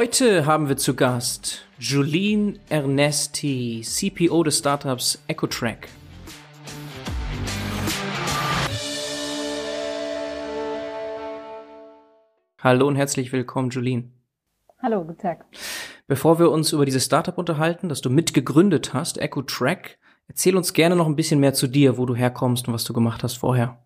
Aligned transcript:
Heute 0.00 0.46
haben 0.46 0.68
wir 0.68 0.76
zu 0.76 0.94
Gast 0.94 1.66
Julien 1.80 2.60
Ernesti, 2.68 3.82
CPO 3.82 4.44
des 4.44 4.58
Startups 4.58 5.20
EcoTrack. 5.26 5.88
Hallo 12.62 12.86
und 12.86 12.94
herzlich 12.94 13.32
willkommen, 13.32 13.70
Julien. 13.70 14.12
Hallo, 14.80 15.02
guten 15.02 15.18
Tag. 15.18 15.44
Bevor 16.06 16.38
wir 16.38 16.52
uns 16.52 16.72
über 16.72 16.84
dieses 16.84 17.04
Startup 17.04 17.36
unterhalten, 17.36 17.88
das 17.88 18.00
du 18.00 18.08
mitgegründet 18.08 18.94
hast, 18.94 19.18
EcoTrack, 19.18 19.98
erzähl 20.28 20.56
uns 20.56 20.74
gerne 20.74 20.94
noch 20.94 21.06
ein 21.06 21.16
bisschen 21.16 21.40
mehr 21.40 21.54
zu 21.54 21.66
dir, 21.66 21.98
wo 21.98 22.06
du 22.06 22.14
herkommst 22.14 22.68
und 22.68 22.74
was 22.74 22.84
du 22.84 22.92
gemacht 22.92 23.24
hast 23.24 23.38
vorher. 23.38 23.84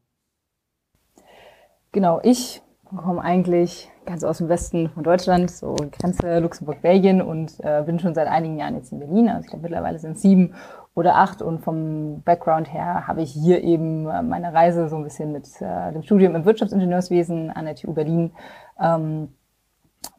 Genau, 1.91 2.21
ich 2.23 2.61
komme 2.97 3.23
eigentlich 3.23 3.91
ganz 4.05 4.25
aus 4.25 4.39
dem 4.39 4.49
Westen 4.49 4.91
von 4.91 5.05
Deutschland, 5.05 5.51
so 5.51 5.77
Grenze 5.93 6.39
Luxemburg-Belgien 6.41 7.23
und 7.23 7.59
äh, 7.61 7.83
bin 7.85 7.99
schon 7.99 8.15
seit 8.15 8.29
einigen 8.29 8.59
Jahren 8.59 8.75
jetzt 8.75 8.93
in 8.93 8.99
Berlin. 8.99 9.29
Also 9.29 9.43
ich 9.43 9.47
glaube 9.49 9.63
mittlerweile 9.63 9.99
sind 9.99 10.17
es 10.17 10.23
sieben 10.23 10.55
oder 10.95 11.17
acht 11.17 11.41
und 11.41 11.61
vom 11.61 12.23
Background 12.23 12.73
her 12.73 13.07
habe 13.07 13.23
ich 13.23 13.33
hier 13.33 13.63
eben 13.63 14.09
äh, 14.09 14.23
meine 14.23 14.53
Reise 14.53 14.89
so 14.89 14.97
ein 14.97 15.05
bisschen 15.05 15.33
mit 15.33 15.49
äh, 15.61 15.93
dem 15.93 16.03
Studium 16.03 16.35
im 16.35 16.45
Wirtschaftsingenieurswesen 16.45 17.51
an 17.51 17.65
der 17.65 17.77
TU 17.77 17.93
Berlin 17.93 18.33
ähm, 18.79 19.29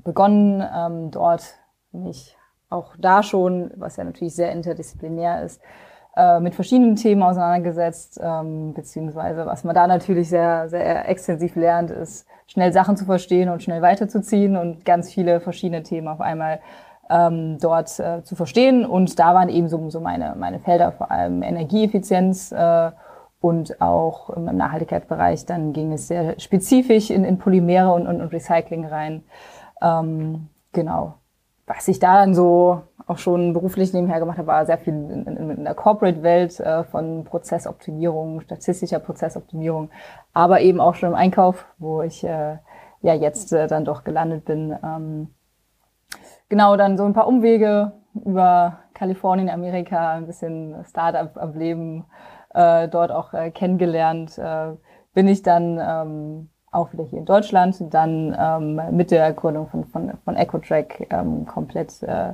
begonnen. 0.03 0.63
Ähm, 0.75 1.11
dort 1.11 1.43
mich 1.91 2.35
auch 2.69 2.95
da 2.97 3.21
schon, 3.21 3.71
was 3.75 3.97
ja 3.97 4.03
natürlich 4.03 4.35
sehr 4.35 4.51
interdisziplinär 4.51 5.43
ist, 5.43 5.61
äh, 6.15 6.39
mit 6.39 6.55
verschiedenen 6.55 6.95
Themen 6.95 7.23
auseinandergesetzt, 7.23 8.19
ähm, 8.23 8.73
beziehungsweise 8.73 9.45
was 9.45 9.63
man 9.63 9.73
da 9.73 9.87
natürlich 9.87 10.29
sehr, 10.29 10.69
sehr 10.69 11.09
extensiv 11.09 11.55
lernt, 11.55 11.89
ist 11.89 12.27
schnell 12.47 12.71
Sachen 12.71 12.97
zu 12.97 13.05
verstehen 13.05 13.49
und 13.49 13.63
schnell 13.63 13.81
weiterzuziehen 13.81 14.55
und 14.55 14.85
ganz 14.85 15.11
viele 15.11 15.39
verschiedene 15.39 15.83
Themen 15.83 16.07
auf 16.07 16.21
einmal 16.21 16.59
ähm, 17.09 17.57
dort 17.59 17.99
äh, 17.99 18.23
zu 18.23 18.35
verstehen. 18.35 18.85
Und 18.85 19.17
da 19.19 19.33
waren 19.33 19.49
eben 19.49 19.67
so, 19.69 19.89
so 19.89 19.99
meine, 19.99 20.35
meine 20.37 20.59
Felder, 20.59 20.91
vor 20.91 21.11
allem 21.11 21.41
Energieeffizienz 21.41 22.51
äh, 22.51 22.91
und 23.41 23.81
auch 23.81 24.29
im 24.29 24.45
Nachhaltigkeitsbereich. 24.45 25.45
Dann 25.45 25.73
ging 25.73 25.93
es 25.93 26.07
sehr 26.07 26.39
spezifisch 26.39 27.09
in, 27.09 27.23
in 27.23 27.37
Polymere 27.37 27.91
und, 27.91 28.07
und, 28.07 28.21
und 28.21 28.31
Recycling 28.31 28.85
rein. 28.85 29.23
Ähm, 29.81 30.47
genau. 30.71 31.15
Was 31.65 31.87
ich 31.87 31.99
da 31.99 32.19
dann 32.19 32.33
so 32.33 32.81
auch 33.07 33.17
schon 33.17 33.53
beruflich 33.53 33.93
nebenher 33.93 34.19
gemacht 34.19 34.37
habe, 34.37 34.47
war 34.47 34.65
sehr 34.65 34.77
viel 34.77 34.93
in, 34.93 35.25
in, 35.25 35.49
in 35.49 35.63
der 35.63 35.75
Corporate-Welt 35.75 36.59
äh, 36.59 36.83
von 36.83 37.23
Prozessoptimierung, 37.23 38.41
statistischer 38.41 38.99
Prozessoptimierung, 38.99 39.89
aber 40.33 40.61
eben 40.61 40.79
auch 40.79 40.95
schon 40.95 41.09
im 41.09 41.15
Einkauf, 41.15 41.65
wo 41.77 42.01
ich 42.01 42.23
äh, 42.23 42.57
ja 43.01 43.13
jetzt 43.13 43.53
äh, 43.53 43.67
dann 43.67 43.85
doch 43.85 44.03
gelandet 44.03 44.45
bin. 44.45 44.75
Ähm, 44.83 45.33
genau, 46.49 46.77
dann 46.77 46.97
so 46.97 47.05
ein 47.05 47.13
paar 47.13 47.27
Umwege 47.27 47.93
über 48.13 48.79
Kalifornien, 48.93 49.49
Amerika, 49.49 50.13
ein 50.13 50.27
bisschen 50.27 50.83
Startup-Leben 50.85 52.05
äh, 52.53 52.87
dort 52.87 53.11
auch 53.11 53.33
äh, 53.33 53.51
kennengelernt. 53.51 54.37
Äh, 54.37 54.73
bin 55.13 55.27
ich 55.27 55.43
dann 55.43 55.79
ähm, 55.79 56.49
auch 56.73 56.91
wieder 56.93 57.03
hier 57.03 57.19
in 57.19 57.25
Deutschland, 57.25 57.75
dann 57.91 58.35
ähm, 58.37 58.95
mit 58.95 59.11
der 59.11 59.31
Gründung 59.33 59.67
von, 59.69 59.85
von, 59.85 60.11
von 60.23 60.35
EcoTrack 60.35 61.07
ähm, 61.09 61.45
komplett 61.45 62.01
äh, 62.03 62.33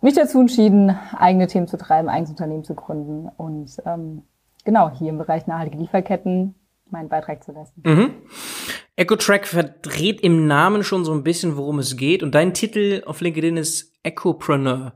mich 0.00 0.14
dazu 0.14 0.40
entschieden, 0.40 0.96
eigene 1.16 1.46
Themen 1.46 1.66
zu 1.66 1.76
treiben, 1.76 2.08
eigenes 2.08 2.30
Unternehmen 2.30 2.64
zu 2.64 2.74
gründen 2.74 3.28
und 3.36 3.70
ähm, 3.86 4.22
genau 4.64 4.90
hier 4.90 5.10
im 5.10 5.18
Bereich 5.18 5.46
nachhaltige 5.46 5.78
Lieferketten 5.78 6.54
meinen 6.90 7.08
Beitrag 7.08 7.44
zu 7.44 7.52
leisten. 7.52 7.82
Mhm. 7.84 8.10
EcoTrack 8.96 9.46
verdreht 9.46 10.20
im 10.20 10.46
Namen 10.46 10.82
schon 10.82 11.04
so 11.04 11.12
ein 11.12 11.22
bisschen, 11.22 11.56
worum 11.56 11.78
es 11.78 11.96
geht 11.96 12.22
und 12.22 12.34
dein 12.34 12.54
Titel 12.54 13.02
auf 13.06 13.20
LinkedIn 13.20 13.56
ist 13.56 13.92
Ecopreneur. 14.02 14.92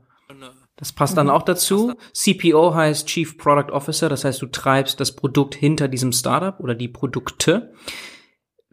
Das 0.75 0.91
passt 0.91 1.17
dann 1.17 1.27
mhm. 1.27 1.33
auch 1.33 1.43
dazu. 1.43 1.93
CPO 2.13 2.73
heißt 2.73 3.07
Chief 3.07 3.37
Product 3.37 3.71
Officer, 3.71 4.09
das 4.09 4.25
heißt, 4.25 4.41
du 4.41 4.47
treibst 4.47 4.99
das 4.99 5.15
Produkt 5.15 5.55
hinter 5.55 5.87
diesem 5.87 6.11
Startup 6.11 6.59
oder 6.59 6.75
die 6.75 6.87
Produkte. 6.87 7.73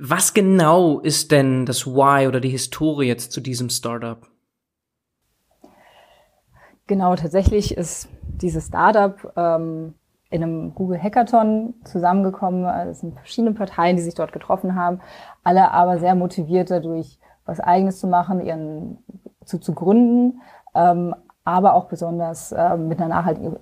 Was 0.02 0.32
genau 0.32 1.00
ist 1.00 1.30
denn 1.30 1.66
das 1.66 1.86
Why 1.86 2.26
oder 2.26 2.40
die 2.40 2.48
Historie 2.48 3.06
jetzt 3.06 3.32
zu 3.32 3.42
diesem 3.42 3.68
Startup? 3.68 4.26
Genau, 6.86 7.14
tatsächlich 7.16 7.76
ist 7.76 8.08
dieses 8.22 8.68
Startup 8.68 9.30
ähm, 9.36 9.92
in 10.30 10.42
einem 10.42 10.74
Google 10.74 10.98
Hackathon 11.02 11.74
zusammengekommen. 11.84 12.64
Es 12.88 13.00
sind 13.00 13.14
verschiedene 13.14 13.52
Parteien, 13.52 13.96
die 13.96 14.02
sich 14.02 14.14
dort 14.14 14.32
getroffen 14.32 14.74
haben, 14.74 15.00
alle 15.44 15.70
aber 15.70 15.98
sehr 15.98 16.14
motiviert 16.14 16.70
dadurch, 16.70 17.18
was 17.44 17.60
Eigenes 17.60 18.00
zu 18.00 18.06
machen, 18.06 18.40
ihren 18.40 19.04
zu, 19.44 19.58
zu 19.58 19.74
gründen, 19.74 20.40
ähm, 20.74 21.14
aber 21.44 21.74
auch 21.74 21.88
besonders 21.88 22.52
äh, 22.52 22.78
mit 22.78 22.98
einer 23.00 23.08
nachhaltigen 23.08 23.58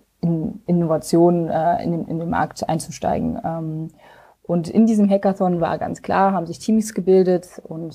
Innovation 0.67 1.49
äh, 1.49 1.83
in, 1.83 1.91
den, 1.91 2.05
in 2.07 2.21
den 2.21 2.31
Markt 2.31 2.69
einzusteigen. 2.69 3.41
Ähm, 3.45 3.89
und 4.49 4.67
in 4.67 4.87
diesem 4.87 5.11
Hackathon 5.11 5.61
war 5.61 5.77
ganz 5.77 6.01
klar, 6.01 6.33
haben 6.33 6.47
sich 6.47 6.59
Teams 6.59 6.95
gebildet 6.95 7.61
und 7.65 7.95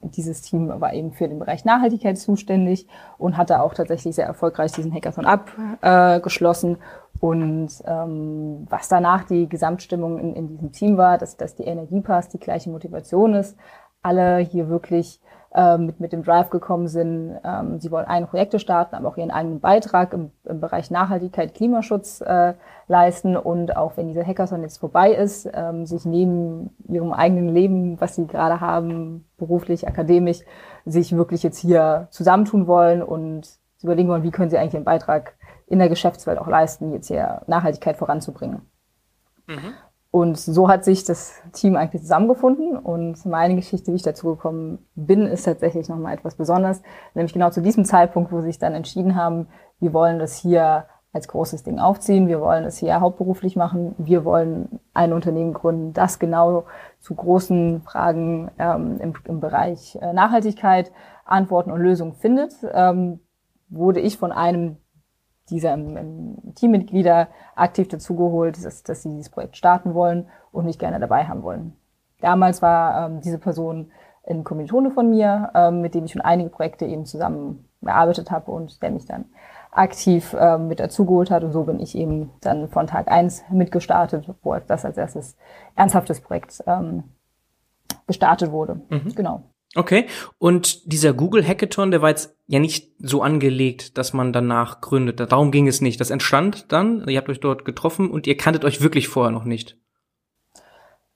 dieses 0.00 0.42
Team 0.42 0.68
war 0.80 0.92
eben 0.94 1.12
für 1.12 1.28
den 1.28 1.38
Bereich 1.38 1.64
Nachhaltigkeit 1.64 2.18
zuständig 2.18 2.88
und 3.18 3.36
hatte 3.36 3.62
auch 3.62 3.72
tatsächlich 3.72 4.16
sehr 4.16 4.26
erfolgreich 4.26 4.72
diesen 4.72 4.92
Hackathon 4.92 5.26
abgeschlossen. 5.26 6.74
Äh, 6.74 6.78
und 7.20 7.70
ähm, 7.86 8.66
was 8.68 8.88
danach 8.88 9.22
die 9.22 9.48
Gesamtstimmung 9.48 10.18
in, 10.18 10.34
in 10.34 10.48
diesem 10.48 10.72
Team 10.72 10.96
war, 10.96 11.18
dass, 11.18 11.36
dass 11.36 11.54
die 11.54 11.62
Energie 11.62 12.00
passt, 12.00 12.34
die 12.34 12.40
gleiche 12.40 12.68
Motivation 12.68 13.34
ist, 13.34 13.56
alle 14.02 14.38
hier 14.38 14.68
wirklich 14.68 15.20
mit, 15.76 16.00
mit 16.00 16.12
dem 16.12 16.22
Drive 16.22 16.48
gekommen 16.48 16.88
sind. 16.88 17.38
Ähm, 17.44 17.78
sie 17.78 17.90
wollen 17.90 18.06
eigene 18.06 18.26
Projekte 18.26 18.58
starten, 18.58 18.94
aber 18.94 19.08
auch 19.08 19.16
ihren 19.16 19.30
eigenen 19.30 19.60
Beitrag 19.60 20.14
im, 20.14 20.30
im 20.44 20.60
Bereich 20.60 20.90
Nachhaltigkeit, 20.90 21.54
Klimaschutz 21.54 22.22
äh, 22.22 22.54
leisten 22.88 23.36
und 23.36 23.76
auch 23.76 23.96
wenn 23.96 24.08
dieser 24.08 24.24
Hackathon 24.24 24.62
jetzt 24.62 24.78
vorbei 24.78 25.12
ist, 25.12 25.48
ähm, 25.52 25.84
sich 25.84 26.06
neben 26.06 26.70
ihrem 26.88 27.12
eigenen 27.12 27.48
Leben, 27.48 28.00
was 28.00 28.14
sie 28.14 28.26
gerade 28.26 28.60
haben, 28.60 29.26
beruflich, 29.36 29.86
akademisch, 29.86 30.40
sich 30.86 31.14
wirklich 31.16 31.42
jetzt 31.42 31.58
hier 31.58 32.08
zusammentun 32.10 32.66
wollen 32.66 33.02
und 33.02 33.48
überlegen 33.82 34.08
wollen, 34.08 34.22
wie 34.22 34.30
können 34.30 34.50
sie 34.50 34.58
eigentlich 34.58 34.74
ihren 34.74 34.84
Beitrag 34.84 35.34
in 35.66 35.78
der 35.78 35.88
Geschäftswelt 35.88 36.38
auch 36.38 36.48
leisten, 36.48 36.92
jetzt 36.92 37.08
hier 37.08 37.42
Nachhaltigkeit 37.46 37.96
voranzubringen. 37.96 38.62
Mhm. 39.46 39.74
Und 40.12 40.36
so 40.36 40.68
hat 40.68 40.84
sich 40.84 41.04
das 41.04 41.40
Team 41.52 41.74
eigentlich 41.74 42.02
zusammengefunden. 42.02 42.76
Und 42.76 43.24
meine 43.24 43.56
Geschichte, 43.56 43.90
wie 43.90 43.96
ich 43.96 44.02
dazu 44.02 44.34
gekommen 44.34 44.86
bin, 44.94 45.26
ist 45.26 45.44
tatsächlich 45.44 45.88
nochmal 45.88 46.12
etwas 46.12 46.34
Besonderes. 46.34 46.82
Nämlich 47.14 47.32
genau 47.32 47.48
zu 47.48 47.62
diesem 47.62 47.86
Zeitpunkt, 47.86 48.30
wo 48.30 48.40
sie 48.40 48.48
sich 48.48 48.58
dann 48.58 48.74
entschieden 48.74 49.16
haben, 49.16 49.48
wir 49.80 49.94
wollen 49.94 50.18
das 50.18 50.36
hier 50.36 50.84
als 51.14 51.28
großes 51.28 51.62
Ding 51.62 51.78
aufziehen, 51.78 52.28
wir 52.28 52.42
wollen 52.42 52.64
das 52.64 52.76
hier 52.76 53.00
hauptberuflich 53.00 53.56
machen, 53.56 53.94
wir 53.96 54.26
wollen 54.26 54.80
ein 54.92 55.14
Unternehmen 55.14 55.54
gründen, 55.54 55.94
das 55.94 56.18
genau 56.18 56.64
zu 57.00 57.14
großen 57.14 57.80
Fragen 57.80 58.50
ähm, 58.58 58.98
im, 59.00 59.14
im, 59.24 59.40
Bereich 59.40 59.96
äh, 60.00 60.12
Nachhaltigkeit 60.12 60.92
Antworten 61.24 61.70
und 61.70 61.80
Lösungen 61.80 62.14
findet, 62.14 62.54
ähm, 62.72 63.20
wurde 63.70 64.00
ich 64.00 64.18
von 64.18 64.30
einem 64.30 64.76
dieser 65.50 65.76
Teammitglieder 66.54 67.28
aktiv 67.54 67.88
dazugeholt, 67.88 68.64
dass, 68.64 68.82
dass 68.82 69.02
sie 69.02 69.10
dieses 69.10 69.30
Projekt 69.30 69.56
starten 69.56 69.94
wollen 69.94 70.28
und 70.50 70.66
mich 70.66 70.78
gerne 70.78 71.00
dabei 71.00 71.24
haben 71.24 71.42
wollen. 71.42 71.76
Damals 72.20 72.62
war 72.62 73.06
ähm, 73.06 73.20
diese 73.20 73.38
Person 73.38 73.90
ein 74.28 74.44
Kommilitone 74.44 74.90
von 74.90 75.10
mir, 75.10 75.50
ähm, 75.54 75.80
mit 75.80 75.94
dem 75.94 76.04
ich 76.04 76.12
schon 76.12 76.22
einige 76.22 76.50
Projekte 76.50 76.86
eben 76.86 77.04
zusammen 77.04 77.68
gearbeitet 77.80 78.30
habe 78.30 78.50
und 78.52 78.80
der 78.82 78.92
mich 78.92 79.06
dann 79.06 79.24
aktiv 79.72 80.36
ähm, 80.38 80.68
mit 80.68 80.78
dazugeholt 80.78 81.30
hat. 81.30 81.42
Und 81.42 81.52
so 81.52 81.64
bin 81.64 81.80
ich 81.80 81.96
eben 81.96 82.30
dann 82.40 82.68
von 82.68 82.86
Tag 82.86 83.10
eins 83.10 83.42
mitgestartet, 83.50 84.28
wo 84.42 84.54
das 84.54 84.84
als 84.84 84.96
erstes 84.96 85.36
ernsthaftes 85.74 86.20
Projekt 86.20 86.62
ähm, 86.66 87.04
gestartet 88.06 88.52
wurde. 88.52 88.80
Mhm. 88.88 89.14
Genau. 89.14 89.42
Okay. 89.74 90.06
Und 90.38 90.92
dieser 90.92 91.14
Google 91.14 91.46
Hackathon, 91.46 91.90
der 91.90 92.02
war 92.02 92.10
jetzt 92.10 92.36
ja 92.46 92.58
nicht 92.58 92.92
so 92.98 93.22
angelegt, 93.22 93.96
dass 93.96 94.12
man 94.12 94.32
danach 94.32 94.80
gründet. 94.80 95.20
Darum 95.20 95.50
ging 95.50 95.66
es 95.66 95.80
nicht. 95.80 96.00
Das 96.00 96.10
entstand 96.10 96.72
dann, 96.72 97.08
ihr 97.08 97.18
habt 97.18 97.28
euch 97.28 97.40
dort 97.40 97.64
getroffen 97.64 98.10
und 98.10 98.26
ihr 98.26 98.36
kanntet 98.36 98.64
euch 98.64 98.82
wirklich 98.82 99.08
vorher 99.08 99.32
noch 99.32 99.44
nicht. 99.44 99.78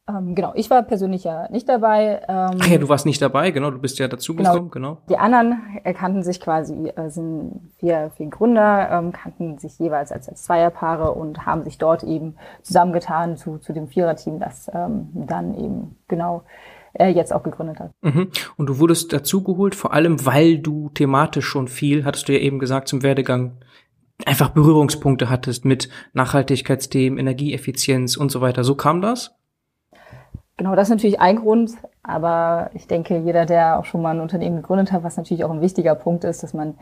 Ähm, 0.08 0.36
genau, 0.36 0.52
ich 0.54 0.70
war 0.70 0.82
persönlich 0.82 1.24
ja 1.24 1.50
nicht 1.50 1.68
dabei. 1.68 2.22
Ähm, 2.28 2.58
Ach 2.60 2.66
ja, 2.66 2.78
du 2.78 2.88
warst 2.88 3.06
nicht 3.06 3.20
dabei, 3.20 3.50
genau, 3.50 3.72
du 3.72 3.80
bist 3.80 3.98
ja 3.98 4.06
dazugekommen, 4.06 4.70
genau. 4.70 4.94
genau. 4.94 4.98
Die 5.08 5.18
anderen 5.18 5.60
kannten 5.94 6.22
sich 6.22 6.40
quasi, 6.40 6.92
äh, 6.94 7.10
sind 7.10 7.72
vier, 7.78 8.12
vier 8.16 8.28
Gründer, 8.28 8.88
ähm, 8.92 9.12
kannten 9.12 9.58
sich 9.58 9.76
jeweils 9.80 10.12
als, 10.12 10.28
als 10.28 10.44
Zweierpaare 10.44 11.10
und 11.10 11.44
haben 11.44 11.64
sich 11.64 11.78
dort 11.78 12.04
eben 12.04 12.36
zusammengetan 12.62 13.36
zu, 13.36 13.58
zu 13.58 13.72
dem 13.72 13.88
Viererteam, 13.88 14.38
das 14.38 14.70
ähm, 14.72 15.08
dann 15.12 15.58
eben 15.58 15.96
genau 16.06 16.44
äh, 16.98 17.08
jetzt 17.08 17.32
auch 17.32 17.42
gegründet 17.42 17.80
hat. 17.80 17.92
Mhm. 18.02 18.28
Und 18.56 18.66
du 18.66 18.78
wurdest 18.78 19.12
dazugeholt, 19.12 19.74
vor 19.74 19.92
allem 19.92 20.24
weil 20.26 20.58
du 20.58 20.90
thematisch 20.90 21.46
schon 21.46 21.68
viel, 21.68 22.04
hattest 22.04 22.28
du 22.28 22.32
ja 22.32 22.38
eben 22.40 22.58
gesagt, 22.58 22.88
zum 22.88 23.02
Werdegang 23.02 23.58
einfach 24.24 24.50
Berührungspunkte 24.50 25.28
hattest 25.28 25.64
mit 25.64 25.88
Nachhaltigkeitsthemen, 26.14 27.18
Energieeffizienz 27.18 28.16
und 28.16 28.30
so 28.30 28.40
weiter. 28.40 28.64
So 28.64 28.74
kam 28.74 29.02
das? 29.02 29.34
Genau, 30.56 30.74
das 30.74 30.88
ist 30.88 30.94
natürlich 30.94 31.20
ein 31.20 31.36
Grund, 31.36 31.72
aber 32.02 32.70
ich 32.72 32.86
denke, 32.86 33.18
jeder, 33.18 33.44
der 33.44 33.78
auch 33.78 33.84
schon 33.84 34.00
mal 34.00 34.14
ein 34.14 34.20
Unternehmen 34.20 34.56
gegründet 34.56 34.90
hat, 34.90 35.02
was 35.02 35.18
natürlich 35.18 35.44
auch 35.44 35.50
ein 35.50 35.60
wichtiger 35.60 35.94
Punkt 35.94 36.24
ist, 36.24 36.42
dass 36.42 36.54
man 36.54 36.78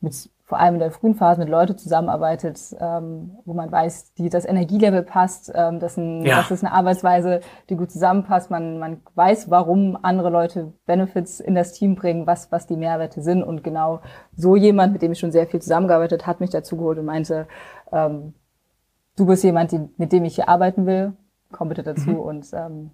mit 0.00 0.28
vor 0.46 0.60
allem 0.60 0.74
in 0.74 0.80
der 0.80 0.90
frühen 0.90 1.14
Phase 1.14 1.40
mit 1.40 1.48
Leuten 1.48 1.78
zusammenarbeitet, 1.78 2.76
ähm, 2.78 3.38
wo 3.46 3.54
man 3.54 3.72
weiß, 3.72 4.12
die 4.14 4.28
das 4.28 4.44
Energielevel 4.44 5.02
passt, 5.02 5.50
ähm, 5.54 5.80
das, 5.80 5.96
ein, 5.96 6.24
ja. 6.24 6.36
das 6.36 6.50
ist 6.50 6.62
eine 6.62 6.74
Arbeitsweise, 6.74 7.40
die 7.70 7.76
gut 7.76 7.90
zusammenpasst. 7.90 8.50
Man, 8.50 8.78
man 8.78 9.00
weiß, 9.14 9.50
warum 9.50 9.98
andere 10.02 10.28
Leute 10.28 10.74
Benefits 10.84 11.40
in 11.40 11.54
das 11.54 11.72
Team 11.72 11.94
bringen, 11.94 12.26
was, 12.26 12.52
was 12.52 12.66
die 12.66 12.76
Mehrwerte 12.76 13.22
sind. 13.22 13.42
Und 13.42 13.64
genau 13.64 14.00
so 14.36 14.54
jemand, 14.54 14.92
mit 14.92 15.00
dem 15.00 15.12
ich 15.12 15.18
schon 15.18 15.32
sehr 15.32 15.46
viel 15.46 15.62
zusammengearbeitet, 15.62 16.26
hat 16.26 16.40
mich 16.40 16.50
dazu 16.50 16.76
geholt 16.76 16.98
und 16.98 17.06
meinte, 17.06 17.46
ähm, 17.90 18.34
du 19.16 19.24
bist 19.24 19.44
jemand, 19.44 19.72
die, 19.72 19.88
mit 19.96 20.12
dem 20.12 20.26
ich 20.26 20.34
hier 20.34 20.50
arbeiten 20.50 20.84
will, 20.84 21.14
komm 21.52 21.70
bitte 21.70 21.82
dazu. 21.82 22.10
Mhm. 22.10 22.20
Und 22.20 22.52
ähm, 22.52 22.90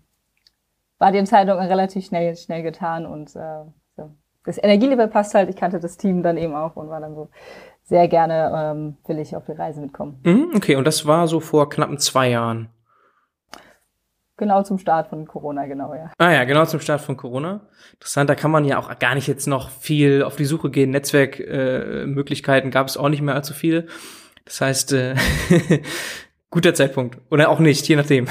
war 0.98 1.10
die 1.10 1.18
Entscheidung 1.18 1.58
relativ 1.58 2.06
schnell, 2.06 2.36
schnell 2.36 2.62
getan 2.62 3.06
und 3.06 3.34
äh, 3.34 3.64
so. 3.96 4.10
Das 4.44 4.62
Energielevel 4.62 5.08
passt 5.08 5.34
halt. 5.34 5.48
Ich 5.50 5.56
kannte 5.56 5.80
das 5.80 5.96
Team 5.96 6.22
dann 6.22 6.36
eben 6.36 6.54
auch 6.54 6.76
und 6.76 6.88
war 6.88 7.00
dann 7.00 7.14
so 7.14 7.28
sehr 7.84 8.08
gerne 8.08 8.52
ähm, 8.54 8.96
will 9.06 9.18
ich 9.18 9.34
auf 9.36 9.44
die 9.46 9.52
Reise 9.52 9.80
mitkommen. 9.80 10.20
Mhm, 10.22 10.52
okay, 10.54 10.76
und 10.76 10.86
das 10.86 11.06
war 11.06 11.26
so 11.26 11.40
vor 11.40 11.68
knappen 11.68 11.98
zwei 11.98 12.30
Jahren. 12.30 12.70
Genau 14.36 14.62
zum 14.62 14.78
Start 14.78 15.08
von 15.08 15.26
Corona, 15.26 15.66
genau, 15.66 15.92
ja. 15.92 16.10
Ah 16.16 16.32
ja, 16.32 16.44
genau 16.44 16.64
zum 16.64 16.80
Start 16.80 17.02
von 17.02 17.18
Corona. 17.18 17.68
Interessant, 17.92 18.30
da 18.30 18.34
kann 18.34 18.50
man 18.50 18.64
ja 18.64 18.78
auch 18.78 18.98
gar 18.98 19.14
nicht 19.14 19.26
jetzt 19.26 19.46
noch 19.46 19.68
viel 19.68 20.22
auf 20.22 20.36
die 20.36 20.46
Suche 20.46 20.70
gehen. 20.70 20.90
Netzwerkmöglichkeiten 20.90 22.70
äh, 22.70 22.72
gab 22.72 22.86
es 22.86 22.96
auch 22.96 23.10
nicht 23.10 23.20
mehr 23.20 23.34
allzu 23.34 23.52
viele. 23.52 23.86
Das 24.46 24.62
heißt, 24.62 24.94
äh, 24.94 25.14
guter 26.50 26.72
Zeitpunkt. 26.72 27.18
Oder 27.30 27.50
auch 27.50 27.58
nicht, 27.58 27.86
je 27.86 27.96
nachdem. 27.96 28.28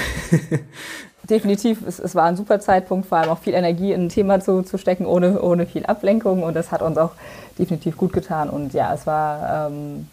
definitiv, 1.29 1.85
es, 1.85 1.99
es 1.99 2.15
war 2.15 2.25
ein 2.25 2.35
super 2.35 2.59
Zeitpunkt, 2.59 3.07
vor 3.07 3.17
allem 3.17 3.29
auch 3.29 3.39
viel 3.39 3.53
Energie 3.53 3.91
in 3.91 4.05
ein 4.05 4.09
Thema 4.09 4.39
zu, 4.39 4.63
zu 4.63 4.77
stecken, 4.77 5.05
ohne, 5.05 5.41
ohne 5.41 5.65
viel 5.65 5.85
Ablenkung. 5.85 6.43
Und 6.43 6.55
das 6.55 6.71
hat 6.71 6.81
uns 6.81 6.97
auch 6.97 7.11
definitiv 7.57 7.97
gut 7.97 8.13
getan. 8.13 8.49
Und 8.49 8.73
ja, 8.73 8.93
es 8.93 9.05
war, 9.07 9.67
ähm, 9.67 10.07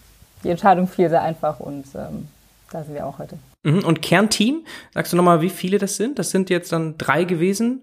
die 0.45 0.51
Entscheidung 0.51 0.89
fiel 0.89 1.09
sehr 1.09 1.23
einfach 1.23 1.61
und 1.61 1.85
ähm, 1.95 2.29
da 2.71 2.83
sind 2.85 2.95
wir 2.95 3.07
auch 3.07 3.19
heute. 3.19 3.39
Mhm. 3.63 3.85
Und 3.85 4.03
Kernteam, 4.03 4.65
sagst 4.93 5.13
du 5.13 5.17
nochmal, 5.17 5.41
wie 5.41 5.51
viele 5.51 5.79
das 5.79 5.97
sind? 5.97 6.19
Das 6.19 6.31
sind 6.31 6.51
jetzt 6.51 6.73
dann 6.73 6.99
drei 6.99 7.25
gewesen. 7.25 7.83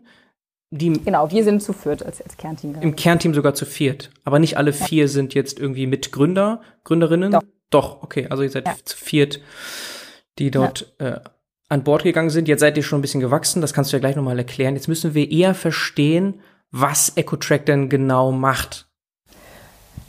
Die 0.72 0.92
genau, 0.92 1.30
wir 1.30 1.44
sind 1.44 1.62
zu 1.62 1.72
viert 1.74 2.04
als, 2.04 2.22
als 2.22 2.36
Kernteam. 2.36 2.76
Im 2.82 2.96
Kernteam 2.96 3.34
sogar 3.34 3.54
zu 3.54 3.66
viert. 3.66 4.10
Aber 4.24 4.40
nicht 4.40 4.58
alle 4.58 4.72
ja. 4.72 4.86
vier 4.86 5.08
sind 5.08 5.34
jetzt 5.34 5.60
irgendwie 5.60 5.86
Mitgründer, 5.88 6.62
Gründerinnen? 6.84 7.32
Doch. 7.32 7.44
Doch, 7.70 8.04
okay, 8.04 8.28
also 8.30 8.44
ihr 8.44 8.52
seid 8.52 8.68
ja. 8.68 8.76
zu 8.86 8.96
viert, 8.96 9.42
die 10.38 10.52
dort 10.52 10.94
ja. 11.02 11.08
äh, 11.08 11.20
an 11.74 11.84
Bord 11.84 12.04
gegangen 12.04 12.30
sind. 12.30 12.48
Jetzt 12.48 12.62
seid 12.62 12.78
ihr 12.78 12.84
schon 12.84 13.00
ein 13.00 13.02
bisschen 13.02 13.20
gewachsen, 13.20 13.62
das 13.62 13.74
kannst 13.74 13.92
du 13.92 13.98
ja 13.98 14.00
gleich 14.00 14.16
nochmal 14.16 14.38
erklären. 14.38 14.76
Jetzt 14.76 14.88
müssen 14.88 15.14
wir 15.14 15.30
eher 15.30 15.56
verstehen, 15.56 16.40
was 16.72 17.10
EcoTrack 17.18 17.66
denn 17.66 17.90
genau 17.90 18.32
macht. 18.32 18.88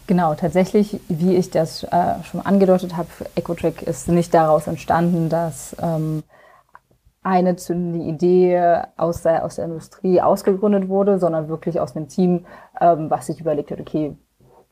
Genau, 0.07 0.35
tatsächlich, 0.35 1.01
wie 1.09 1.35
ich 1.35 1.51
das 1.51 1.83
äh, 1.85 2.23
schon 2.31 2.43
angedeutet 2.43 2.97
habe, 2.97 3.09
EcoTrack 3.35 3.83
ist 3.83 4.09
nicht 4.09 4.35
daraus 4.35 4.67
entstanden, 4.67 5.31
dass 5.31 5.75
ähm, 5.81 6.23
eine 7.23 7.57
zündende 7.57 8.07
Idee 8.07 8.83
aus 8.99 9.23
der, 9.23 9.47
aus 9.47 9.57
der 9.57 9.65
Industrie 9.65 10.21
ausgegründet 10.21 10.89
wurde, 10.91 11.19
sondern 11.19 11.49
wirklich 11.49 11.81
aus 11.81 11.97
einem 11.97 12.09
Team, 12.09 12.45
ähm, 12.79 13.09
was 13.09 13.27
sich 13.27 13.41
überlegt 13.41 13.71
hat, 13.71 13.81
okay, 13.81 14.15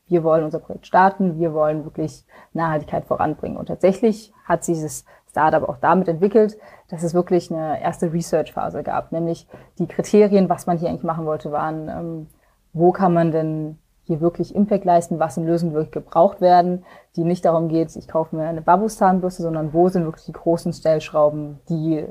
wir 0.07 0.23
wollen 0.23 0.43
unser 0.43 0.59
Projekt 0.59 0.85
starten, 0.85 1.39
wir 1.39 1.53
wollen 1.53 1.83
wirklich 1.83 2.25
Nachhaltigkeit 2.53 3.05
voranbringen. 3.05 3.57
Und 3.57 3.67
tatsächlich 3.67 4.31
hat 4.45 4.67
dieses 4.67 5.05
Startup 5.33 5.67
auch 5.67 5.77
damit 5.77 6.07
entwickelt, 6.07 6.59
dass 6.89 7.01
es 7.01 7.15
wirklich 7.15 7.51
eine 7.51 7.81
erste 7.81 8.13
Research-Phase 8.13 8.83
gab, 8.83 9.11
nämlich 9.11 9.47
die 9.79 9.87
Kriterien, 9.87 10.47
was 10.47 10.67
man 10.67 10.77
hier 10.77 10.89
eigentlich 10.89 11.03
machen 11.03 11.25
wollte, 11.25 11.51
waren, 11.51 11.89
ähm, 11.89 12.27
wo 12.71 12.91
kann 12.91 13.15
man 13.15 13.31
denn 13.31 13.79
hier 14.03 14.21
wirklich 14.21 14.53
Impact 14.53 14.85
leisten, 14.85 15.17
was 15.17 15.37
in 15.37 15.45
Lösungen 15.45 15.73
wirklich 15.73 15.91
gebraucht 15.91 16.39
werden, 16.39 16.85
die 17.15 17.23
nicht 17.23 17.45
darum 17.45 17.67
geht, 17.67 17.95
ich 17.95 18.07
kaufe 18.07 18.35
mir 18.35 18.43
eine 18.43 18.61
Babuszahnbürste, 18.61 19.41
sondern 19.41 19.73
wo 19.73 19.89
sind 19.89 20.03
wirklich 20.03 20.25
die 20.25 20.33
großen 20.33 20.71
Stellschrauben, 20.71 21.59
die, 21.67 22.05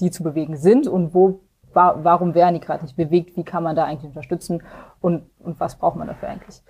die 0.00 0.10
zu 0.10 0.24
bewegen 0.24 0.56
sind? 0.56 0.88
Und 0.88 1.14
wo, 1.14 1.40
wa 1.72 1.96
warum 2.02 2.34
werden 2.34 2.54
die 2.54 2.60
gerade 2.60 2.82
nicht 2.82 2.96
bewegt, 2.96 3.36
wie 3.36 3.44
kann 3.44 3.62
man 3.62 3.76
da 3.76 3.84
eigentlich 3.84 4.08
unterstützen? 4.08 4.64
Und, 5.00 5.30
und 5.38 5.60
was 5.60 5.76
braucht 5.76 5.96
man 5.96 6.08
dafür 6.08 6.28
eigentlich. 6.30 6.62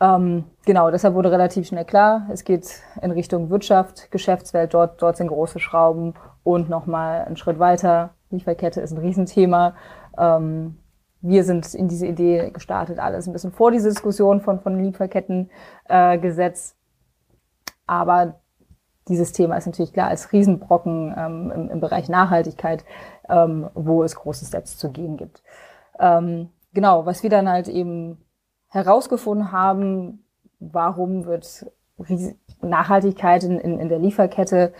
Ähm, 0.00 0.44
genau, 0.66 0.90
deshalb 0.90 1.14
wurde 1.14 1.30
relativ 1.30 1.68
schnell 1.68 1.84
klar, 1.84 2.26
es 2.30 2.44
geht 2.44 2.80
in 3.00 3.10
Richtung 3.12 3.48
Wirtschaft, 3.50 4.10
Geschäftswelt, 4.10 4.74
dort, 4.74 5.00
dort 5.00 5.16
sind 5.16 5.28
große 5.28 5.60
Schrauben 5.60 6.14
und 6.42 6.68
nochmal 6.68 7.24
einen 7.24 7.36
Schritt 7.36 7.58
weiter. 7.58 8.14
Lieferkette 8.30 8.80
ist 8.80 8.90
ein 8.92 8.98
Riesenthema. 8.98 9.74
Ähm, 10.18 10.78
wir 11.20 11.44
sind 11.44 11.74
in 11.74 11.88
diese 11.88 12.06
Idee 12.06 12.50
gestartet, 12.50 12.98
alles 12.98 13.26
ein 13.26 13.32
bisschen 13.32 13.52
vor 13.52 13.70
diese 13.70 13.88
Diskussion 13.88 14.40
von, 14.40 14.60
von 14.60 14.78
Lieferkettengesetz. 14.78 16.72
Äh, 16.72 17.72
Aber 17.86 18.40
dieses 19.08 19.32
Thema 19.32 19.56
ist 19.56 19.66
natürlich 19.66 19.92
klar 19.92 20.08
als 20.08 20.32
Riesenbrocken 20.32 21.14
ähm, 21.16 21.52
im, 21.54 21.70
im, 21.70 21.80
Bereich 21.80 22.08
Nachhaltigkeit, 22.08 22.84
ähm, 23.28 23.70
wo 23.74 24.02
es 24.02 24.16
große 24.16 24.44
Steps 24.44 24.76
zu 24.76 24.90
gehen 24.92 25.16
gibt. 25.16 25.42
Ähm, 25.98 26.50
genau, 26.72 27.06
was 27.06 27.22
wir 27.22 27.30
dann 27.30 27.48
halt 27.48 27.68
eben 27.68 28.23
herausgefunden 28.74 29.52
haben, 29.52 30.24
warum 30.58 31.26
wird 31.26 31.66
Nachhaltigkeit 32.60 33.44
in, 33.44 33.58
in, 33.58 33.78
in 33.78 33.88
der 33.88 34.00
Lieferkette, 34.00 34.72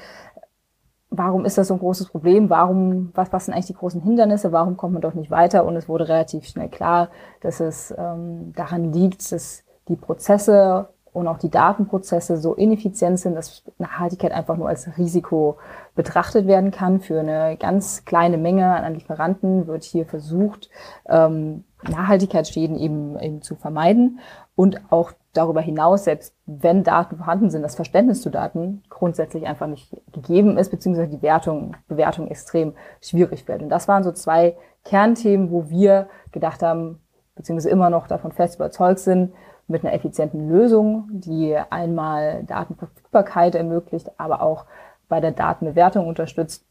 warum 1.11 1.45
ist 1.45 1.57
das 1.59 1.69
so 1.69 1.75
ein 1.75 1.81
großes 1.81 2.09
Problem, 2.09 2.51
warum, 2.51 3.13
was, 3.15 3.33
was 3.33 3.45
sind 3.45 3.55
eigentlich 3.55 3.67
die 3.67 3.75
großen 3.75 4.01
Hindernisse, 4.01 4.51
warum 4.51 4.77
kommt 4.77 4.95
man 4.95 5.03
doch 5.03 5.15
nicht 5.15 5.31
weiter? 5.31 5.65
Und 5.65 5.77
es 5.77 5.89
wurde 5.89 6.09
relativ 6.09 6.45
schnell 6.47 6.69
klar, 6.69 7.09
dass 7.41 7.61
es 7.61 7.95
ähm, 7.97 8.53
daran 8.55 8.93
liegt, 8.93 9.31
dass 9.31 9.63
die 9.89 9.97
Prozesse 9.97 10.89
und 11.15 11.29
auch 11.29 11.39
die 11.39 11.49
Datenprozesse 11.49 12.37
so 12.39 12.55
ineffizient 12.55 13.21
sind, 13.21 13.37
dass 13.37 13.63
Nachhaltigkeit 13.79 14.33
einfach 14.33 14.57
nur 14.57 14.69
als 14.69 14.99
Risiko 14.99 15.59
betrachtet 15.95 16.49
werden 16.49 16.73
kann. 16.73 16.99
Für 16.99 17.21
eine 17.21 17.57
ganz 17.57 18.05
kleine 18.05 18.37
Menge 18.37 18.67
an 18.67 18.95
Lieferanten 18.95 19.69
wird 19.69 19.85
hier 19.85 20.07
versucht, 20.07 20.71
ähm, 21.09 21.63
Nachhaltigkeitsschäden 21.89 22.77
eben, 22.77 23.17
eben 23.21 23.43
zu 23.43 23.55
vermeiden 23.55 24.19
und 24.57 24.81
auch 24.91 25.13
darüber 25.33 25.61
hinaus, 25.61 26.03
selbst 26.03 26.35
wenn 26.47 26.83
Daten 26.83 27.17
vorhanden 27.17 27.49
sind, 27.49 27.63
das 27.63 27.77
Verständnis 27.77 28.21
zu 28.21 28.31
Daten 28.31 28.83
grundsätzlich 28.89 29.47
einfach 29.47 29.69
nicht 29.69 29.97
gegeben 30.13 30.59
ist, 30.59 30.71
beziehungsweise 30.71 31.11
die 31.11 31.23
Wertung, 31.23 31.77
Bewertung 31.87 32.27
extrem 32.27 32.75
schwierig 33.01 33.47
wird. 33.47 33.63
Und 33.63 33.69
das 33.69 33.87
waren 33.87 34.03
so 34.03 34.11
zwei 34.11 34.57
Kernthemen, 34.85 35.53
wo 35.53 35.71
wir 35.71 36.09
gedacht 36.33 36.61
haben, 36.61 37.01
beziehungsweise 37.37 37.71
immer 37.71 37.91
noch 37.91 38.09
davon 38.09 38.33
fest 38.33 38.57
überzeugt 38.57 38.99
sind, 38.99 39.33
mit 39.67 39.85
einer 39.85 39.95
effizienten 39.95 40.49
Lösung, 40.51 41.09
die 41.11 41.57
einmal 41.71 42.45
Datenverfügbarkeit 42.45 43.55
ermöglicht, 43.55 44.11
aber 44.19 44.43
auch 44.43 44.67
bei 45.09 45.21
der 45.21 45.33
Datenbewertung 45.33 46.07
unterstützt. 46.07 46.67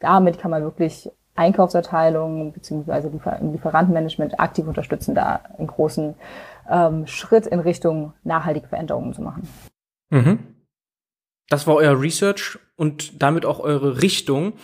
Damit 0.00 0.38
kann 0.38 0.50
man 0.50 0.62
wirklich 0.62 1.10
Einkaufserteilung 1.34 2.52
beziehungsweise 2.52 3.08
Liefer 3.08 3.38
Lieferantenmanagement 3.40 4.38
aktiv 4.38 4.66
unterstützen, 4.66 5.14
da 5.14 5.40
einen 5.56 5.68
großen 5.68 6.14
ähm, 6.68 7.06
Schritt 7.06 7.46
in 7.46 7.60
Richtung 7.60 8.12
nachhaltige 8.22 8.68
Veränderungen 8.68 9.14
zu 9.14 9.22
machen. 9.22 9.48
Mhm. 10.10 10.38
Das 11.48 11.66
war 11.66 11.74
euer 11.76 12.00
Research 12.00 12.58
und 12.76 13.22
damit 13.22 13.46
auch 13.46 13.60
eure 13.60 14.02
Richtung, 14.02 14.54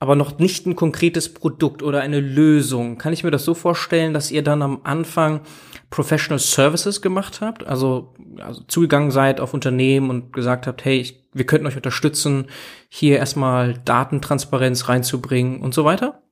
aber 0.00 0.16
noch 0.16 0.38
nicht 0.38 0.66
ein 0.66 0.76
konkretes 0.76 1.32
Produkt 1.32 1.82
oder 1.82 2.00
eine 2.00 2.20
Lösung. 2.20 2.96
Kann 2.96 3.12
ich 3.12 3.22
mir 3.22 3.30
das 3.30 3.44
so 3.44 3.52
vorstellen, 3.52 4.14
dass 4.14 4.30
ihr 4.30 4.42
dann 4.42 4.62
am 4.62 4.80
Anfang 4.82 5.42
Professional 5.90 6.38
Services 6.38 7.02
gemacht 7.02 7.42
habt, 7.42 7.66
also, 7.66 8.14
also 8.42 8.62
zugegangen 8.62 9.10
seid 9.10 9.40
auf 9.40 9.52
Unternehmen 9.52 10.08
und 10.08 10.32
gesagt 10.32 10.66
habt, 10.66 10.84
hey, 10.86 11.00
ich, 11.00 11.28
wir 11.34 11.44
könnten 11.44 11.66
euch 11.66 11.76
unterstützen, 11.76 12.46
hier 12.88 13.18
erstmal 13.18 13.74
Datentransparenz 13.74 14.88
reinzubringen 14.88 15.60
und 15.60 15.74
so 15.74 15.84
weiter? 15.84 16.22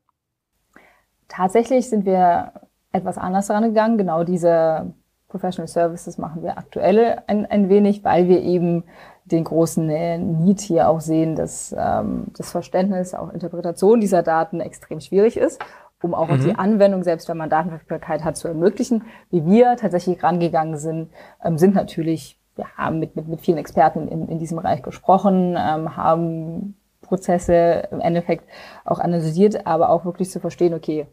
Tatsächlich 1.29 1.91
sind 1.91 2.07
wir 2.07 2.53
etwas 2.93 3.19
anders 3.19 3.51
rangegangen. 3.51 3.99
Genau 3.99 4.25
diese 4.25 4.95
Professional 5.29 5.69
Services 5.69 6.17
machen 6.17 6.43
wir 6.43 6.57
aktuell 6.57 7.21
ein, 7.27 7.45
ein 7.45 7.69
wenig, 7.69 8.03
weil 8.03 8.29
wir 8.29 8.41
eben 8.41 8.85
den 9.33 9.45
großen 9.45 9.89
äh, 9.91 10.19
Need 10.19 10.61
hier 10.61 10.89
auch 10.89 11.01
sehen, 11.01 11.37
dass 11.37 11.75
ähm, 11.77 12.27
das 12.37 12.51
Verständnis, 12.51 13.15
auch 13.15 13.33
Interpretation 13.33 14.01
dieser 14.01 14.23
Daten 14.23 14.61
extrem 14.61 15.01
schwierig 15.01 15.37
ist 15.37 15.61
um 16.03 16.15
auch 16.15 16.29
mhm. 16.29 16.41
die 16.41 16.55
Anwendung, 16.55 17.03
selbst 17.03 17.29
wenn 17.29 17.37
man 17.37 17.51
Datenverfügbarkeit 17.51 18.25
hat, 18.25 18.37
zu 18.37 18.49
ermöglichen. 18.49 19.05
Wie 19.31 19.45
wir 19.45 19.77
tatsächlich 19.77 20.23
rangegangen 20.23 20.77
sind, 20.77 21.11
ähm, 21.45 21.59
sind 21.59 21.75
natürlich, 21.75 22.39
wir 22.57 22.67
haben 22.77 23.01
mit, 23.01 23.17
mit, 23.17 23.29
mit 23.29 23.41
vielen 23.41 23.59
Experten 23.59 24.09
in, 24.09 24.29
in 24.29 24.39
diesem 24.39 24.57
Bereich 24.57 24.83
gesprochen, 24.83 25.57
ähm, 25.59 25.97
haben 25.97 26.77
Prozesse 27.03 27.89
im 27.91 28.01
Endeffekt 28.01 28.45
auch 28.85 28.99
analysiert, 28.99 29.67
aber 29.67 29.91
auch 29.91 30.05
wirklich 30.05 30.31
zu 30.31 30.41
verstehen, 30.41 30.75
okay, 30.75 31.07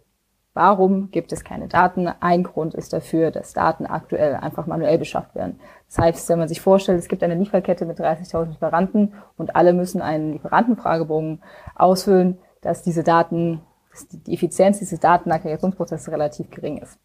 warum 0.55 1.11
gibt 1.11 1.31
es 1.31 1.43
keine 1.43 1.67
Daten? 1.67 2.07
Ein 2.07 2.41
Grund 2.41 2.73
ist 2.73 2.93
dafür, 2.93 3.29
dass 3.29 3.53
Daten 3.53 3.85
aktuell 3.85 4.35
einfach 4.35 4.65
manuell 4.65 4.97
beschafft 4.97 5.35
werden. 5.35 5.59
Das 5.87 5.99
heißt, 5.99 6.29
wenn 6.29 6.39
man 6.39 6.47
sich 6.47 6.61
vorstellt, 6.61 6.97
es 6.97 7.07
gibt 7.07 7.21
eine 7.21 7.35
Lieferkette 7.35 7.85
mit 7.85 7.99
30.000 7.99 8.47
Lieferanten 8.47 9.13
und 9.37 9.55
alle 9.55 9.73
müssen 9.73 10.01
einen 10.01 10.33
Lieferantenfragebogen 10.33 11.43
ausfüllen, 11.75 12.39
dass 12.61 12.81
diese 12.81 13.03
Daten 13.03 13.61
dass 13.95 14.07
die 14.09 14.33
Effizienz 14.33 14.79
dieses 14.79 14.99
Datenaggregationsprozesses 14.99 16.11
relativ 16.11 16.49
gering 16.51 16.79
ist. 16.79 16.99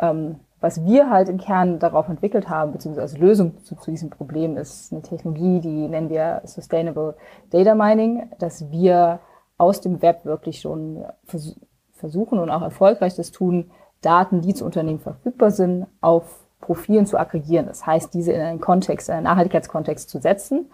Ähm, 0.00 0.40
was 0.60 0.84
wir 0.84 1.10
halt 1.10 1.28
im 1.28 1.38
Kern 1.38 1.78
darauf 1.78 2.08
entwickelt 2.08 2.48
haben, 2.48 2.72
beziehungsweise 2.72 3.02
als 3.02 3.18
Lösung 3.18 3.62
zu, 3.62 3.76
zu, 3.76 3.90
diesem 3.90 4.10
Problem, 4.10 4.56
ist 4.56 4.92
eine 4.92 5.02
Technologie, 5.02 5.60
die 5.60 5.88
nennen 5.88 6.08
wir 6.08 6.40
Sustainable 6.44 7.16
Data 7.50 7.74
Mining, 7.74 8.30
dass 8.38 8.70
wir 8.70 9.20
aus 9.58 9.80
dem 9.80 10.02
Web 10.02 10.24
wirklich 10.24 10.60
schon 10.60 11.04
versuchen 12.04 12.38
und 12.38 12.50
auch 12.50 12.62
erfolgreich 12.62 13.16
das 13.16 13.30
tun, 13.30 13.70
Daten, 14.02 14.42
die 14.42 14.52
zu 14.52 14.64
Unternehmen 14.64 15.00
verfügbar 15.00 15.50
sind, 15.50 15.86
auf 16.02 16.44
Profilen 16.60 17.06
zu 17.06 17.18
aggregieren. 17.18 17.66
Das 17.66 17.86
heißt, 17.86 18.12
diese 18.12 18.32
in 18.32 18.40
einen 18.40 18.60
Kontext, 18.60 19.08
einen 19.08 19.24
Nachhaltigkeitskontext 19.24 20.10
zu 20.10 20.20
setzen 20.20 20.70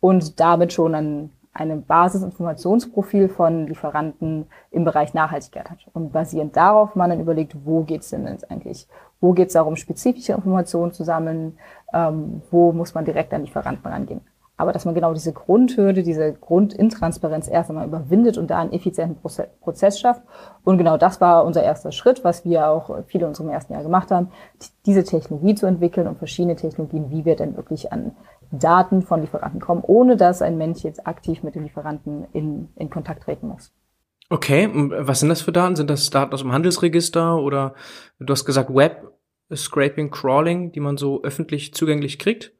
und 0.00 0.40
damit 0.40 0.72
schon 0.72 0.94
ein 0.94 1.30
eine 1.54 1.76
Basisinformationsprofil 1.76 3.28
von 3.28 3.68
Lieferanten 3.68 4.46
im 4.72 4.84
Bereich 4.84 5.14
Nachhaltigkeit 5.14 5.70
hat. 5.70 5.86
Und 5.92 6.12
basierend 6.12 6.56
darauf 6.56 6.96
man 6.96 7.10
dann 7.10 7.20
überlegt, 7.20 7.54
wo 7.64 7.84
geht's 7.84 8.10
denn 8.10 8.26
jetzt 8.26 8.50
eigentlich? 8.50 8.88
Wo 9.20 9.32
geht's 9.32 9.54
darum, 9.54 9.76
spezifische 9.76 10.32
Informationen 10.32 10.92
zu 10.92 11.04
sammeln? 11.04 11.56
Ähm, 11.92 12.42
wo 12.50 12.72
muss 12.72 12.94
man 12.94 13.04
direkt 13.04 13.32
an 13.32 13.44
Lieferanten 13.44 13.86
rangehen? 13.86 14.20
Aber 14.56 14.72
dass 14.72 14.84
man 14.84 14.94
genau 14.94 15.12
diese 15.14 15.32
Grundhürde, 15.32 16.04
diese 16.04 16.32
Grundintransparenz 16.32 17.48
erst 17.48 17.70
einmal 17.70 17.88
überwindet 17.88 18.38
und 18.38 18.50
da 18.50 18.60
einen 18.60 18.72
effizienten 18.72 19.18
Prozess 19.60 19.98
schafft. 19.98 20.22
Und 20.62 20.78
genau 20.78 20.96
das 20.96 21.20
war 21.20 21.44
unser 21.44 21.64
erster 21.64 21.90
Schritt, 21.90 22.22
was 22.22 22.44
wir 22.44 22.68
auch 22.68 23.04
viele 23.06 23.24
in 23.24 23.30
unserem 23.30 23.50
ersten 23.50 23.72
Jahr 23.72 23.82
gemacht 23.82 24.12
haben, 24.12 24.28
diese 24.86 25.02
Technologie 25.02 25.56
zu 25.56 25.66
entwickeln 25.66 26.06
und 26.06 26.18
verschiedene 26.18 26.54
Technologien, 26.54 27.10
wie 27.10 27.24
wir 27.24 27.34
denn 27.34 27.56
wirklich 27.56 27.92
an 27.92 28.12
Daten 28.52 29.02
von 29.02 29.20
Lieferanten 29.22 29.60
kommen, 29.60 29.82
ohne 29.84 30.16
dass 30.16 30.40
ein 30.40 30.56
Mensch 30.56 30.84
jetzt 30.84 31.06
aktiv 31.06 31.42
mit 31.42 31.56
dem 31.56 31.64
Lieferanten 31.64 32.26
in, 32.32 32.68
in 32.76 32.90
Kontakt 32.90 33.24
treten 33.24 33.48
muss. 33.48 33.72
Okay, 34.30 34.70
was 34.72 35.20
sind 35.20 35.28
das 35.28 35.42
für 35.42 35.52
Daten? 35.52 35.76
Sind 35.76 35.90
das 35.90 36.08
Daten 36.10 36.32
aus 36.32 36.40
dem 36.40 36.52
Handelsregister 36.52 37.36
oder 37.36 37.74
du 38.18 38.32
hast 38.32 38.44
gesagt 38.44 38.74
Web 38.74 39.12
Scraping, 39.54 40.10
Crawling, 40.10 40.72
die 40.72 40.80
man 40.80 40.96
so 40.96 41.22
öffentlich 41.22 41.74
zugänglich 41.74 42.18
kriegt? 42.18 42.52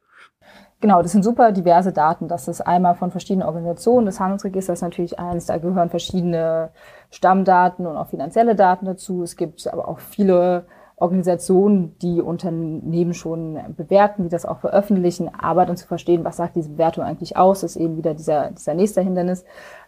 Genau, 0.85 1.01
das 1.01 1.13
sind 1.13 1.23
super 1.23 1.51
diverse 1.51 1.91
Daten. 1.91 2.27
Das 2.27 2.47
ist 2.47 2.61
einmal 2.61 2.93
von 2.93 3.09
verschiedenen 3.09 3.47
Organisationen. 3.47 4.05
Das 4.05 4.19
Handelsregister 4.19 4.73
ist 4.73 4.83
natürlich 4.83 5.17
eins. 5.17 5.47
Da 5.47 5.57
gehören 5.57 5.89
verschiedene 5.89 6.69
Stammdaten 7.09 7.87
und 7.87 7.97
auch 7.97 8.09
finanzielle 8.09 8.53
Daten 8.53 8.85
dazu. 8.85 9.23
Es 9.23 9.35
gibt 9.35 9.65
aber 9.65 9.87
auch 9.87 9.97
viele 9.97 10.67
Organisationen, 10.95 11.97
die 12.03 12.21
Unternehmen 12.21 13.15
schon 13.15 13.57
bewerten, 13.75 14.25
die 14.25 14.29
das 14.29 14.45
auch 14.45 14.59
veröffentlichen, 14.59 15.31
aber 15.35 15.65
dann 15.65 15.75
zu 15.75 15.87
verstehen, 15.87 16.23
was 16.23 16.37
sagt 16.37 16.55
diese 16.55 16.69
Bewertung 16.69 17.03
eigentlich 17.03 17.35
aus, 17.35 17.63
ist 17.63 17.77
eben 17.77 17.97
wieder 17.97 18.13
dieser, 18.13 18.51
dieser 18.51 18.75
nächste 18.75 19.01
Hindernis. 19.01 19.43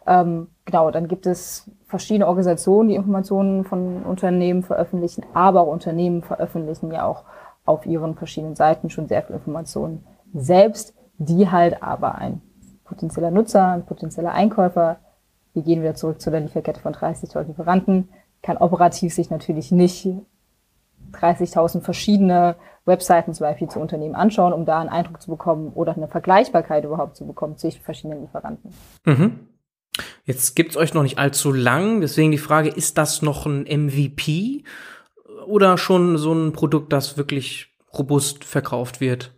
Ähm, 0.07 0.47
genau, 0.65 0.89
dann 0.89 1.07
gibt 1.07 1.27
es 1.27 1.69
verschiedene 1.85 2.25
Organisationen, 2.25 2.89
die 2.89 2.95
Informationen 2.95 3.65
von 3.65 4.01
Unternehmen 4.01 4.63
veröffentlichen, 4.63 5.23
aber 5.35 5.61
auch 5.61 5.67
Unternehmen 5.67 6.23
veröffentlichen 6.23 6.91
ja 6.91 7.05
auch 7.05 7.23
auf 7.65 7.85
ihren 7.85 8.15
verschiedenen 8.15 8.55
Seiten 8.55 8.89
schon 8.89 9.07
sehr 9.07 9.21
viel 9.21 9.35
Informationen 9.35 10.03
selbst, 10.33 10.93
die 11.17 11.49
halt 11.49 11.81
aber 11.81 12.15
ein 12.15 12.41
potenzieller 12.83 13.31
Nutzer, 13.31 13.67
ein 13.71 13.85
potenzieller 13.85 14.33
Einkäufer, 14.33 14.99
wir 15.53 15.63
gehen 15.63 15.81
wieder 15.81 15.95
zurück 15.95 16.21
zu 16.21 16.29
der 16.29 16.41
Lieferkette 16.41 16.79
von 16.79 16.93
30.000 16.93 17.47
Lieferanten, 17.47 18.09
kann 18.43 18.57
operativ 18.57 19.13
sich 19.13 19.29
natürlich 19.29 19.71
nicht 19.71 20.07
30.000 21.13 21.81
verschiedene 21.81 22.55
Webseiten 22.85 23.33
zum 23.33 23.45
Beispiel 23.45 23.67
zu 23.67 23.79
Unternehmen 23.79 24.15
anschauen, 24.15 24.53
um 24.53 24.65
da 24.65 24.79
einen 24.79 24.89
Eindruck 24.89 25.21
zu 25.21 25.29
bekommen 25.29 25.71
oder 25.73 25.95
eine 25.95 26.07
Vergleichbarkeit 26.07 26.85
überhaupt 26.85 27.15
zu 27.15 27.25
bekommen 27.25 27.57
zwischen 27.57 27.81
verschiedenen 27.81 28.21
Lieferanten. 28.21 28.71
Mhm. 29.05 29.39
Jetzt 30.23 30.55
gibt's 30.55 30.77
euch 30.77 30.93
noch 30.93 31.03
nicht 31.03 31.17
allzu 31.17 31.51
lang, 31.51 32.01
deswegen 32.01 32.31
die 32.31 32.37
Frage, 32.37 32.69
ist 32.69 32.97
das 32.97 33.21
noch 33.21 33.45
ein 33.45 33.63
MVP 33.63 34.63
oder 35.47 35.77
schon 35.77 36.17
so 36.17 36.33
ein 36.33 36.53
Produkt, 36.53 36.93
das 36.93 37.17
wirklich 37.17 37.75
robust 37.93 38.43
verkauft 38.43 39.01
wird? 39.01 39.33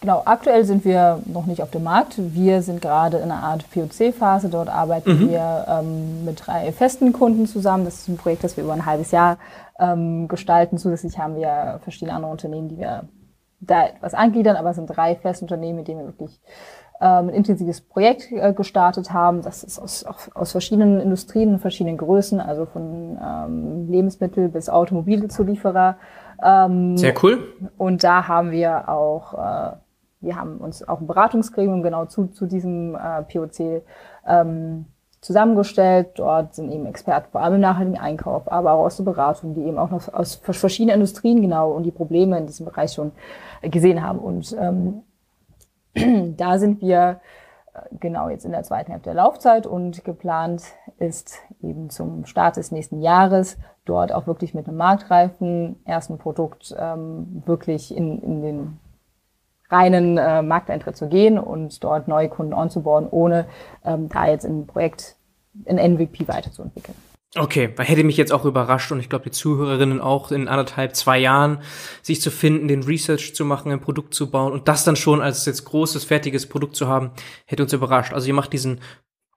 Genau, 0.00 0.22
aktuell 0.24 0.64
sind 0.64 0.84
wir 0.84 1.20
noch 1.26 1.46
nicht 1.46 1.60
auf 1.60 1.70
dem 1.70 1.82
Markt. 1.82 2.14
Wir 2.18 2.62
sind 2.62 2.80
gerade 2.80 3.16
in 3.16 3.24
einer 3.24 3.42
Art 3.42 3.68
POC-Phase. 3.70 4.48
Dort 4.48 4.68
arbeiten 4.68 5.24
mhm. 5.24 5.30
wir 5.30 5.66
ähm, 5.68 6.24
mit 6.24 6.46
drei 6.46 6.70
festen 6.70 7.12
Kunden 7.12 7.46
zusammen. 7.46 7.84
Das 7.84 7.96
ist 7.96 8.08
ein 8.08 8.16
Projekt, 8.16 8.44
das 8.44 8.56
wir 8.56 8.64
über 8.64 8.74
ein 8.74 8.86
halbes 8.86 9.10
Jahr 9.10 9.38
ähm, 9.80 10.28
gestalten. 10.28 10.78
Zusätzlich 10.78 11.18
haben 11.18 11.36
wir 11.36 11.80
verschiedene 11.82 12.14
andere 12.14 12.30
Unternehmen, 12.30 12.68
die 12.68 12.78
wir 12.78 13.08
da 13.60 13.86
etwas 13.86 14.14
angliedern, 14.14 14.54
aber 14.54 14.70
es 14.70 14.76
sind 14.76 14.86
drei 14.86 15.16
feste 15.16 15.44
Unternehmen, 15.44 15.78
mit 15.78 15.88
denen 15.88 16.00
wir 16.00 16.06
wirklich 16.06 16.40
ähm, 17.00 17.28
ein 17.28 17.30
intensives 17.30 17.80
Projekt 17.80 18.30
äh, 18.30 18.52
gestartet 18.52 19.12
haben. 19.12 19.42
Das 19.42 19.64
ist 19.64 19.80
aus, 19.80 20.04
aus 20.34 20.52
verschiedenen 20.52 21.00
Industrien 21.00 21.54
und 21.54 21.58
verschiedenen 21.58 21.96
Größen, 21.96 22.40
also 22.40 22.66
von 22.66 23.18
ähm, 23.20 23.88
Lebensmittel 23.88 24.48
bis 24.48 24.68
Automobilzulieferer. 24.68 25.96
Ähm, 26.42 26.96
Sehr 26.96 27.14
cool. 27.22 27.40
Und 27.76 28.04
da 28.04 28.28
haben 28.28 28.52
wir 28.52 28.88
auch 28.88 29.34
äh, 29.34 29.76
wir 30.20 30.36
haben 30.36 30.58
uns 30.58 30.86
auch 30.86 31.00
ein 31.00 31.06
Beratungsgremium 31.06 31.82
genau 31.82 32.06
zu, 32.06 32.26
zu 32.26 32.46
diesem 32.46 32.94
äh, 32.94 33.22
POC 33.22 33.82
ähm, 34.26 34.86
zusammengestellt. 35.20 36.10
Dort 36.16 36.54
sind 36.54 36.70
eben 36.72 36.86
Experten, 36.86 37.30
vor 37.30 37.40
allem 37.40 37.56
im 37.56 37.60
nachhaltigen 37.60 37.98
Einkauf, 37.98 38.50
aber 38.50 38.72
auch 38.72 38.86
aus 38.86 38.96
der 38.96 39.04
Beratung, 39.04 39.54
die 39.54 39.62
eben 39.62 39.78
auch 39.78 39.90
noch 39.90 40.12
aus 40.12 40.36
verschiedenen 40.36 40.96
Industrien 40.96 41.40
genau 41.40 41.70
und 41.72 41.84
die 41.84 41.90
Probleme 41.90 42.38
in 42.38 42.46
diesem 42.46 42.66
Bereich 42.66 42.92
schon 42.92 43.12
gesehen 43.62 44.02
haben. 44.02 44.18
Und 44.18 44.56
ähm, 44.58 45.02
da 46.36 46.58
sind 46.58 46.80
wir 46.80 47.20
äh, 47.74 47.80
genau 48.00 48.28
jetzt 48.28 48.44
in 48.44 48.52
der 48.52 48.62
zweiten 48.64 48.90
Hälfte 48.90 49.10
der 49.10 49.22
Laufzeit 49.22 49.66
und 49.66 50.04
geplant 50.04 50.62
ist 50.98 51.38
eben 51.62 51.90
zum 51.90 52.24
Start 52.26 52.56
des 52.56 52.72
nächsten 52.72 53.00
Jahres 53.00 53.56
dort 53.84 54.12
auch 54.12 54.26
wirklich 54.26 54.52
mit 54.52 54.68
einem 54.68 54.76
marktreifen 54.76 55.76
ersten 55.84 56.18
Produkt 56.18 56.74
ähm, 56.78 57.42
wirklich 57.46 57.96
in, 57.96 58.20
in 58.22 58.42
den 58.42 58.80
reinen 59.70 60.18
äh, 60.18 60.42
Markteintritt 60.42 60.96
zu 60.96 61.08
gehen 61.08 61.38
und 61.38 61.82
dort 61.84 62.08
neue 62.08 62.28
Kunden 62.28 62.54
onzuboarden, 62.54 63.08
ohne 63.10 63.46
ähm, 63.84 64.08
da 64.08 64.26
jetzt 64.26 64.44
ein 64.44 64.66
Projekt, 64.66 65.16
ein 65.66 65.76
MVP 65.76 66.26
weiterzuentwickeln. 66.28 66.96
Okay, 67.36 67.68
hätte 67.76 68.04
mich 68.04 68.16
jetzt 68.16 68.32
auch 68.32 68.46
überrascht 68.46 68.90
und 68.90 69.00
ich 69.00 69.10
glaube 69.10 69.24
die 69.24 69.30
Zuhörerinnen 69.30 70.00
auch 70.00 70.32
in 70.32 70.48
anderthalb, 70.48 70.96
zwei 70.96 71.18
Jahren 71.18 71.60
sich 72.00 72.22
zu 72.22 72.30
finden, 72.30 72.68
den 72.68 72.82
Research 72.82 73.34
zu 73.34 73.44
machen, 73.44 73.70
ein 73.70 73.82
Produkt 73.82 74.14
zu 74.14 74.30
bauen 74.30 74.54
und 74.54 74.66
das 74.66 74.84
dann 74.84 74.96
schon 74.96 75.20
als 75.20 75.44
jetzt 75.44 75.66
großes, 75.66 76.04
fertiges 76.04 76.48
Produkt 76.48 76.74
zu 76.74 76.88
haben, 76.88 77.10
hätte 77.44 77.62
uns 77.62 77.74
überrascht. 77.74 78.14
Also 78.14 78.28
ihr 78.28 78.34
macht 78.34 78.54
diesen 78.54 78.80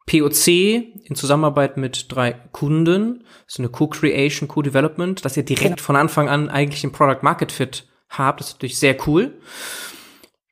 POC 0.07 0.47
in 0.47 1.15
Zusammenarbeit 1.15 1.75
mit 1.75 2.05
drei 2.09 2.31
Kunden, 2.53 3.25
so 3.45 3.61
eine 3.61 3.69
Co-Creation, 3.69 4.47
Co-Development, 4.47 5.23
dass 5.25 5.35
ihr 5.35 5.43
direkt 5.43 5.77
genau. 5.77 5.85
von 5.85 5.95
Anfang 5.97 6.29
an 6.29 6.50
eigentlich 6.50 6.85
ein 6.85 6.93
Product 6.93 7.23
Market 7.23 7.51
Fit 7.51 7.89
habt, 8.09 8.39
das 8.39 8.47
ist 8.47 8.53
natürlich 8.55 8.79
sehr 8.79 8.95
cool 9.05 9.33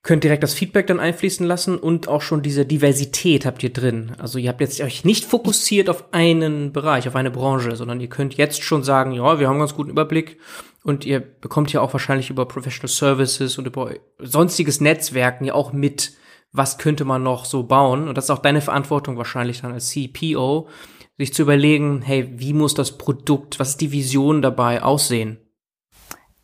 könnt 0.02 0.24
direkt 0.24 0.44
das 0.44 0.54
Feedback 0.54 0.88
dann 0.88 1.00
einfließen 1.00 1.46
lassen 1.46 1.78
und 1.78 2.08
auch 2.08 2.22
schon 2.22 2.42
diese 2.42 2.66
Diversität 2.66 3.46
habt 3.46 3.62
ihr 3.64 3.74
drin. 3.74 4.14
Also 4.18 4.40
ihr 4.40 4.50
habt 4.50 4.62
jetzt 4.62 4.80
euch 4.80 5.04
nicht 5.04 5.26
fokussiert 5.26 5.90
auf 5.90 6.14
einen 6.14 6.72
Bereich, 6.72 7.08
auf 7.08 7.16
eine 7.16 7.32
Branche, 7.32 7.76
sondern 7.76 8.00
ihr 8.00 8.08
könnt 8.08 8.36
jetzt 8.36 8.64
schon 8.64 8.84
sagen, 8.84 9.12
ja, 9.12 9.40
wir 9.40 9.50
haben 9.50 9.60
ganz 9.60 9.76
guten 9.76 9.90
Überblick 9.90 10.40
und 10.84 11.06
ihr 11.06 11.20
bekommt 11.20 11.74
ja 11.74 11.82
auch 11.82 11.92
wahrscheinlich 11.92 12.30
über 12.30 12.48
Professional 12.48 12.88
Services 12.88 13.58
und 13.58 13.68
über 13.68 13.92
sonstiges 14.20 14.80
Netzwerken 14.80 15.44
ja 15.44 15.54
auch 15.54 15.74
mit, 15.74 16.14
was 16.54 16.78
könnte 16.78 17.04
man 17.04 17.22
noch 17.22 17.44
so 17.44 17.64
bauen. 17.64 18.08
Und 18.08 18.18
das 18.18 18.26
ist 18.26 18.32
auch 18.32 18.40
deine 18.40 18.62
Verantwortung 18.62 19.18
wahrscheinlich 19.18 19.62
dann 19.62 19.74
als 19.74 19.90
CPO, 19.90 20.70
sich 21.18 21.34
zu 21.34 21.42
überlegen, 21.42 22.02
hey, 22.02 22.30
wie 22.40 22.54
muss 22.54 22.74
das 22.74 22.98
Produkt, 22.98 23.60
was 23.60 23.72
ist 23.72 23.82
die 23.82 23.92
Vision 23.92 24.42
dabei 24.42 24.82
aussehen? 24.82 25.40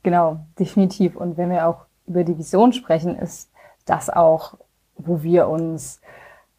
Genau, 0.04 0.46
definitiv. 0.60 1.16
Und 1.16 1.38
wenn 1.38 1.50
wir 1.50 1.68
auch 1.68 1.86
über 2.08 2.24
die 2.24 2.38
Vision 2.38 2.74
sprechen, 2.74 3.18
ist 3.18 3.52
das 3.86 4.10
auch, 4.10 4.56
wo 4.98 5.24
wir 5.24 5.48
uns, 5.48 6.02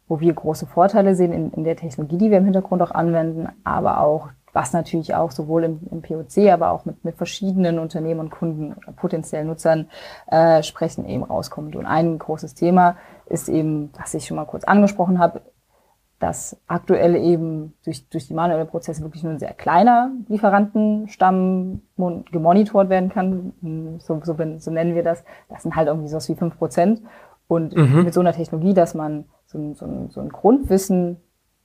wo 0.07 0.19
wir 0.19 0.33
große 0.33 0.65
Vorteile 0.65 1.15
sehen 1.15 1.33
in, 1.33 1.51
in 1.51 1.63
der 1.63 1.75
Technologie, 1.75 2.17
die 2.17 2.31
wir 2.31 2.37
im 2.37 2.45
Hintergrund 2.45 2.81
auch 2.81 2.91
anwenden, 2.91 3.49
aber 3.63 4.01
auch 4.01 4.29
was 4.53 4.73
natürlich 4.73 5.13
auch 5.13 5.29
sowohl 5.29 5.65
im, 5.65 5.81
im 5.91 6.01
POC, 6.01 6.49
aber 6.51 6.71
auch 6.71 6.85
mit, 6.85 7.05
mit 7.05 7.15
verschiedenen 7.15 7.77
Unternehmen 7.77 8.21
und 8.21 8.31
Kunden 8.31 8.73
oder 8.73 8.91
potenziellen 8.91 9.47
Nutzern 9.47 9.87
äh, 10.31 10.63
sprechen, 10.63 11.07
eben 11.07 11.23
rauskommt. 11.23 11.75
Und 11.75 11.85
ein 11.85 12.17
großes 12.17 12.55
Thema 12.55 12.97
ist 13.27 13.49
eben, 13.49 13.91
was 13.99 14.15
ich 14.15 14.25
schon 14.25 14.37
mal 14.37 14.45
kurz 14.45 14.63
angesprochen 14.63 15.19
habe, 15.19 15.41
dass 16.19 16.59
aktuell 16.67 17.15
eben 17.15 17.73
durch, 17.83 18.07
durch 18.09 18.27
die 18.27 18.33
manuelle 18.33 18.65
Prozesse 18.65 19.03
wirklich 19.03 19.23
nur 19.23 19.33
ein 19.33 19.39
sehr 19.39 19.53
kleiner 19.53 20.11
Lieferantenstamm 20.27 21.81
gemonitort 22.31 22.89
werden 22.89 23.09
kann. 23.09 23.99
So, 23.99 24.19
so, 24.23 24.35
so 24.57 24.71
nennen 24.71 24.95
wir 24.95 25.03
das. 25.03 25.23
Das 25.49 25.63
sind 25.63 25.75
halt 25.75 25.87
irgendwie 25.87 26.09
so 26.09 26.17
wie 26.27 26.35
fünf 26.35 26.57
Prozent. 26.57 27.01
Und 27.47 27.75
mhm. 27.75 28.03
mit 28.03 28.13
so 28.13 28.19
einer 28.19 28.33
Technologie, 28.33 28.73
dass 28.73 28.93
man 28.93 29.25
so, 29.45 29.73
so, 29.73 30.07
so 30.09 30.19
ein 30.19 30.29
Grundwissen 30.29 31.17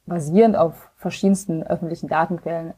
basierend 0.06 0.56
auf 0.56 0.90
verschiedensten 0.96 1.62
öffentlichen 1.62 2.08
Datenquellen, 2.08 2.74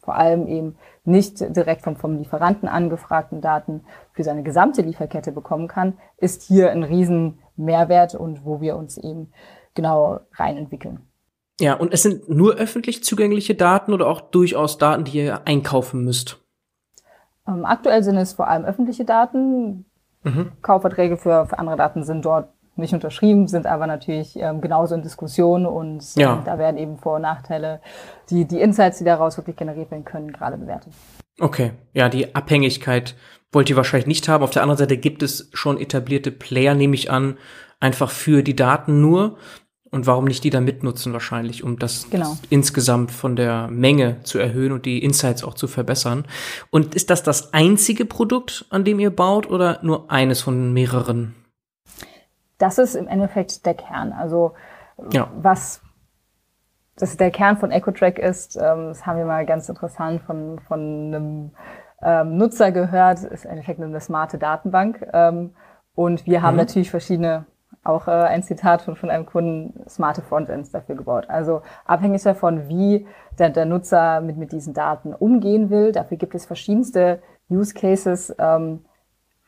vor 0.00 0.16
allem 0.16 0.46
eben 0.46 0.76
nicht 1.04 1.40
direkt 1.56 1.82
vom, 1.82 1.96
vom 1.96 2.18
Lieferanten 2.18 2.68
angefragten 2.68 3.40
Daten 3.40 3.82
für 4.12 4.22
seine 4.22 4.42
gesamte 4.42 4.82
Lieferkette 4.82 5.32
bekommen 5.32 5.68
kann, 5.68 5.94
ist 6.18 6.42
hier 6.42 6.70
ein 6.70 6.82
riesen 6.82 7.38
Mehrwert 7.56 8.14
und 8.14 8.44
wo 8.44 8.60
wir 8.60 8.76
uns 8.76 8.98
eben 8.98 9.32
genau 9.74 10.20
rein 10.34 10.56
entwickeln. 10.56 11.00
Ja, 11.60 11.74
und 11.74 11.92
es 11.92 12.02
sind 12.02 12.28
nur 12.28 12.54
öffentlich 12.54 13.04
zugängliche 13.04 13.54
Daten 13.54 13.92
oder 13.92 14.08
auch 14.08 14.20
durchaus 14.20 14.78
Daten, 14.78 15.04
die 15.04 15.18
ihr 15.18 15.46
einkaufen 15.46 16.04
müsst? 16.04 16.40
Ähm, 17.46 17.64
aktuell 17.64 18.02
sind 18.02 18.16
es 18.16 18.32
vor 18.32 18.48
allem 18.48 18.64
öffentliche 18.64 19.04
Daten. 19.04 19.84
Mhm. 20.24 20.52
Kaufverträge 20.62 21.16
für, 21.16 21.46
für 21.46 21.58
andere 21.58 21.76
Daten 21.76 22.02
sind 22.02 22.24
dort 22.24 22.48
nicht 22.76 22.92
unterschrieben, 22.92 23.46
sind 23.46 23.66
aber 23.66 23.86
natürlich 23.86 24.36
ähm, 24.36 24.60
genauso 24.60 24.94
in 24.94 25.02
Diskussion 25.02 25.64
und 25.64 26.02
äh, 26.16 26.20
ja. 26.22 26.42
da 26.44 26.58
werden 26.58 26.76
eben 26.76 26.98
Vor- 26.98 27.16
und 27.16 27.22
Nachteile, 27.22 27.80
die, 28.30 28.46
die 28.46 28.60
Insights, 28.60 28.98
die 28.98 29.04
daraus 29.04 29.36
wirklich 29.36 29.56
generiert 29.56 29.90
werden 29.90 30.04
können, 30.04 30.32
gerade 30.32 30.56
bewertet. 30.56 30.92
Okay, 31.38 31.72
ja, 31.92 32.08
die 32.08 32.34
Abhängigkeit 32.34 33.14
wollt 33.52 33.70
ihr 33.70 33.76
wahrscheinlich 33.76 34.06
nicht 34.06 34.28
haben. 34.28 34.42
Auf 34.42 34.50
der 34.50 34.62
anderen 34.62 34.78
Seite 34.78 34.96
gibt 34.96 35.22
es 35.22 35.50
schon 35.52 35.78
etablierte 35.78 36.32
Player, 36.32 36.74
nehme 36.74 36.94
ich 36.94 37.10
an, 37.10 37.38
einfach 37.78 38.10
für 38.10 38.42
die 38.42 38.56
Daten 38.56 39.00
nur. 39.00 39.36
Und 39.94 40.08
warum 40.08 40.24
nicht 40.24 40.42
die 40.42 40.50
dann 40.50 40.64
mitnutzen 40.64 41.12
wahrscheinlich, 41.12 41.62
um 41.62 41.78
das 41.78 42.10
genau. 42.10 42.36
insgesamt 42.50 43.12
von 43.12 43.36
der 43.36 43.68
Menge 43.68 44.20
zu 44.24 44.40
erhöhen 44.40 44.72
und 44.72 44.86
die 44.86 45.04
Insights 45.04 45.44
auch 45.44 45.54
zu 45.54 45.68
verbessern. 45.68 46.26
Und 46.70 46.96
ist 46.96 47.10
das 47.10 47.22
das 47.22 47.54
einzige 47.54 48.04
Produkt, 48.04 48.66
an 48.70 48.82
dem 48.82 48.98
ihr 48.98 49.14
baut 49.14 49.48
oder 49.48 49.78
nur 49.82 50.10
eines 50.10 50.42
von 50.42 50.72
mehreren? 50.72 51.36
Das 52.58 52.78
ist 52.78 52.96
im 52.96 53.06
Endeffekt 53.06 53.64
der 53.66 53.74
Kern. 53.74 54.12
Also 54.12 54.54
ja. 55.12 55.30
was 55.40 55.80
das 56.96 57.16
der 57.16 57.30
Kern 57.30 57.56
von 57.56 57.70
EcoTrack 57.70 58.18
ist, 58.18 58.56
ähm, 58.56 58.88
das 58.88 59.06
haben 59.06 59.18
wir 59.18 59.26
mal 59.26 59.46
ganz 59.46 59.68
interessant 59.68 60.22
von, 60.22 60.58
von 60.58 60.80
einem 60.80 61.50
ähm, 62.02 62.36
Nutzer 62.36 62.72
gehört, 62.72 63.22
ist 63.22 63.44
im 63.44 63.52
Endeffekt 63.52 63.80
eine 63.80 64.00
smarte 64.00 64.38
Datenbank. 64.38 65.06
Ähm, 65.12 65.54
und 65.94 66.26
wir 66.26 66.42
haben 66.42 66.54
mhm. 66.54 66.62
natürlich 66.62 66.90
verschiedene 66.90 67.46
auch 67.84 68.08
äh, 68.08 68.10
ein 68.10 68.42
Zitat 68.42 68.82
von, 68.82 68.96
von 68.96 69.10
einem 69.10 69.26
Kunden, 69.26 69.88
smarte 69.88 70.22
Frontends 70.22 70.70
dafür 70.70 70.94
gebaut. 70.94 71.26
Also 71.28 71.62
abhängig 71.84 72.22
davon, 72.22 72.68
wie 72.68 73.06
der, 73.38 73.50
der 73.50 73.66
Nutzer 73.66 74.20
mit, 74.20 74.36
mit 74.36 74.52
diesen 74.52 74.74
Daten 74.74 75.14
umgehen 75.14 75.70
will, 75.70 75.92
dafür 75.92 76.16
gibt 76.16 76.34
es 76.34 76.46
verschiedenste 76.46 77.20
Use 77.50 77.74
Cases, 77.74 78.34
ähm, 78.38 78.84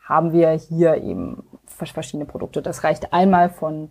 haben 0.03 0.31
wir 0.31 0.51
hier 0.51 0.95
eben 0.95 1.43
verschiedene 1.65 2.25
Produkte. 2.25 2.61
Das 2.61 2.83
reicht 2.83 3.11
einmal 3.11 3.49
von 3.49 3.89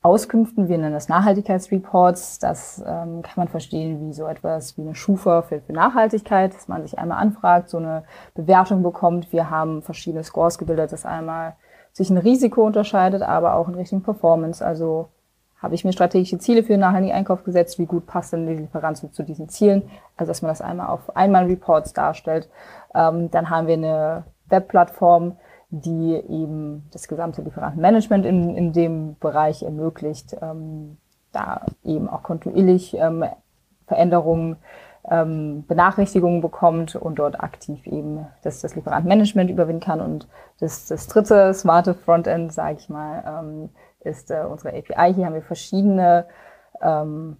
Auskünften, 0.00 0.68
wir 0.68 0.78
nennen 0.78 0.94
das 0.94 1.08
Nachhaltigkeitsreports. 1.08 2.40
Das 2.40 2.82
ähm, 2.84 3.22
kann 3.22 3.34
man 3.36 3.48
verstehen 3.48 4.00
wie 4.00 4.12
so 4.12 4.26
etwas 4.26 4.76
wie 4.76 4.82
eine 4.82 4.96
Schufa 4.96 5.42
für, 5.42 5.60
für 5.60 5.72
Nachhaltigkeit, 5.72 6.54
dass 6.54 6.66
man 6.66 6.82
sich 6.82 6.98
einmal 6.98 7.18
anfragt, 7.18 7.68
so 7.68 7.78
eine 7.78 8.02
Bewertung 8.34 8.82
bekommt. 8.82 9.32
Wir 9.32 9.48
haben 9.48 9.82
verschiedene 9.82 10.24
Scores 10.24 10.58
gebildet, 10.58 10.90
das 10.92 11.06
einmal 11.06 11.54
sich 11.92 12.10
ein 12.10 12.18
Risiko 12.18 12.66
unterscheidet, 12.66 13.22
aber 13.22 13.54
auch 13.54 13.68
in 13.68 13.74
Richtung 13.74 14.02
Performance. 14.02 14.64
Also 14.64 15.08
habe 15.62 15.74
ich 15.74 15.84
mir 15.84 15.92
strategische 15.92 16.38
Ziele 16.38 16.62
für 16.62 16.72
den 16.72 16.80
nachhaltigen 16.80 17.14
Einkauf 17.14 17.44
gesetzt, 17.44 17.78
wie 17.78 17.86
gut 17.86 18.06
passt 18.06 18.32
denn 18.32 18.46
die 18.46 18.54
Lieferant 18.54 18.96
zu, 18.96 19.08
zu 19.08 19.22
diesen 19.22 19.48
Zielen, 19.48 19.82
also 20.16 20.30
dass 20.30 20.42
man 20.42 20.50
das 20.50 20.60
einmal 20.60 20.88
auf 20.88 21.14
einmal 21.16 21.44
Reports 21.46 21.92
darstellt. 21.92 22.48
Ähm, 22.94 23.30
dann 23.30 23.48
haben 23.48 23.68
wir 23.68 23.74
eine 23.74 24.24
Webplattform, 24.48 25.36
die 25.70 26.14
eben 26.14 26.88
das 26.92 27.08
gesamte 27.08 27.42
Lieferantenmanagement 27.42 28.26
in, 28.26 28.56
in 28.56 28.72
dem 28.72 29.16
Bereich 29.20 29.62
ermöglicht, 29.62 30.36
ähm, 30.42 30.98
da 31.30 31.64
eben 31.84 32.08
auch 32.08 32.22
kontinuierlich 32.22 32.94
ähm, 32.94 33.24
Veränderungen 33.86 34.56
ähm, 35.10 35.64
Benachrichtigungen 35.66 36.40
bekommt 36.40 36.94
und 36.94 37.18
dort 37.18 37.40
aktiv 37.40 37.86
eben 37.86 38.26
das, 38.42 38.60
das 38.60 38.74
Lieferantenmanagement 38.76 39.50
überwinden 39.50 39.82
kann. 39.82 40.00
Und 40.00 40.28
das, 40.60 40.86
das 40.86 41.08
dritte 41.08 41.52
smarte 41.54 41.94
Frontend, 41.94 42.52
sage 42.52 42.76
ich 42.78 42.88
mal, 42.88 43.24
ähm, 43.26 43.70
ist 44.00 44.30
äh, 44.30 44.44
unsere 44.48 44.76
API. 44.76 45.14
Hier 45.14 45.26
haben 45.26 45.34
wir 45.34 45.42
verschiedene 45.42 46.26
ähm, 46.80 47.36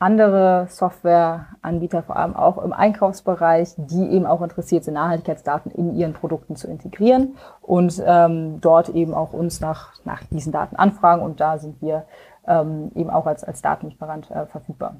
andere 0.00 0.66
Softwareanbieter, 0.68 2.02
vor 2.02 2.16
allem 2.16 2.34
auch 2.36 2.58
im 2.58 2.72
Einkaufsbereich, 2.72 3.74
die 3.76 4.10
eben 4.10 4.26
auch 4.26 4.42
interessiert 4.42 4.84
sind, 4.84 4.94
Nachhaltigkeitsdaten 4.94 5.70
in 5.70 5.94
ihren 5.94 6.12
Produkten 6.12 6.56
zu 6.56 6.68
integrieren 6.68 7.36
und 7.62 8.02
ähm, 8.04 8.60
dort 8.60 8.90
eben 8.90 9.14
auch 9.14 9.32
uns 9.32 9.60
nach, 9.60 9.92
nach 10.04 10.24
diesen 10.24 10.52
Daten 10.52 10.76
anfragen. 10.76 11.22
Und 11.22 11.40
da 11.40 11.58
sind 11.58 11.80
wir 11.80 12.04
ähm, 12.46 12.90
eben 12.94 13.10
auch 13.10 13.26
als, 13.26 13.44
als 13.44 13.62
Datenlieferant 13.62 14.30
äh, 14.30 14.46
verfügbar. 14.46 14.96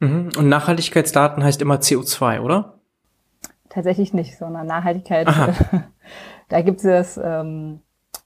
Mhm. 0.00 0.30
Und 0.36 0.48
Nachhaltigkeitsdaten 0.48 1.42
heißt 1.42 1.60
immer 1.62 1.76
CO2, 1.76 2.40
oder? 2.40 2.74
Tatsächlich 3.68 4.14
nicht, 4.14 4.38
sondern 4.38 4.66
Nachhaltigkeit. 4.66 5.28
da 6.48 6.62
gibt 6.62 6.84
es 6.84 7.20
ähm, 7.22 7.80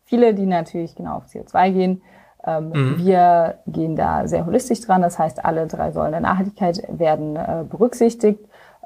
viele, 0.05 0.35
die 0.35 0.47
natürlich 0.47 0.95
genau 0.95 1.17
auf 1.17 1.27
CO2 1.27 1.73
gehen. 1.73 2.03
Ähm, 2.45 2.71
mhm. 2.71 2.99
Wir 2.99 3.59
gehen 3.67 3.97
da 3.97 4.27
sehr 4.27 4.47
holistisch 4.47 4.81
dran. 4.81 5.03
Das 5.03 5.19
heißt, 5.19 5.45
alle 5.45 5.67
drei 5.67 5.93
Säulen 5.93 6.13
der 6.13 6.21
Nachhaltigkeit 6.21 6.83
werden 6.89 7.37
äh, 7.37 7.65
berücksichtigt. 7.69 8.41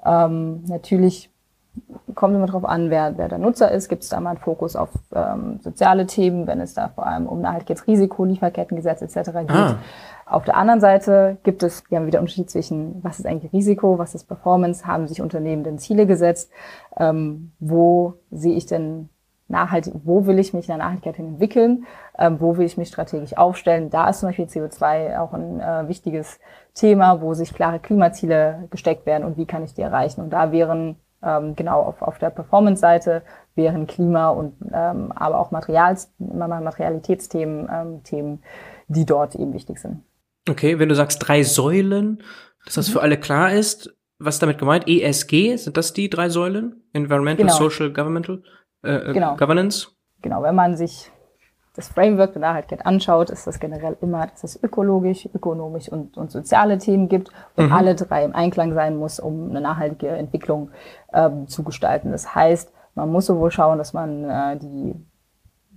Ähm, 0.05 0.64
natürlich 0.66 1.31
kommt 2.16 2.35
immer 2.35 2.46
darauf 2.46 2.64
an, 2.64 2.90
wer, 2.90 3.16
wer 3.16 3.29
der 3.29 3.38
Nutzer 3.38 3.70
ist. 3.70 3.88
Gibt 3.88 4.02
es 4.02 4.09
da 4.09 4.18
mal 4.18 4.31
einen 4.31 4.38
Fokus 4.38 4.74
auf 4.74 4.88
ähm, 5.14 5.61
soziale 5.61 6.07
Themen, 6.07 6.46
wenn 6.48 6.61
es 6.61 6.74
da 6.74 6.88
vor 6.88 7.07
allem 7.07 7.26
um 7.26 7.40
Nachhaltigkeitsrisiko, 7.40 8.24
Lieferkettengesetz 8.24 9.02
etc. 9.02 9.31
geht. 9.31 9.50
Ah. 9.50 9.76
Auf 10.24 10.44
der 10.44 10.57
anderen 10.57 10.81
Seite 10.81 11.37
gibt 11.44 11.62
es, 11.62 11.85
wir 11.88 11.98
haben 11.98 12.07
wieder 12.07 12.18
Unterschied 12.18 12.50
zwischen, 12.50 13.05
was 13.05 13.20
ist 13.20 13.26
eigentlich 13.26 13.52
Risiko, 13.52 13.98
was 13.98 14.16
ist 14.16 14.24
Performance, 14.24 14.85
haben 14.85 15.07
sich 15.07 15.22
Unternehmen 15.22 15.62
denn 15.62 15.79
Ziele 15.79 16.07
gesetzt, 16.07 16.50
ähm, 16.96 17.52
wo 17.61 18.14
sehe 18.33 18.57
ich 18.57 18.66
denn 18.66 19.09
nachhaltig, 19.48 19.94
wo 20.02 20.26
will 20.26 20.40
ich 20.40 20.52
mich 20.52 20.68
in 20.68 20.74
der 20.74 20.79
Nachhaltigkeit 20.79 21.16
hin 21.16 21.29
entwickeln, 21.29 21.87
ähm, 22.18 22.40
wo 22.40 22.57
will 22.57 22.66
ich 22.66 22.76
mich 22.76 22.88
strategisch 22.88 23.37
aufstellen. 23.37 23.90
Da 23.90 24.09
ist 24.09 24.20
zum 24.20 24.31
Beispiel 24.31 24.46
CO2 24.46 25.18
auch 25.20 25.33
ein 25.33 25.61
äh, 25.61 25.87
wichtiges 25.87 26.40
Thema, 26.74 27.20
wo 27.20 27.35
sich 27.35 27.55
klare 27.55 27.79
Klimaziele 27.79 28.64
gesteckt 28.70 29.07
werden 29.07 29.24
und 29.24 29.37
wie 29.37 29.46
kann 29.46 29.62
ich 29.62 29.74
die 29.74 29.83
erreichen. 29.83 30.20
Und 30.20 30.31
da 30.31 30.50
wären 30.50 30.96
ähm, 31.26 31.56
genau 31.56 31.82
auf, 31.82 32.00
auf 32.02 32.18
der 32.18 32.30
Performance-Seite 32.30 33.22
wären 33.54 33.86
Klima 33.86 34.28
und 34.28 34.54
ähm, 34.72 35.12
aber 35.12 35.40
auch 35.40 35.50
Materials, 35.50 36.12
Materialitätsthemen 36.18 37.68
ähm, 37.72 38.02
Themen, 38.04 38.42
die 38.88 39.04
dort 39.04 39.34
eben 39.34 39.52
wichtig 39.52 39.78
sind. 39.78 40.02
Okay, 40.48 40.78
wenn 40.78 40.88
du 40.88 40.94
sagst 40.94 41.26
drei 41.26 41.42
Säulen, 41.42 42.22
dass 42.64 42.74
das 42.74 42.88
mhm. 42.88 42.92
für 42.92 43.02
alle 43.02 43.18
klar 43.18 43.52
ist, 43.52 43.94
was 44.18 44.38
damit 44.38 44.58
gemeint? 44.58 44.88
ESG, 44.88 45.56
sind 45.56 45.76
das 45.76 45.92
die 45.92 46.08
drei 46.08 46.28
Säulen? 46.28 46.82
Environmental, 46.92 47.46
genau. 47.46 47.58
Social, 47.58 47.92
Governmental, 47.92 48.42
äh, 48.82 49.10
äh, 49.10 49.12
genau. 49.12 49.36
Governance? 49.36 49.88
Genau, 50.22 50.42
wenn 50.42 50.54
man 50.54 50.76
sich 50.76 51.10
das 51.76 51.88
Framework 51.88 52.32
der 52.32 52.40
Nachhaltigkeit 52.40 52.86
anschaut, 52.86 53.30
ist 53.30 53.46
das 53.46 53.60
generell 53.60 53.96
immer, 54.00 54.26
dass 54.26 54.44
es 54.44 54.62
ökologisch, 54.62 55.28
ökonomisch 55.34 55.88
und, 55.88 56.16
und 56.16 56.30
soziale 56.30 56.78
Themen 56.78 57.08
gibt 57.08 57.30
und 57.56 57.66
mhm. 57.66 57.72
alle 57.72 57.94
drei 57.94 58.24
im 58.24 58.34
Einklang 58.34 58.72
sein 58.74 58.96
muss, 58.96 59.20
um 59.20 59.50
eine 59.50 59.60
nachhaltige 59.60 60.08
Entwicklung 60.08 60.70
ähm, 61.12 61.48
zu 61.48 61.62
gestalten. 61.62 62.12
Das 62.12 62.34
heißt, 62.34 62.72
man 62.94 63.12
muss 63.12 63.26
sowohl 63.26 63.50
schauen, 63.50 63.78
dass 63.78 63.92
man 63.92 64.24
äh, 64.24 64.56
die 64.56 64.94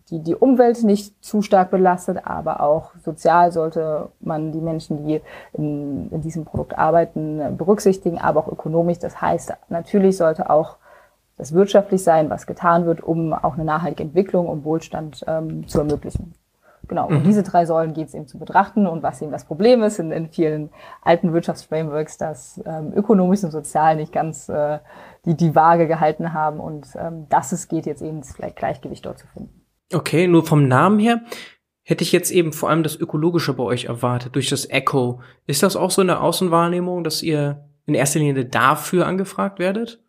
die, 0.09 0.19
die 0.19 0.35
Umwelt 0.35 0.83
nicht 0.83 1.23
zu 1.23 1.41
stark 1.41 1.71
belastet, 1.71 2.25
aber 2.25 2.62
auch 2.62 2.91
sozial 3.03 3.51
sollte 3.51 4.09
man 4.19 4.51
die 4.51 4.62
Menschen, 4.62 5.05
die 5.05 5.21
in, 5.53 6.09
in 6.09 6.21
diesem 6.21 6.45
Produkt 6.45 6.77
arbeiten, 6.77 7.57
berücksichtigen, 7.57 8.17
aber 8.17 8.39
auch 8.41 8.51
ökonomisch. 8.51 8.99
Das 8.99 9.21
heißt, 9.21 9.53
natürlich 9.69 10.17
sollte 10.17 10.49
auch 10.49 10.77
das 11.39 11.54
wirtschaftlich 11.54 12.04
sein, 12.04 12.30
was 12.30 12.45
getan 12.45 12.86
wird, 12.86 13.02
um 13.02 13.34
auch 13.34 13.56
eine 13.56 13.63
nachhaltige 13.63 14.04
Entwicklung, 14.04 14.47
um 14.47 14.63
Wohlstand 14.63 15.23
ähm, 15.25 15.67
zu 15.67 15.80
ermöglichen. 15.80 16.34
Genau, 16.88 17.10
mhm. 17.10 17.17
und 17.17 17.23
diese 17.23 17.43
drei 17.43 17.65
Säulen 17.65 17.93
geht 17.93 18.10
es 18.10 18.13
eben 18.13 18.28
zu 18.28 18.38
betrachten 18.38 18.86
und 18.88 19.04
was 19.04 19.21
eben 19.21 19.32
das 19.32 19.45
Problem 19.45 19.82
ist 19.84 19.99
in, 19.99 20.12
in 20.12 20.28
vielen 20.28 20.69
alten 21.02 21.34
Wirtschaftsframeworks, 21.34 22.17
dass 22.17 22.62
ähm, 22.65 22.91
ökonomisch 22.93 23.43
und 23.43 23.52
sozial 23.52 23.95
nicht 23.95 24.12
ganz 24.12 24.49
äh, 24.49 24.80
die, 25.25 25.36
die 25.36 25.56
Waage 25.56 25.88
gehalten 25.88 26.34
haben 26.34 26.60
und 26.60 26.88
ähm, 26.95 27.28
dass 27.30 27.52
es 27.52 27.67
geht 27.67 27.86
jetzt 27.86 28.02
eben 28.02 28.21
das 28.21 28.36
Gleichgewicht 28.56 29.06
dort 29.06 29.19
zu 29.19 29.28
finden. 29.28 29.65
Okay, 29.93 30.28
nur 30.28 30.45
vom 30.45 30.67
Namen 30.67 30.99
her 30.99 31.21
hätte 31.84 32.04
ich 32.04 32.12
jetzt 32.12 32.32
eben 32.32 32.54
vor 32.54 32.69
allem 32.69 32.84
das 32.84 32.95
Ökologische 32.95 33.54
bei 33.54 33.63
euch 33.63 33.86
erwartet, 33.86 34.36
durch 34.36 34.49
das 34.49 34.69
Echo. 34.69 35.21
Ist 35.47 35.63
das 35.63 35.75
auch 35.75 35.91
so 35.91 36.02
eine 36.02 36.19
Außenwahrnehmung, 36.19 37.04
dass 37.04 37.23
ihr 37.23 37.69
in 37.86 37.95
erster 37.95 38.19
Linie 38.19 38.45
dafür 38.45 39.08
angefragt 39.08 39.58
werdet? 39.58 40.04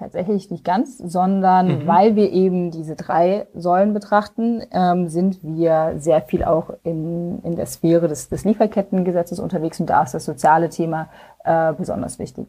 Tatsächlich 0.00 0.50
nicht 0.50 0.64
ganz, 0.64 0.96
sondern 0.96 1.82
mhm. 1.82 1.86
weil 1.86 2.16
wir 2.16 2.32
eben 2.32 2.70
diese 2.70 2.96
drei 2.96 3.46
Säulen 3.54 3.92
betrachten, 3.92 4.62
ähm, 4.72 5.10
sind 5.10 5.40
wir 5.42 5.96
sehr 5.98 6.22
viel 6.22 6.42
auch 6.42 6.70
in, 6.84 7.40
in 7.42 7.54
der 7.54 7.66
Sphäre 7.66 8.08
des, 8.08 8.30
des 8.30 8.46
Lieferkettengesetzes 8.46 9.38
unterwegs 9.38 9.78
und 9.78 9.90
da 9.90 10.02
ist 10.02 10.14
das 10.14 10.24
soziale 10.24 10.70
Thema 10.70 11.10
äh, 11.44 11.74
besonders 11.74 12.18
wichtig. 12.18 12.48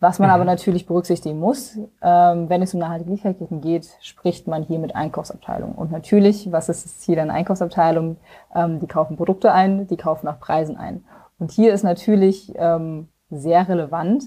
Was 0.00 0.18
man 0.18 0.28
mhm. 0.28 0.34
aber 0.34 0.44
natürlich 0.44 0.86
berücksichtigen 0.86 1.38
muss, 1.38 1.78
ähm, 2.02 2.50
wenn 2.50 2.60
es 2.60 2.74
um 2.74 2.80
nachhaltige 2.80 3.12
Lieferketten 3.12 3.62
geht, 3.62 3.88
spricht 4.02 4.46
man 4.46 4.62
hier 4.62 4.78
mit 4.78 4.94
Einkaufsabteilungen. 4.94 5.74
Und 5.74 5.92
natürlich, 5.92 6.52
was 6.52 6.68
ist 6.68 6.84
das 6.84 6.98
Ziel 6.98 7.18
einer 7.18 7.32
Einkaufsabteilung? 7.32 8.18
Ähm, 8.54 8.80
die 8.80 8.86
kaufen 8.86 9.16
Produkte 9.16 9.50
ein, 9.54 9.86
die 9.86 9.96
kaufen 9.96 10.26
nach 10.26 10.38
Preisen 10.38 10.76
ein. 10.76 11.04
Und 11.38 11.52
hier 11.52 11.72
ist 11.72 11.84
natürlich 11.84 12.52
ähm, 12.56 13.08
sehr 13.30 13.66
relevant, 13.66 14.24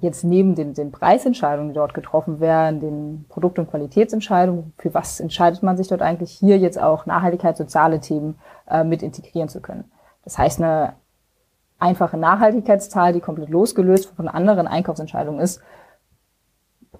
jetzt 0.00 0.24
neben 0.24 0.54
den, 0.54 0.74
den 0.74 0.92
Preisentscheidungen, 0.92 1.70
die 1.70 1.74
dort 1.74 1.94
getroffen 1.94 2.40
werden, 2.40 2.80
den 2.80 3.24
Produkt- 3.28 3.58
und 3.58 3.70
Qualitätsentscheidungen, 3.70 4.72
für 4.78 4.94
was 4.94 5.20
entscheidet 5.20 5.62
man 5.62 5.76
sich 5.76 5.88
dort 5.88 6.02
eigentlich, 6.02 6.30
hier 6.30 6.58
jetzt 6.58 6.80
auch 6.80 7.06
Nachhaltigkeit, 7.06 7.56
soziale 7.56 8.00
Themen 8.00 8.38
äh, 8.68 8.84
mit 8.84 9.02
integrieren 9.02 9.48
zu 9.48 9.60
können. 9.60 9.90
Das 10.24 10.38
heißt, 10.38 10.60
eine 10.60 10.94
einfache 11.78 12.16
Nachhaltigkeitszahl, 12.16 13.12
die 13.12 13.20
komplett 13.20 13.48
losgelöst 13.48 14.12
von 14.14 14.28
anderen 14.28 14.68
Einkaufsentscheidungen 14.68 15.40
ist, 15.40 15.60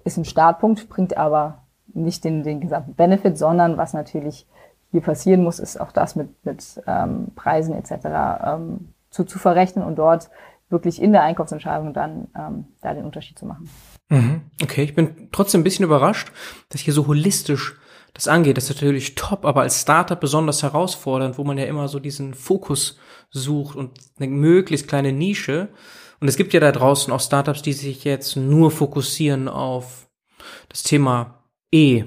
ist 0.03 0.17
ein 0.17 0.25
Startpunkt, 0.25 0.89
bringt 0.89 1.15
aber 1.15 1.59
nicht 1.93 2.23
den, 2.23 2.43
den 2.43 2.59
gesamten 2.59 2.95
Benefit, 2.95 3.37
sondern 3.37 3.77
was 3.77 3.93
natürlich 3.93 4.47
hier 4.91 5.01
passieren 5.01 5.43
muss, 5.43 5.59
ist 5.59 5.79
auch 5.79 5.91
das 5.91 6.15
mit, 6.15 6.29
mit 6.45 6.81
ähm, 6.87 7.27
Preisen 7.35 7.75
etc. 7.75 7.91
Ähm, 8.43 8.93
zu, 9.09 9.23
zu 9.23 9.39
verrechnen 9.39 9.85
und 9.85 9.97
dort 9.97 10.29
wirklich 10.71 11.01
in 11.01 11.11
der 11.11 11.23
Einkaufsentscheidung 11.23 11.93
dann 11.93 12.27
ähm, 12.37 12.65
da 12.81 12.93
den 12.93 13.05
Unterschied 13.05 13.37
zu 13.37 13.45
machen. 13.45 13.69
Mhm. 14.09 14.41
Okay, 14.61 14.83
ich 14.83 14.95
bin 14.95 15.29
trotzdem 15.31 15.61
ein 15.61 15.63
bisschen 15.63 15.85
überrascht, 15.85 16.31
dass 16.69 16.81
hier 16.81 16.93
so 16.93 17.07
holistisch 17.07 17.75
das 18.13 18.27
angeht. 18.27 18.57
Das 18.57 18.69
ist 18.69 18.75
natürlich 18.75 19.15
top, 19.15 19.45
aber 19.45 19.61
als 19.61 19.81
Startup 19.81 20.19
besonders 20.19 20.63
herausfordernd, 20.63 21.37
wo 21.37 21.43
man 21.43 21.57
ja 21.57 21.65
immer 21.65 21.87
so 21.87 21.99
diesen 21.99 22.33
Fokus 22.33 22.99
sucht 23.29 23.75
und 23.75 23.91
eine 24.17 24.27
möglichst 24.27 24.87
kleine 24.87 25.13
Nische. 25.13 25.69
Und 26.19 26.27
es 26.27 26.37
gibt 26.37 26.53
ja 26.53 26.59
da 26.59 26.71
draußen 26.71 27.11
auch 27.11 27.21
Startups, 27.21 27.61
die 27.61 27.73
sich 27.73 28.03
jetzt 28.03 28.35
nur 28.35 28.69
fokussieren 28.69 29.47
auf 29.47 30.09
das 30.69 30.83
Thema 30.83 31.45
E, 31.73 32.03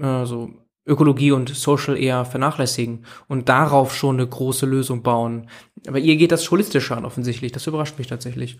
also 0.00 0.50
Ökologie 0.88 1.32
und 1.32 1.50
Social 1.50 1.96
eher 1.96 2.24
vernachlässigen 2.24 3.04
und 3.28 3.48
darauf 3.48 3.94
schon 3.94 4.16
eine 4.16 4.26
große 4.26 4.66
Lösung 4.66 5.02
bauen. 5.02 5.48
Aber 5.86 5.98
ihr 5.98 6.16
geht 6.16 6.32
das 6.32 6.50
holistischer 6.50 6.96
an 6.96 7.04
offensichtlich. 7.04 7.52
Das 7.52 7.66
überrascht 7.66 7.98
mich 7.98 8.06
tatsächlich. 8.06 8.58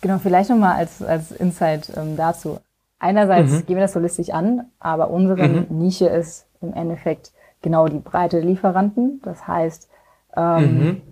Genau, 0.00 0.18
vielleicht 0.18 0.50
nochmal 0.50 0.76
als, 0.76 1.02
als 1.02 1.32
Insight 1.32 1.90
ähm, 1.96 2.16
dazu. 2.16 2.58
Einerseits 2.98 3.52
mhm. 3.52 3.66
gehen 3.66 3.76
wir 3.76 3.82
das 3.82 3.94
holistisch 3.94 4.30
an, 4.30 4.66
aber 4.80 5.10
unsere 5.10 5.48
mhm. 5.48 5.66
Nische 5.70 6.06
ist 6.06 6.46
im 6.60 6.72
Endeffekt 6.72 7.32
genau 7.62 7.88
die 7.88 7.98
breite 7.98 8.40
Lieferanten. 8.40 9.20
Das 9.22 9.46
heißt, 9.46 9.88
ähm, 10.36 10.78
mhm. 10.78 11.02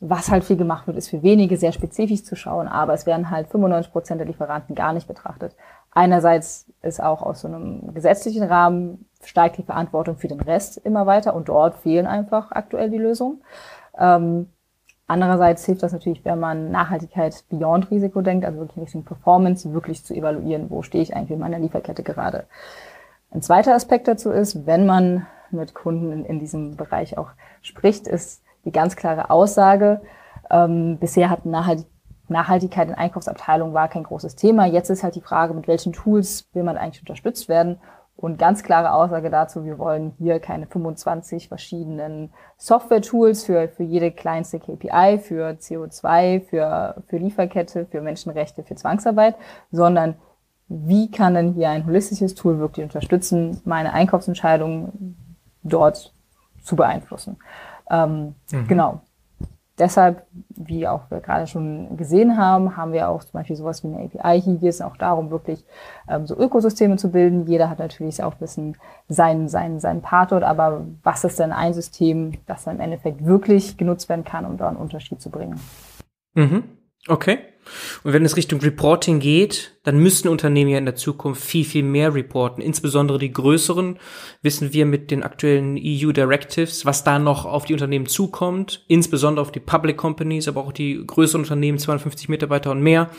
was 0.00 0.30
halt 0.30 0.44
viel 0.44 0.56
gemacht 0.56 0.86
wird, 0.86 0.96
ist 0.96 1.08
für 1.08 1.22
wenige 1.22 1.56
sehr 1.56 1.72
spezifisch 1.72 2.24
zu 2.24 2.36
schauen, 2.36 2.68
aber 2.68 2.94
es 2.94 3.06
werden 3.06 3.30
halt 3.30 3.48
95 3.48 3.92
Prozent 3.92 4.20
der 4.20 4.26
Lieferanten 4.26 4.74
gar 4.74 4.92
nicht 4.92 5.06
betrachtet. 5.06 5.54
Einerseits 5.96 6.66
ist 6.82 7.02
auch 7.02 7.22
aus 7.22 7.40
so 7.40 7.48
einem 7.48 7.94
gesetzlichen 7.94 8.42
Rahmen 8.42 9.06
steigt 9.24 9.56
die 9.56 9.62
Verantwortung 9.62 10.18
für 10.18 10.28
den 10.28 10.42
Rest 10.42 10.76
immer 10.76 11.06
weiter 11.06 11.34
und 11.34 11.48
dort 11.48 11.78
fehlen 11.78 12.06
einfach 12.06 12.52
aktuell 12.52 12.90
die 12.90 12.98
Lösungen. 12.98 13.42
Ähm, 13.98 14.50
andererseits 15.06 15.64
hilft 15.64 15.82
das 15.82 15.94
natürlich, 15.94 16.22
wenn 16.26 16.38
man 16.38 16.70
Nachhaltigkeit 16.70 17.44
beyond 17.48 17.90
Risiko 17.90 18.20
denkt, 18.20 18.44
also 18.44 18.58
wirklich 18.58 18.76
in 18.76 18.82
Richtung 18.82 19.04
Performance, 19.04 19.72
wirklich 19.72 20.04
zu 20.04 20.12
evaluieren, 20.12 20.68
wo 20.68 20.82
stehe 20.82 21.02
ich 21.02 21.16
eigentlich 21.16 21.30
in 21.30 21.38
meiner 21.38 21.58
Lieferkette 21.58 22.02
gerade. 22.02 22.44
Ein 23.30 23.40
zweiter 23.40 23.74
Aspekt 23.74 24.06
dazu 24.06 24.30
ist, 24.30 24.66
wenn 24.66 24.84
man 24.84 25.26
mit 25.50 25.72
Kunden 25.72 26.12
in, 26.12 26.26
in 26.26 26.38
diesem 26.38 26.76
Bereich 26.76 27.16
auch 27.16 27.30
spricht, 27.62 28.06
ist 28.06 28.42
die 28.66 28.72
ganz 28.72 28.96
klare 28.96 29.30
Aussage, 29.30 30.02
ähm, 30.50 30.98
bisher 30.98 31.30
hat 31.30 31.46
Nachhaltigkeit 31.46 31.95
Nachhaltigkeit 32.28 32.88
in 32.88 32.94
Einkaufsabteilungen 32.94 33.74
war 33.74 33.88
kein 33.88 34.02
großes 34.02 34.36
Thema. 34.36 34.66
Jetzt 34.66 34.90
ist 34.90 35.02
halt 35.02 35.14
die 35.14 35.20
Frage, 35.20 35.54
mit 35.54 35.68
welchen 35.68 35.92
Tools 35.92 36.48
will 36.52 36.62
man 36.62 36.76
eigentlich 36.76 37.02
unterstützt 37.02 37.48
werden? 37.48 37.78
Und 38.16 38.38
ganz 38.38 38.62
klare 38.62 38.92
Aussage 38.92 39.28
dazu, 39.28 39.64
wir 39.64 39.78
wollen 39.78 40.14
hier 40.16 40.40
keine 40.40 40.66
25 40.66 41.48
verschiedenen 41.48 42.32
Software-Tools 42.56 43.44
für, 43.44 43.68
für 43.68 43.82
jede 43.82 44.10
kleinste 44.10 44.58
KPI, 44.58 45.18
für 45.18 45.50
CO2, 45.50 46.40
für, 46.40 47.02
für 47.08 47.18
Lieferkette, 47.18 47.84
für 47.84 48.00
Menschenrechte, 48.00 48.62
für 48.62 48.74
Zwangsarbeit, 48.74 49.36
sondern 49.70 50.14
wie 50.68 51.10
kann 51.10 51.34
denn 51.34 51.52
hier 51.52 51.68
ein 51.68 51.84
holistisches 51.84 52.34
Tool 52.34 52.58
wirklich 52.58 52.84
unterstützen, 52.84 53.60
meine 53.66 53.92
Einkaufsentscheidungen 53.92 55.36
dort 55.62 56.14
zu 56.62 56.74
beeinflussen? 56.74 57.36
Ähm, 57.90 58.34
mhm. 58.50 58.66
Genau 58.66 59.02
deshalb, 59.78 60.26
wie 60.48 60.86
auch 60.86 61.10
wir 61.10 61.20
gerade 61.20 61.46
schon 61.46 61.96
gesehen 61.96 62.36
haben, 62.36 62.76
haben 62.76 62.92
wir 62.92 63.08
auch 63.08 63.22
zum 63.22 63.32
Beispiel 63.32 63.56
sowas 63.56 63.82
wie 63.84 63.88
eine 63.88 64.04
API. 64.04 64.40
Hier 64.40 64.56
geht 64.56 64.70
es 64.70 64.80
auch 64.80 64.96
darum, 64.96 65.30
wirklich 65.30 65.64
ähm, 66.08 66.26
so 66.26 66.36
Ökosysteme 66.36 66.96
zu 66.96 67.10
bilden. 67.10 67.46
Jeder 67.46 67.68
hat 67.70 67.78
natürlich 67.78 68.22
auch 68.22 68.32
ein 68.32 68.38
bisschen 68.38 68.76
seinen, 69.08 69.48
seinen, 69.48 69.80
seinen 69.80 70.02
Part 70.02 70.32
dort, 70.32 70.44
aber 70.44 70.86
was 71.02 71.24
ist 71.24 71.38
denn 71.38 71.52
ein 71.52 71.74
System, 71.74 72.32
das 72.46 72.64
dann 72.64 72.76
im 72.76 72.80
Endeffekt 72.80 73.24
wirklich 73.24 73.76
genutzt 73.76 74.08
werden 74.08 74.24
kann, 74.24 74.44
um 74.44 74.56
da 74.56 74.68
einen 74.68 74.76
Unterschied 74.76 75.20
zu 75.20 75.30
bringen? 75.30 75.60
Mhm. 76.34 76.64
Okay. 77.08 77.38
Und 78.02 78.12
wenn 78.12 78.24
es 78.24 78.36
Richtung 78.36 78.60
Reporting 78.60 79.20
geht, 79.20 79.72
dann 79.82 79.98
müssen 79.98 80.28
Unternehmen 80.28 80.70
ja 80.70 80.78
in 80.78 80.84
der 80.84 80.96
Zukunft 80.96 81.42
viel, 81.42 81.64
viel 81.64 81.84
mehr 81.84 82.14
reporten. 82.14 82.60
Insbesondere 82.60 83.18
die 83.18 83.32
größeren 83.32 83.98
wissen 84.42 84.72
wir 84.72 84.84
mit 84.84 85.10
den 85.10 85.22
aktuellen 85.22 85.78
EU 85.78 86.12
Directives, 86.12 86.84
was 86.84 87.04
da 87.04 87.18
noch 87.18 87.44
auf 87.44 87.64
die 87.66 87.72
Unternehmen 87.72 88.06
zukommt, 88.06 88.84
insbesondere 88.88 89.42
auf 89.42 89.52
die 89.52 89.60
Public 89.60 89.96
Companies, 89.96 90.48
aber 90.48 90.62
auch 90.62 90.72
die 90.72 91.04
größeren 91.06 91.42
Unternehmen, 91.42 91.78
250 91.78 92.28
Mitarbeiter 92.28 92.72
und 92.72 92.82
mehr, 92.82 93.10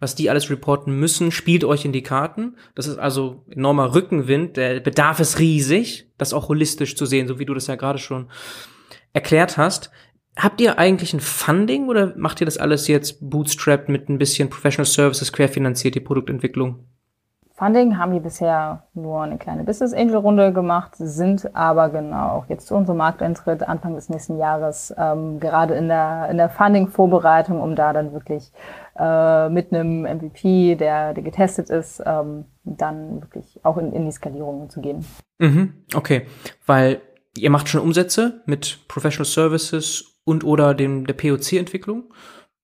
was 0.00 0.14
die 0.14 0.28
alles 0.28 0.50
reporten 0.50 0.98
müssen, 0.98 1.30
spielt 1.30 1.64
euch 1.64 1.84
in 1.84 1.92
die 1.92 2.02
Karten. 2.02 2.56
Das 2.74 2.86
ist 2.86 2.98
also 2.98 3.44
enormer 3.50 3.94
Rückenwind. 3.94 4.56
Der 4.56 4.80
Bedarf 4.80 5.20
ist 5.20 5.38
riesig, 5.38 6.08
das 6.18 6.32
auch 6.32 6.48
holistisch 6.48 6.96
zu 6.96 7.06
sehen, 7.06 7.28
so 7.28 7.38
wie 7.38 7.46
du 7.46 7.54
das 7.54 7.66
ja 7.68 7.76
gerade 7.76 7.98
schon 7.98 8.28
erklärt 9.12 9.56
hast. 9.56 9.90
Habt 10.36 10.60
ihr 10.60 10.78
eigentlich 10.78 11.14
ein 11.14 11.20
Funding 11.20 11.88
oder 11.88 12.12
macht 12.16 12.40
ihr 12.40 12.44
das 12.44 12.58
alles 12.58 12.88
jetzt 12.88 13.30
bootstrapped 13.30 13.88
mit 13.88 14.10
ein 14.10 14.18
bisschen 14.18 14.50
Professional 14.50 14.84
Services 14.84 15.32
querfinanziert, 15.32 15.94
die 15.94 16.00
Produktentwicklung? 16.00 16.84
Funding 17.54 17.96
haben 17.96 18.12
wir 18.12 18.20
bisher 18.20 18.82
nur 18.92 19.22
eine 19.22 19.38
kleine 19.38 19.64
Business 19.64 19.94
Angel 19.94 20.16
Runde 20.16 20.52
gemacht, 20.52 20.92
sind 20.98 21.56
aber 21.56 21.88
genau 21.88 22.28
auch 22.32 22.50
jetzt 22.50 22.66
zu 22.66 22.74
unserem 22.74 22.98
Markteintritt 22.98 23.62
Anfang 23.62 23.94
des 23.94 24.10
nächsten 24.10 24.36
Jahres 24.36 24.94
ähm, 24.98 25.40
gerade 25.40 25.72
in 25.72 25.88
der, 25.88 26.28
in 26.30 26.36
der 26.36 26.50
Funding-Vorbereitung, 26.50 27.62
um 27.62 27.74
da 27.74 27.94
dann 27.94 28.12
wirklich 28.12 28.52
äh, 28.98 29.48
mit 29.48 29.72
einem 29.72 30.02
MVP, 30.02 30.74
der, 30.74 31.14
der 31.14 31.22
getestet 31.22 31.70
ist, 31.70 32.02
ähm, 32.04 32.44
dann 32.64 33.22
wirklich 33.22 33.58
auch 33.62 33.78
in, 33.78 33.90
in 33.94 34.04
die 34.04 34.12
Skalierung 34.12 34.68
zu 34.68 34.82
gehen. 34.82 35.06
Mhm, 35.38 35.72
okay, 35.94 36.26
weil 36.66 37.00
ihr 37.38 37.48
macht 37.48 37.70
schon 37.70 37.80
Umsätze 37.80 38.42
mit 38.44 38.86
Professional 38.86 39.24
Services 39.24 40.15
und 40.26 40.44
oder 40.44 40.74
dem 40.74 41.06
der 41.06 41.14
POC-Entwicklung. 41.14 42.12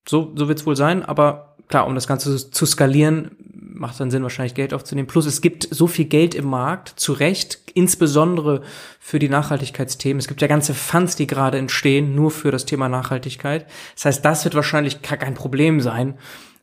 So, 0.06 0.32
so 0.34 0.48
wird 0.48 0.58
es 0.58 0.66
wohl 0.66 0.76
sein, 0.76 1.02
aber 1.02 1.56
klar, 1.68 1.86
um 1.86 1.94
das 1.94 2.06
Ganze 2.06 2.50
zu 2.50 2.66
skalieren, 2.66 3.30
macht 3.54 3.98
dann 3.98 4.10
Sinn, 4.10 4.22
wahrscheinlich 4.22 4.54
Geld 4.54 4.74
aufzunehmen. 4.74 5.08
Plus 5.08 5.26
es 5.26 5.40
gibt 5.40 5.68
so 5.70 5.86
viel 5.86 6.04
Geld 6.04 6.34
im 6.34 6.46
Markt, 6.46 6.88
zu 6.96 7.12
Recht, 7.12 7.58
insbesondere 7.74 8.62
für 8.98 9.18
die 9.18 9.28
Nachhaltigkeitsthemen. 9.28 10.18
Es 10.18 10.28
gibt 10.28 10.42
ja 10.42 10.48
ganze 10.48 10.74
Funds, 10.74 11.16
die 11.16 11.26
gerade 11.26 11.58
entstehen, 11.58 12.14
nur 12.14 12.30
für 12.30 12.50
das 12.50 12.66
Thema 12.66 12.88
Nachhaltigkeit. 12.88 13.66
Das 13.94 14.04
heißt, 14.04 14.24
das 14.24 14.44
wird 14.44 14.54
wahrscheinlich 14.54 15.02
kein 15.02 15.34
Problem 15.34 15.80
sein. 15.80 16.18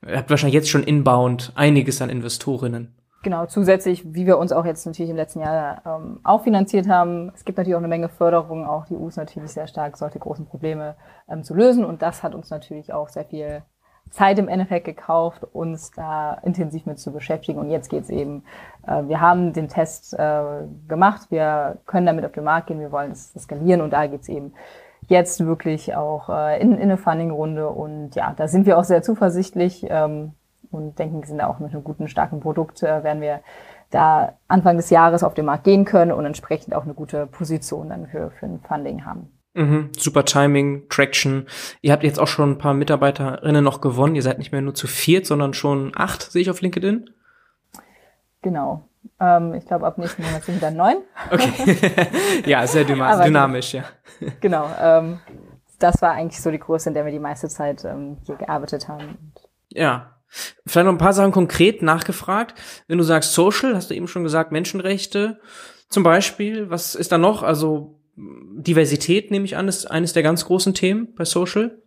Ihr 0.05 0.17
habt 0.17 0.29
wahrscheinlich 0.29 0.53
jetzt 0.53 0.69
schon 0.69 0.83
inbound 0.83 1.53
einiges 1.55 2.01
an 2.01 2.09
Investorinnen. 2.09 2.98
Genau, 3.21 3.45
zusätzlich, 3.47 4.13
wie 4.13 4.25
wir 4.25 4.37
uns 4.37 4.53
auch 4.53 4.65
jetzt 4.65 4.85
natürlich 4.85 5.09
im 5.09 5.17
letzten 5.17 5.41
Jahr 5.41 5.81
ähm, 5.85 6.19
auch 6.23 6.43
finanziert 6.43 6.87
haben. 6.87 7.31
Es 7.35 7.43
gibt 7.43 7.57
natürlich 7.57 7.75
auch 7.75 7.79
eine 7.79 7.89
Menge 7.89 8.07
Förderung, 8.07 8.65
auch 8.65 8.85
die 8.85 8.95
EU 8.95 9.07
ist 9.09 9.17
natürlich 9.17 9.51
sehr 9.51 9.67
stark, 9.67 9.97
solche 9.97 10.19
großen 10.19 10.45
Probleme 10.45 10.95
ähm, 11.27 11.43
zu 11.43 11.53
lösen. 11.53 11.83
Und 11.83 12.01
das 12.01 12.23
hat 12.23 12.33
uns 12.33 12.49
natürlich 12.49 12.93
auch 12.93 13.09
sehr 13.09 13.25
viel 13.25 13.61
Zeit 14.09 14.39
im 14.39 14.47
Endeffekt 14.47 14.85
gekauft, 14.85 15.43
uns 15.43 15.91
da 15.91 16.35
intensiv 16.43 16.85
mit 16.85 16.97
zu 16.97 17.11
beschäftigen. 17.11 17.59
Und 17.59 17.69
jetzt 17.69 17.89
geht's 17.89 18.09
eben, 18.09 18.43
äh, 18.87 19.03
wir 19.03 19.19
haben 19.19 19.51
den 19.51 19.67
Test 19.67 20.13
äh, 20.13 20.41
gemacht, 20.87 21.29
wir 21.29 21.77
können 21.85 22.05
damit 22.05 22.25
auf 22.25 22.31
den 22.31 22.45
Markt 22.45 22.67
gehen, 22.67 22.79
wir 22.79 22.93
wollen 22.93 23.11
es 23.11 23.33
skalieren 23.37 23.81
und 23.81 23.91
da 23.91 24.07
geht's 24.07 24.29
eben 24.29 24.53
jetzt 25.07 25.45
wirklich 25.45 25.95
auch 25.95 26.29
äh, 26.29 26.61
in, 26.61 26.73
in 26.73 26.83
eine 26.83 26.97
Funding-Runde. 26.97 27.67
Und 27.69 28.15
ja, 28.15 28.33
da 28.35 28.47
sind 28.47 28.65
wir 28.65 28.77
auch 28.77 28.85
sehr 28.85 29.01
zuversichtlich. 29.01 29.85
Ähm, 29.89 30.33
und 30.71 30.97
denken, 30.99 31.23
sind 31.23 31.41
auch 31.41 31.59
mit 31.59 31.73
einem 31.73 31.83
guten, 31.83 32.07
starken 32.07 32.39
Produkt 32.39 32.83
äh, 32.83 33.03
werden 33.03 33.21
wir 33.21 33.41
da 33.91 34.33
Anfang 34.47 34.77
des 34.77 34.89
Jahres 34.89 35.23
auf 35.23 35.33
den 35.33 35.45
Markt 35.45 35.63
gehen 35.63 35.85
können 35.85 36.11
und 36.11 36.25
entsprechend 36.25 36.75
auch 36.75 36.83
eine 36.83 36.93
gute 36.93 37.25
Position 37.25 37.89
dann 37.89 38.07
für, 38.07 38.31
für 38.31 38.45
ein 38.45 38.59
Funding 38.67 39.05
haben. 39.05 39.31
Mhm, 39.55 39.89
super 39.97 40.25
Timing, 40.25 40.87
Traction. 40.89 41.47
Ihr 41.81 41.91
habt 41.91 42.03
jetzt 42.03 42.19
auch 42.19 42.27
schon 42.27 42.51
ein 42.51 42.57
paar 42.59 42.75
Mitarbeiterinnen 42.75 43.63
noch 43.63 43.81
gewonnen. 43.81 44.15
Ihr 44.15 44.21
seid 44.21 44.37
nicht 44.37 44.51
mehr 44.51 44.61
nur 44.61 44.75
zu 44.75 44.87
viert, 44.87 45.25
sondern 45.25 45.53
schon 45.53 45.91
acht, 45.95 46.21
sehe 46.31 46.43
ich 46.43 46.51
auf 46.51 46.61
LinkedIn. 46.61 47.09
Genau. 48.41 48.87
Ähm, 49.19 49.53
ich 49.55 49.65
glaube, 49.65 49.87
ab 49.87 49.97
nächsten 49.97 50.23
Monat 50.23 50.43
sind 50.43 50.61
wir 50.61 50.69
dann 50.69 50.77
neun. 50.77 50.97
Okay. 51.31 51.77
ja, 52.45 52.65
sehr 52.67 52.83
dynamisch, 52.83 53.73
ja. 53.73 53.83
Genau. 54.39 54.69
Ähm, 54.79 55.19
das 55.79 56.01
war 56.01 56.11
eigentlich 56.11 56.41
so 56.41 56.51
die 56.51 56.59
Größe, 56.59 56.89
in 56.89 56.93
der 56.93 57.05
wir 57.05 57.11
die 57.11 57.19
meiste 57.19 57.47
Zeit 57.47 57.83
ähm, 57.85 58.17
hier 58.25 58.35
gearbeitet 58.35 58.87
haben. 58.87 59.33
Ja, 59.69 60.18
Vielleicht 60.65 60.85
noch 60.85 60.93
ein 60.93 60.99
paar 60.99 61.13
Sachen 61.13 61.31
konkret 61.31 61.81
nachgefragt. 61.81 62.55
Wenn 62.87 62.97
du 62.97 63.03
sagst 63.03 63.33
Social, 63.33 63.75
hast 63.75 63.89
du 63.89 63.95
eben 63.95 64.07
schon 64.07 64.23
gesagt, 64.23 64.51
Menschenrechte 64.51 65.39
zum 65.89 66.03
Beispiel. 66.03 66.69
Was 66.69 66.95
ist 66.95 67.11
da 67.11 67.17
noch? 67.17 67.43
Also 67.43 67.99
Diversität, 68.15 69.31
nehme 69.31 69.45
ich 69.45 69.57
an, 69.57 69.67
ist 69.67 69.89
eines 69.89 70.13
der 70.13 70.23
ganz 70.23 70.45
großen 70.45 70.73
Themen 70.73 71.13
bei 71.15 71.25
Social. 71.25 71.79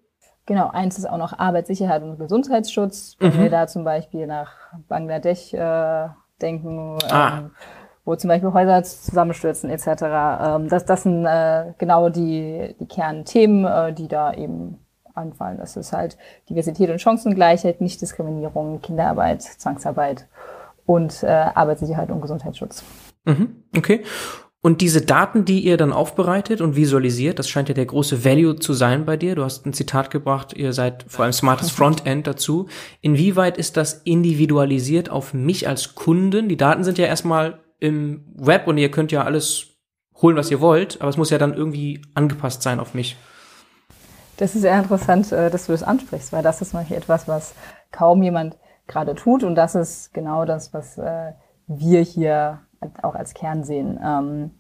Genau, 0.47 0.69
eins 0.71 0.99
ist 0.99 1.09
auch 1.09 1.19
noch 1.19 1.39
Arbeitssicherheit 1.39 2.03
und 2.03 2.19
Gesundheitsschutz. 2.19 3.17
Wenn 3.21 3.37
mhm. 3.37 3.43
wir 3.43 3.51
da 3.51 3.67
zum 3.67 3.85
Beispiel 3.85 4.27
nach 4.27 4.51
Bangladesch 4.89 5.55
äh, 5.55 6.09
denken, 6.41 6.99
ah. 7.09 7.39
ähm, 7.39 7.51
wo 8.05 8.17
zum 8.17 8.29
Beispiel 8.29 8.53
Häuser 8.53 8.83
zusammenstürzen 8.83 9.71
etc. 9.71 9.87
Ähm, 9.87 10.69
das, 10.69 10.85
das 10.85 11.05
sind 11.05 11.25
äh, 11.25 11.75
genau 11.79 12.09
die, 12.09 12.75
die 12.81 12.87
Kernthemen, 12.87 13.65
äh, 13.65 13.93
die 13.93 14.09
da 14.09 14.33
eben 14.35 14.79
anfallen. 15.15 15.59
Das 15.59 15.77
ist 15.77 15.93
halt 15.93 16.17
Diversität 16.49 16.91
und 16.91 17.01
Chancengleichheit, 17.01 17.81
Nichtdiskriminierung, 17.81 18.81
Kinderarbeit, 18.81 19.43
Zwangsarbeit 19.43 20.27
und 20.87 21.23
äh, 21.23 21.27
Arbeitssicherheit 21.27 22.11
und 22.11 22.21
Gesundheitsschutz. 22.21 22.85
Mhm, 23.25 23.63
okay. 23.77 24.03
Und 24.65 24.81
diese 24.81 25.01
Daten, 25.01 25.45
die 25.45 25.61
ihr 25.61 25.77
dann 25.77 25.93
aufbereitet 25.93 26.61
und 26.61 26.77
visualisiert, 26.77 27.41
das 27.41 27.49
scheint 27.49 27.69
ja 27.69 27.75
der 27.75 27.87
große 27.87 28.25
Value 28.25 28.57
zu 28.57 28.75
sein 28.75 29.05
bei 29.05 29.17
dir. 29.17 29.35
Du 29.35 29.43
hast 29.43 29.67
ein 29.67 29.73
Zitat 29.73 30.11
gebracht, 30.11 30.53
ihr 30.57 30.73
seid 30.73 31.05
vor 31.09 31.25
allem 31.25 31.33
smartes 31.33 31.71
Frontend 31.73 32.29
dazu. 32.29 32.69
Inwieweit 33.01 33.59
ist 33.59 33.77
das 33.77 34.03
individualisiert 34.05 35.11
auf 35.11 35.35
mich 35.35 35.67
als 35.67 35.97
Kunden? 35.97 36.49
Die 36.49 36.57
Daten 36.57 36.85
sind 36.85 36.97
ja 36.97 37.07
erstmal 37.07 37.59
im 37.81 38.25
Web 38.37 38.69
und 38.69 38.79
ihr 38.79 38.93
könnt 38.93 39.11
ja 39.11 39.25
alles 39.25 39.67
holen, 40.23 40.37
was 40.37 40.53
ihr 40.53 40.61
wollt, 40.61 41.01
aber 41.01 41.11
es 41.11 41.17
muss 41.17 41.31
ja 41.31 41.39
dann 41.39 41.55
irgendwie 41.55 42.01
angepasst 42.15 42.63
sein 42.63 42.79
auf 42.79 42.95
mich. 42.95 43.17
Das 44.43 44.57
ist 44.57 44.63
sehr 44.63 44.77
interessant, 44.77 45.31
äh, 45.31 45.51
dass 45.51 45.67
du 45.67 45.73
das 45.73 45.85
ansprichst, 45.85 46.33
weil 46.33 46.43
das 46.43 46.61
ist 46.61 46.75
manchmal 46.75 46.99
etwas, 46.99 47.29
was 47.29 47.55
kaum 47.93 48.25
jemand 48.25 48.57
gerade 48.89 49.15
tut 49.15 49.45
und 49.45 49.55
das 49.55 49.77
ist 49.77 50.13
genau 50.13 50.45
das, 50.45 50.75
was 50.75 50.99
äh, 50.99 51.31
wir 51.69 52.01
hier 52.01 52.59
auch 53.03 53.15
als 53.15 53.35
Kern 53.35 53.63
sehen. 53.63 54.01
Ähm, 54.05 54.51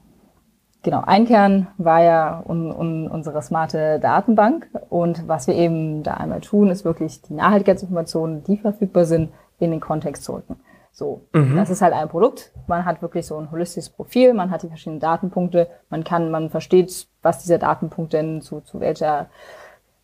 genau, 0.85 1.03
ein 1.05 1.27
Kern 1.27 1.66
war 1.79 2.01
ja 2.01 2.45
un, 2.47 2.71
un, 2.71 3.09
unsere 3.09 3.42
smarte 3.42 3.99
Datenbank 3.99 4.68
und 4.88 5.27
was 5.27 5.49
wir 5.49 5.57
eben 5.57 6.05
da 6.05 6.14
einmal 6.14 6.42
tun, 6.42 6.71
ist 6.71 6.85
wirklich 6.85 7.21
die 7.23 7.35
Nachhaltigkeitsinformationen, 7.35 8.45
die 8.45 8.59
verfügbar 8.59 9.05
sind, 9.05 9.33
in 9.59 9.73
den 9.73 9.81
Kontext 9.81 10.23
zu 10.23 10.35
rücken. 10.35 10.61
So, 10.92 11.23
mhm. 11.33 11.57
das 11.57 11.71
ist 11.71 11.83
halt 11.83 11.95
ein 11.95 12.09
Produkt. 12.09 12.53
Man 12.68 12.85
hat 12.85 13.03
wirklich 13.03 13.27
so 13.27 13.37
ein 13.37 13.51
holistisches 13.51 13.90
Profil, 13.90 14.33
man 14.33 14.53
hat 14.53 14.62
die 14.62 14.68
verschiedenen 14.68 15.01
Datenpunkte, 15.01 15.66
man 15.90 16.05
kann, 16.05 16.31
man 16.31 16.51
versteht, 16.51 17.09
was 17.21 17.42
dieser 17.42 17.59
Datenpunkt 17.59 18.12
denn 18.12 18.42
zu, 18.42 18.61
zu 18.61 18.79
welcher 18.79 19.29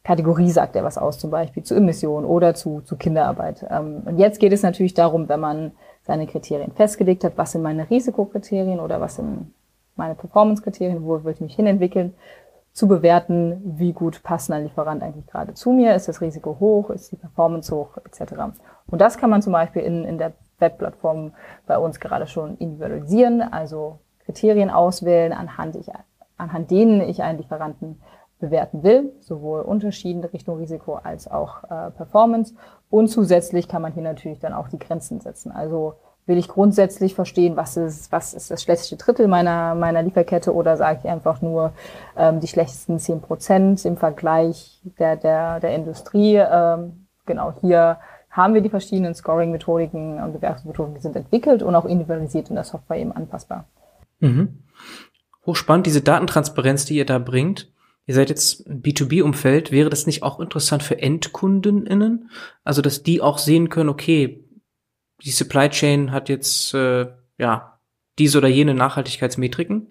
Kategorie 0.08 0.48
sagt 0.48 0.74
er 0.74 0.84
was 0.84 0.96
aus, 0.96 1.18
zum 1.18 1.30
Beispiel 1.30 1.62
zu 1.62 1.74
Emissionen 1.74 2.24
oder 2.24 2.54
zu, 2.54 2.80
zu 2.80 2.96
Kinderarbeit. 2.96 3.66
Ähm, 3.68 4.04
und 4.06 4.16
jetzt 4.18 4.40
geht 4.40 4.54
es 4.54 4.62
natürlich 4.62 4.94
darum, 4.94 5.28
wenn 5.28 5.38
man 5.38 5.72
seine 6.00 6.26
Kriterien 6.26 6.72
festgelegt 6.72 7.24
hat, 7.24 7.36
was 7.36 7.52
sind 7.52 7.60
meine 7.60 7.90
Risikokriterien 7.90 8.80
oder 8.80 9.02
was 9.02 9.16
sind 9.16 9.52
meine 9.96 10.14
Performance-Kriterien, 10.14 11.04
wo 11.04 11.22
will 11.22 11.34
ich 11.34 11.42
mich 11.42 11.54
hinentwickeln, 11.54 12.14
zu 12.72 12.88
bewerten, 12.88 13.60
wie 13.76 13.92
gut 13.92 14.22
passt 14.22 14.50
ein 14.50 14.62
Lieferant 14.62 15.02
eigentlich 15.02 15.26
gerade 15.26 15.52
zu 15.52 15.72
mir, 15.72 15.94
ist 15.94 16.08
das 16.08 16.22
Risiko 16.22 16.56
hoch, 16.58 16.88
ist 16.88 17.12
die 17.12 17.16
Performance 17.16 17.74
hoch, 17.76 17.98
etc. 18.06 18.32
Und 18.86 19.02
das 19.02 19.18
kann 19.18 19.28
man 19.28 19.42
zum 19.42 19.52
Beispiel 19.52 19.82
in, 19.82 20.04
in 20.04 20.16
der 20.16 20.32
Webplattform 20.58 21.32
bei 21.66 21.76
uns 21.76 22.00
gerade 22.00 22.26
schon 22.26 22.56
individualisieren, 22.56 23.42
also 23.42 23.98
Kriterien 24.24 24.70
auswählen, 24.70 25.34
anhand, 25.34 25.76
ich, 25.76 25.90
anhand 26.38 26.70
denen 26.70 27.02
ich 27.02 27.22
einen 27.22 27.36
Lieferanten 27.36 28.00
bewerten 28.38 28.82
will, 28.82 29.12
sowohl 29.20 29.62
Unterschieden 29.62 30.24
Richtung 30.24 30.58
Risiko 30.58 30.94
als 30.94 31.30
auch 31.30 31.64
äh, 31.64 31.90
Performance. 31.90 32.54
Und 32.90 33.08
zusätzlich 33.08 33.68
kann 33.68 33.82
man 33.82 33.92
hier 33.92 34.02
natürlich 34.02 34.38
dann 34.38 34.52
auch 34.52 34.68
die 34.68 34.78
Grenzen 34.78 35.20
setzen. 35.20 35.50
Also 35.52 35.94
will 36.26 36.38
ich 36.38 36.48
grundsätzlich 36.48 37.14
verstehen, 37.14 37.56
was 37.56 37.76
ist, 37.76 38.12
was 38.12 38.34
ist 38.34 38.50
das 38.50 38.62
schlechteste 38.62 38.96
Drittel 38.96 39.28
meiner, 39.28 39.74
meiner 39.74 40.02
Lieferkette 40.02 40.54
oder 40.54 40.76
sage 40.76 41.00
ich 41.02 41.10
einfach 41.10 41.40
nur 41.40 41.72
ähm, 42.16 42.38
die 42.40 42.46
schlechtesten 42.46 42.98
zehn 42.98 43.20
Prozent 43.20 43.84
im 43.84 43.96
Vergleich 43.96 44.82
der, 44.98 45.16
der, 45.16 45.58
der 45.58 45.74
Industrie. 45.74 46.36
Ähm, 46.36 47.06
genau, 47.24 47.54
hier 47.60 47.98
haben 48.30 48.54
wir 48.54 48.60
die 48.60 48.68
verschiedenen 48.68 49.14
Scoring-Methodiken 49.14 50.22
und 50.22 50.34
Bewertungsmethoden, 50.34 50.94
die 50.94 51.00
sind 51.00 51.16
entwickelt 51.16 51.62
und 51.62 51.74
auch 51.74 51.86
individualisiert 51.86 52.50
in 52.50 52.56
der 52.56 52.64
Software 52.64 52.98
eben 52.98 53.12
anpassbar. 53.12 53.64
Mhm. 54.20 54.64
Hochspannend, 55.46 55.86
diese 55.86 56.02
Datentransparenz, 56.02 56.84
die 56.84 56.96
ihr 56.96 57.06
da 57.06 57.18
bringt. 57.18 57.72
Ihr 58.08 58.14
seid 58.14 58.30
jetzt 58.30 58.66
B2B-Umfeld. 58.66 59.70
Wäre 59.70 59.90
das 59.90 60.06
nicht 60.06 60.22
auch 60.22 60.40
interessant 60.40 60.82
für 60.82 60.98
EndkundenInnen? 60.98 62.30
Also, 62.64 62.80
dass 62.80 63.02
die 63.02 63.20
auch 63.20 63.36
sehen 63.36 63.68
können, 63.68 63.90
okay, 63.90 64.48
die 65.22 65.30
Supply 65.30 65.68
Chain 65.68 66.10
hat 66.10 66.30
jetzt, 66.30 66.72
äh, 66.72 67.08
ja, 67.36 67.78
diese 68.18 68.38
oder 68.38 68.48
jene 68.48 68.72
Nachhaltigkeitsmetriken? 68.72 69.88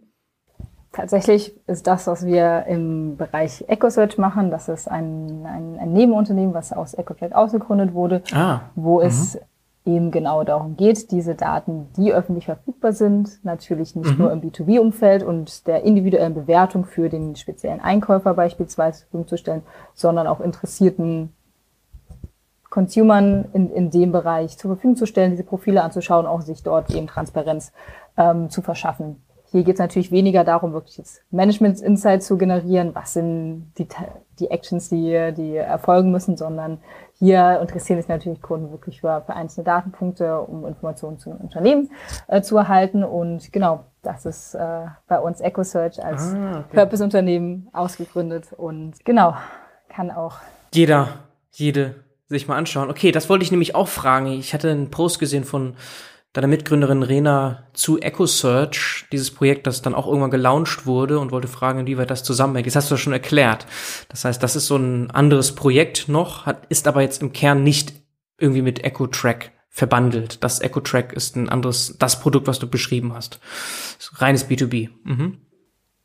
Tatsächlich 0.93 1.55
ist 1.67 1.85
das, 1.85 2.07
was 2.07 2.25
wir 2.25 2.65
im 2.67 3.17
Bereich 3.17 3.63
EcoSearch 3.67 4.17
machen, 4.17 4.49
das 4.49 4.67
ist 4.67 4.87
ein, 4.87 5.45
ein, 5.45 5.77
ein 5.77 5.93
Nebenunternehmen, 5.93 6.55
was 6.55 6.73
aus 6.73 6.95
EcoTrack 6.95 7.33
ausgegründet 7.33 7.93
wurde, 7.93 8.23
ah, 8.31 8.61
wo 8.73 8.99
es 8.99 9.35
mhm 9.35 9.41
eben 9.87 10.11
genau 10.11 10.43
darum 10.43 10.75
geht, 10.75 11.11
diese 11.11 11.33
Daten, 11.33 11.87
die 11.97 12.13
öffentlich 12.13 12.45
verfügbar 12.45 12.93
sind, 12.93 13.43
natürlich 13.43 13.95
nicht 13.95 14.11
mhm. 14.11 14.17
nur 14.17 14.31
im 14.31 14.41
B2B-Umfeld 14.41 15.23
und 15.23 15.65
der 15.65 15.83
individuellen 15.83 16.33
Bewertung 16.33 16.85
für 16.85 17.09
den 17.09 17.35
speziellen 17.35 17.79
Einkäufer 17.79 18.33
beispielsweise 18.33 18.99
zur 18.99 19.05
Verfügung 19.05 19.27
zu 19.27 19.37
stellen, 19.37 19.63
sondern 19.93 20.27
auch 20.27 20.41
interessierten 20.41 21.33
Consumern 22.69 23.45
in, 23.53 23.71
in 23.71 23.89
dem 23.89 24.11
Bereich 24.11 24.57
zur 24.57 24.71
Verfügung 24.71 24.97
zu 24.97 25.05
stellen, 25.05 25.31
diese 25.31 25.43
Profile 25.43 25.81
anzuschauen, 25.81 26.25
auch 26.25 26.41
sich 26.41 26.61
dort 26.61 26.93
eben 26.93 27.07
Transparenz 27.07 27.71
ähm, 28.17 28.49
zu 28.49 28.61
verschaffen. 28.61 29.23
Hier 29.49 29.63
geht 29.63 29.75
es 29.75 29.79
natürlich 29.79 30.11
weniger 30.11 30.43
darum, 30.43 30.73
wirklich 30.73 30.97
jetzt 30.97 31.21
Management-Insight 31.31 32.21
zu 32.21 32.37
generieren, 32.37 32.93
was 32.93 33.13
sind 33.13 33.71
die, 33.77 33.87
die 34.39 34.51
Actions, 34.51 34.89
die, 34.89 35.33
die 35.35 35.55
erfolgen 35.55 36.11
müssen, 36.11 36.35
sondern 36.35 36.79
hier 37.19 37.59
interessieren 37.61 37.99
sich 37.99 38.07
natürlich 38.07 38.41
Kunden 38.41 38.71
wirklich 38.71 39.01
für, 39.01 39.23
für 39.25 39.33
einzelne 39.33 39.63
Datenpunkte, 39.63 40.39
um 40.41 40.65
Informationen 40.65 41.17
zu 41.17 41.31
einem 41.31 41.41
Unternehmen 41.41 41.89
äh, 42.27 42.41
zu 42.41 42.57
erhalten. 42.57 43.03
Und 43.03 43.51
genau, 43.51 43.85
das 44.03 44.25
ist 44.25 44.53
äh, 44.53 44.85
bei 45.07 45.19
uns 45.19 45.41
EcoSearch 45.41 46.03
als 46.03 46.33
ah, 46.33 46.59
okay. 46.59 46.75
Purpose-Unternehmen 46.75 47.69
ausgegründet 47.73 48.53
und 48.55 49.03
genau, 49.03 49.35
kann 49.89 50.11
auch 50.11 50.37
jeder, 50.73 51.07
jede 51.51 51.95
sich 52.29 52.47
mal 52.47 52.57
anschauen. 52.57 52.89
Okay, 52.89 53.11
das 53.11 53.29
wollte 53.29 53.43
ich 53.43 53.51
nämlich 53.51 53.73
auch 53.73 53.87
fragen. 53.87 54.27
Ich 54.27 54.53
hatte 54.53 54.69
einen 54.69 54.91
Post 54.91 55.19
gesehen 55.19 55.43
von 55.43 55.75
deiner 56.33 56.47
Mitgründerin 56.47 57.03
Rena 57.03 57.63
zu 57.73 57.99
EcoSearch, 57.99 59.07
dieses 59.11 59.31
Projekt, 59.31 59.65
das 59.65 59.81
dann 59.81 59.95
auch 59.95 60.07
irgendwann 60.07 60.31
gelauncht 60.31 60.85
wurde 60.85 61.19
und 61.19 61.31
wollte 61.31 61.47
fragen, 61.47 61.79
inwieweit 61.79 62.11
das 62.11 62.23
zusammenhängt. 62.23 62.67
Das 62.67 62.75
hast 62.75 62.91
du 62.91 62.95
ja 62.95 62.99
schon 62.99 63.13
erklärt. 63.13 63.65
Das 64.09 64.23
heißt, 64.25 64.41
das 64.41 64.55
ist 64.55 64.67
so 64.67 64.75
ein 64.75 65.09
anderes 65.11 65.55
Projekt 65.55 66.09
noch, 66.09 66.45
hat, 66.45 66.65
ist 66.69 66.87
aber 66.87 67.01
jetzt 67.01 67.21
im 67.21 67.33
Kern 67.33 67.63
nicht 67.63 67.93
irgendwie 68.37 68.61
mit 68.61 68.83
EcoTrack 68.83 69.51
verbandelt. 69.69 70.43
Das 70.43 70.59
EcoTrack 70.59 71.13
ist 71.13 71.35
ein 71.35 71.49
anderes, 71.49 71.97
das 71.97 72.19
Produkt, 72.19 72.47
was 72.47 72.59
du 72.59 72.67
beschrieben 72.67 73.13
hast. 73.13 73.39
Reines 74.15 74.47
B2B. 74.47 74.89
Mhm. 75.03 75.37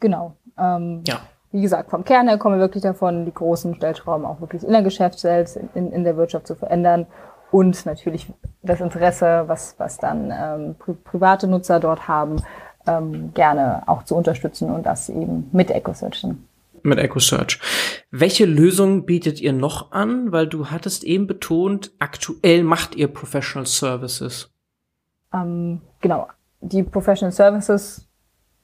Genau. 0.00 0.36
Ähm, 0.58 1.02
ja. 1.06 1.20
Wie 1.50 1.60
gesagt, 1.60 1.90
vom 1.90 2.04
Kern 2.04 2.28
her 2.28 2.38
kommen 2.38 2.56
wir 2.56 2.60
wirklich 2.60 2.82
davon, 2.82 3.26
die 3.26 3.34
großen 3.34 3.74
Stellschrauben 3.74 4.24
auch 4.24 4.40
wirklich 4.40 4.62
in 4.62 4.72
der 4.72 4.82
Geschäftswelt, 4.82 5.58
in, 5.74 5.92
in 5.92 6.04
der 6.04 6.16
Wirtschaft 6.16 6.46
zu 6.46 6.54
verändern 6.54 7.06
und 7.52 7.86
natürlich 7.86 8.32
das 8.62 8.80
Interesse, 8.80 9.44
was, 9.46 9.76
was 9.78 9.98
dann 9.98 10.32
ähm, 10.32 10.74
pri 10.78 10.94
private 10.94 11.46
Nutzer 11.46 11.78
dort 11.78 12.08
haben, 12.08 12.42
ähm, 12.86 13.32
gerne 13.34 13.82
auch 13.86 14.02
zu 14.02 14.16
unterstützen 14.16 14.70
und 14.70 14.84
das 14.84 15.08
eben 15.08 15.48
mit 15.52 15.70
EcoSearch. 15.70 16.26
Mit 16.82 16.98
EcoSearch. 16.98 17.60
Welche 18.10 18.46
Lösung 18.46 19.04
bietet 19.06 19.40
ihr 19.40 19.52
noch 19.52 19.92
an? 19.92 20.32
Weil 20.32 20.48
du 20.48 20.70
hattest 20.70 21.04
eben 21.04 21.26
betont, 21.26 21.92
aktuell 22.00 22.64
macht 22.64 22.96
ihr 22.96 23.06
Professional 23.06 23.66
Services. 23.66 24.50
Ähm, 25.32 25.82
genau. 26.00 26.28
Die 26.60 26.82
Professional 26.82 27.32
Services 27.32 28.08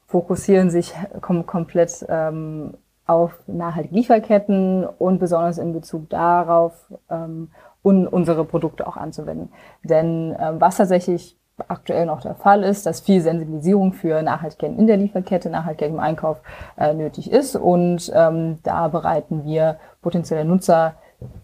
fokussieren 0.06 0.70
sich 0.70 0.94
kom 1.20 1.44
komplett 1.46 2.04
ähm, 2.08 2.74
auf 3.06 3.32
nachhaltige 3.46 3.94
Lieferketten 3.94 4.84
und 4.84 5.18
besonders 5.18 5.58
in 5.58 5.72
Bezug 5.72 6.08
darauf, 6.10 6.74
ähm, 7.10 7.50
und 7.82 8.06
unsere 8.06 8.44
Produkte 8.44 8.86
auch 8.86 8.96
anzuwenden. 8.96 9.50
Denn 9.82 10.36
ähm, 10.38 10.60
was 10.60 10.76
tatsächlich 10.76 11.36
aktuell 11.66 12.06
noch 12.06 12.20
der 12.20 12.34
Fall 12.34 12.62
ist, 12.62 12.86
dass 12.86 13.00
viel 13.00 13.20
Sensibilisierung 13.20 13.92
für 13.92 14.22
Nachhaltigkeit 14.22 14.78
in 14.78 14.86
der 14.86 14.96
Lieferkette, 14.96 15.50
Nachhaltigkeit 15.50 15.90
im 15.90 16.00
Einkauf 16.00 16.40
äh, 16.76 16.94
nötig 16.94 17.30
ist. 17.30 17.56
Und 17.56 18.12
ähm, 18.14 18.58
da 18.62 18.88
bereiten 18.88 19.44
wir 19.44 19.78
potenzielle 20.00 20.44
Nutzer 20.44 20.94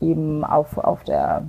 eben 0.00 0.44
auf, 0.44 0.78
auf 0.78 1.02
der 1.02 1.44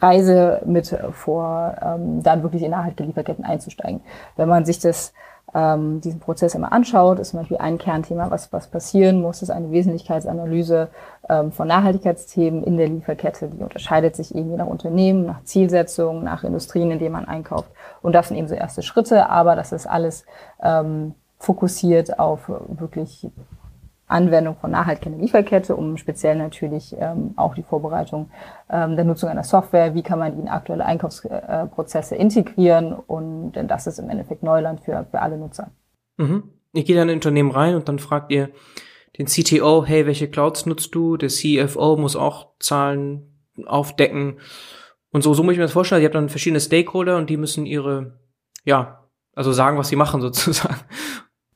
Reise 0.00 0.60
mit 0.66 0.94
vor, 1.12 1.76
ähm, 1.80 2.22
dann 2.22 2.42
wirklich 2.42 2.62
in 2.62 2.72
nachhaltige 2.72 3.04
Lieferketten 3.04 3.44
einzusteigen. 3.44 4.02
Wenn 4.36 4.48
man 4.48 4.64
sich 4.64 4.80
das 4.80 5.14
ähm, 5.54 6.00
diesen 6.00 6.20
Prozess 6.20 6.54
immer 6.54 6.72
anschaut, 6.72 7.18
ist 7.18 7.30
zum 7.30 7.40
Beispiel 7.40 7.58
ein 7.58 7.78
Kernthema, 7.78 8.30
was, 8.30 8.52
was 8.52 8.66
passieren 8.66 9.20
muss, 9.20 9.42
ist 9.42 9.50
eine 9.50 9.70
Wesentlichkeitsanalyse 9.70 10.88
ähm, 11.28 11.52
von 11.52 11.68
Nachhaltigkeitsthemen 11.68 12.64
in 12.64 12.76
der 12.76 12.88
Lieferkette. 12.88 13.48
Die 13.48 13.62
unterscheidet 13.62 14.16
sich 14.16 14.34
irgendwie 14.34 14.56
nach 14.56 14.66
Unternehmen, 14.66 15.26
nach 15.26 15.44
Zielsetzungen, 15.44 16.24
nach 16.24 16.44
Industrien, 16.44 16.90
in 16.90 16.98
denen 16.98 17.12
man 17.12 17.26
einkauft. 17.26 17.70
Und 18.02 18.14
das 18.14 18.28
sind 18.28 18.36
eben 18.36 18.48
so 18.48 18.54
erste 18.54 18.82
Schritte, 18.82 19.30
aber 19.30 19.54
das 19.54 19.72
ist 19.72 19.86
alles 19.86 20.26
ähm, 20.62 21.14
fokussiert 21.38 22.18
auf 22.18 22.48
wirklich 22.48 23.30
Anwendung 24.06 24.56
von 24.56 24.70
nachhaltiger 24.70 25.16
Lieferkette, 25.16 25.74
um 25.74 25.96
speziell 25.96 26.36
natürlich 26.36 26.94
ähm, 26.98 27.32
auch 27.36 27.54
die 27.54 27.62
Vorbereitung 27.62 28.30
ähm, 28.70 28.96
der 28.96 29.04
Nutzung 29.04 29.30
einer 29.30 29.44
Software, 29.44 29.94
wie 29.94 30.02
kann 30.02 30.18
man 30.18 30.34
die 30.34 30.42
in 30.42 30.48
aktuelle 30.48 30.84
Einkaufsprozesse 30.84 32.14
integrieren 32.14 32.92
und 32.92 33.52
denn 33.52 33.68
das 33.68 33.86
ist 33.86 33.98
im 33.98 34.10
Endeffekt 34.10 34.42
Neuland 34.42 34.80
für, 34.82 35.06
für 35.10 35.20
alle 35.20 35.38
Nutzer. 35.38 35.70
Mhm. 36.16 36.44
Ihr 36.72 36.84
geht 36.84 36.96
in 36.96 37.02
ein 37.02 37.10
Unternehmen 37.10 37.50
rein 37.50 37.76
und 37.76 37.88
dann 37.88 37.98
fragt 37.98 38.30
ihr 38.32 38.50
den 39.18 39.26
CTO, 39.26 39.84
hey, 39.84 40.06
welche 40.06 40.28
Clouds 40.28 40.66
nutzt 40.66 40.94
du? 40.94 41.16
Der 41.16 41.28
CFO 41.28 41.96
muss 41.96 42.16
auch 42.16 42.48
Zahlen 42.58 43.46
aufdecken. 43.64 44.38
Und 45.10 45.22
so, 45.22 45.34
so 45.34 45.44
muss 45.44 45.52
ich 45.52 45.58
mir 45.58 45.64
das 45.64 45.72
vorstellen. 45.72 46.02
Ihr 46.02 46.06
habt 46.06 46.16
dann 46.16 46.28
verschiedene 46.28 46.60
Stakeholder 46.60 47.16
und 47.16 47.30
die 47.30 47.36
müssen 47.36 47.66
ihre, 47.66 48.18
ja, 48.64 49.08
also 49.34 49.52
sagen, 49.52 49.78
was 49.78 49.88
sie 49.88 49.96
machen 49.96 50.20
sozusagen. 50.20 50.80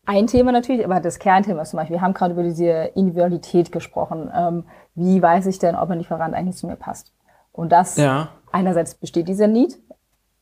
Ein 0.09 0.27
Thema 0.27 0.53
natürlich, 0.53 0.87
aber 0.87 1.01
das 1.01 1.18
Kernthema 1.18 1.61
ist 1.61 1.68
zum 1.73 1.77
Beispiel, 1.77 1.97
wir 1.97 2.01
haben 2.01 2.14
gerade 2.14 2.33
über 2.33 2.42
diese 2.42 2.64
Individualität 2.94 3.71
gesprochen. 3.71 4.33
Ähm, 4.35 4.64
wie 4.94 5.21
weiß 5.21 5.44
ich 5.44 5.59
denn, 5.59 5.77
ob 5.77 5.90
ein 5.90 5.99
Lieferant 5.99 6.35
eigentlich 6.35 6.57
zu 6.57 6.66
mir 6.66 6.77
passt? 6.77 7.12
Und 7.53 7.73
das 7.73 7.99
ja. 7.99 8.31
einerseits 8.51 8.94
besteht 8.94 9.29
dieser 9.29 9.49
Need, 9.49 9.79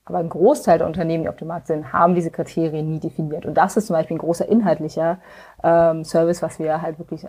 aber 0.05 0.19
ein 0.19 0.29
Großteil 0.29 0.79
der 0.79 0.87
Unternehmen, 0.87 1.25
die 1.25 1.29
auf 1.29 1.35
dem 1.35 1.49
Markt 1.49 1.67
sind, 1.67 1.93
haben 1.93 2.15
diese 2.15 2.31
Kriterien 2.31 2.89
nie 2.89 3.01
definiert. 3.01 3.45
Und 3.45 3.55
das 3.55 3.77
ist 3.77 3.89
zum 3.89 3.95
Beispiel 3.95 4.15
ein 4.15 4.21
großer 4.21 4.49
inhaltlicher 4.49 5.19
ähm, 5.65 6.05
Service, 6.05 6.43
was 6.43 6.61
wir 6.61 6.81
halt 6.81 7.01
wirklich 7.01 7.27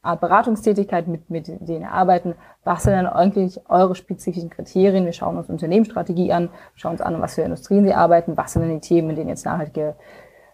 Art 0.00 0.20
Beratungstätigkeit 0.20 1.08
mit, 1.08 1.28
mit 1.28 1.48
denen 1.48 1.86
arbeiten. 1.86 2.36
Was 2.62 2.84
sind 2.84 2.92
denn 2.92 3.08
eigentlich 3.08 3.60
eure 3.68 3.96
spezifischen 3.96 4.48
Kriterien? 4.48 5.04
Wir 5.04 5.12
schauen 5.12 5.36
uns 5.36 5.50
Unternehmensstrategie 5.50 6.32
an, 6.32 6.50
schauen 6.76 6.92
uns 6.92 7.00
an, 7.00 7.20
was 7.20 7.34
für 7.34 7.42
Industrien 7.42 7.84
sie 7.84 7.94
arbeiten, 7.94 8.36
was 8.36 8.52
sind 8.52 8.62
denn 8.62 8.80
die 8.80 8.86
Themen, 8.86 9.10
in 9.10 9.16
denen 9.16 9.28
jetzt 9.28 9.44
nachhaltige 9.44 9.96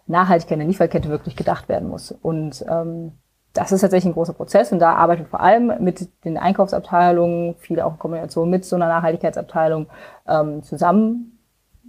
Nachhaltigkeit 0.07 0.53
in 0.53 0.59
der 0.59 0.67
Lieferkette 0.67 1.09
wirklich 1.09 1.35
gedacht 1.35 1.69
werden 1.69 1.89
muss. 1.89 2.11
Und 2.11 2.63
ähm, 2.69 3.13
das 3.53 3.71
ist 3.71 3.81
tatsächlich 3.81 4.11
ein 4.11 4.13
großer 4.13 4.33
Prozess 4.33 4.71
und 4.71 4.79
da 4.79 4.93
arbeiten 4.95 5.25
vor 5.25 5.39
allem 5.39 5.71
mit 5.79 6.09
den 6.25 6.37
Einkaufsabteilungen, 6.37 7.55
viel 7.55 7.79
auch 7.79 7.93
in 7.93 7.99
Kombination 7.99 8.49
mit 8.49 8.65
so 8.65 8.75
einer 8.75 8.87
Nachhaltigkeitsabteilung 8.87 9.87
ähm, 10.27 10.61
zusammen, 10.61 11.39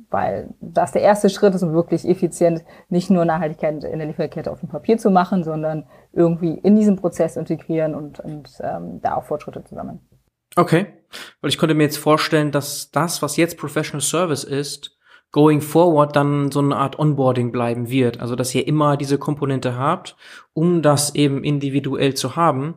weil 0.09 0.49
das 0.61 0.93
der 0.93 1.03
erste 1.03 1.29
Schritt 1.29 1.55
ist, 1.55 1.65
um 1.65 1.73
wirklich 1.73 2.09
effizient 2.09 2.65
nicht 2.89 3.11
nur 3.11 3.25
Nachhaltigkeit 3.25 3.83
in 3.83 3.99
der 3.99 4.07
Lieferkette 4.07 4.51
auf 4.51 4.61
dem 4.61 4.69
Papier 4.69 4.97
zu 4.97 5.11
machen, 5.11 5.43
sondern 5.43 5.87
irgendwie 6.13 6.55
in 6.55 6.77
diesen 6.77 6.97
Prozess 6.97 7.37
integrieren 7.37 7.97
und, 7.97 8.21
und 8.21 8.49
ähm, 8.61 9.01
da 9.03 9.17
auch 9.17 9.25
Fortschritte 9.25 9.65
zu 9.65 9.75
sammeln. 9.75 10.01
Okay, 10.55 10.87
weil 11.41 11.51
ich 11.51 11.59
konnte 11.59 11.75
mir 11.75 11.83
jetzt 11.83 11.99
vorstellen, 11.99 12.53
dass 12.53 12.93
das, 12.93 13.21
was 13.23 13.37
jetzt 13.37 13.59
Professional 13.59 14.01
Service 14.01 14.45
ist, 14.45 14.96
going 15.37 15.61
forward 15.61 16.17
dann 16.17 16.51
so 16.51 16.61
eine 16.61 16.77
Art 16.77 16.99
Onboarding 16.99 17.53
bleiben 17.53 17.91
wird. 17.91 18.23
Also, 18.23 18.37
dass 18.37 18.55
ihr 18.55 18.67
immer 18.67 18.97
diese 18.97 19.19
Komponente 19.19 19.77
habt, 19.77 20.17
um 20.55 20.81
das 20.81 21.15
eben 21.15 21.45
individuell 21.45 22.15
zu 22.15 22.37
haben. 22.37 22.75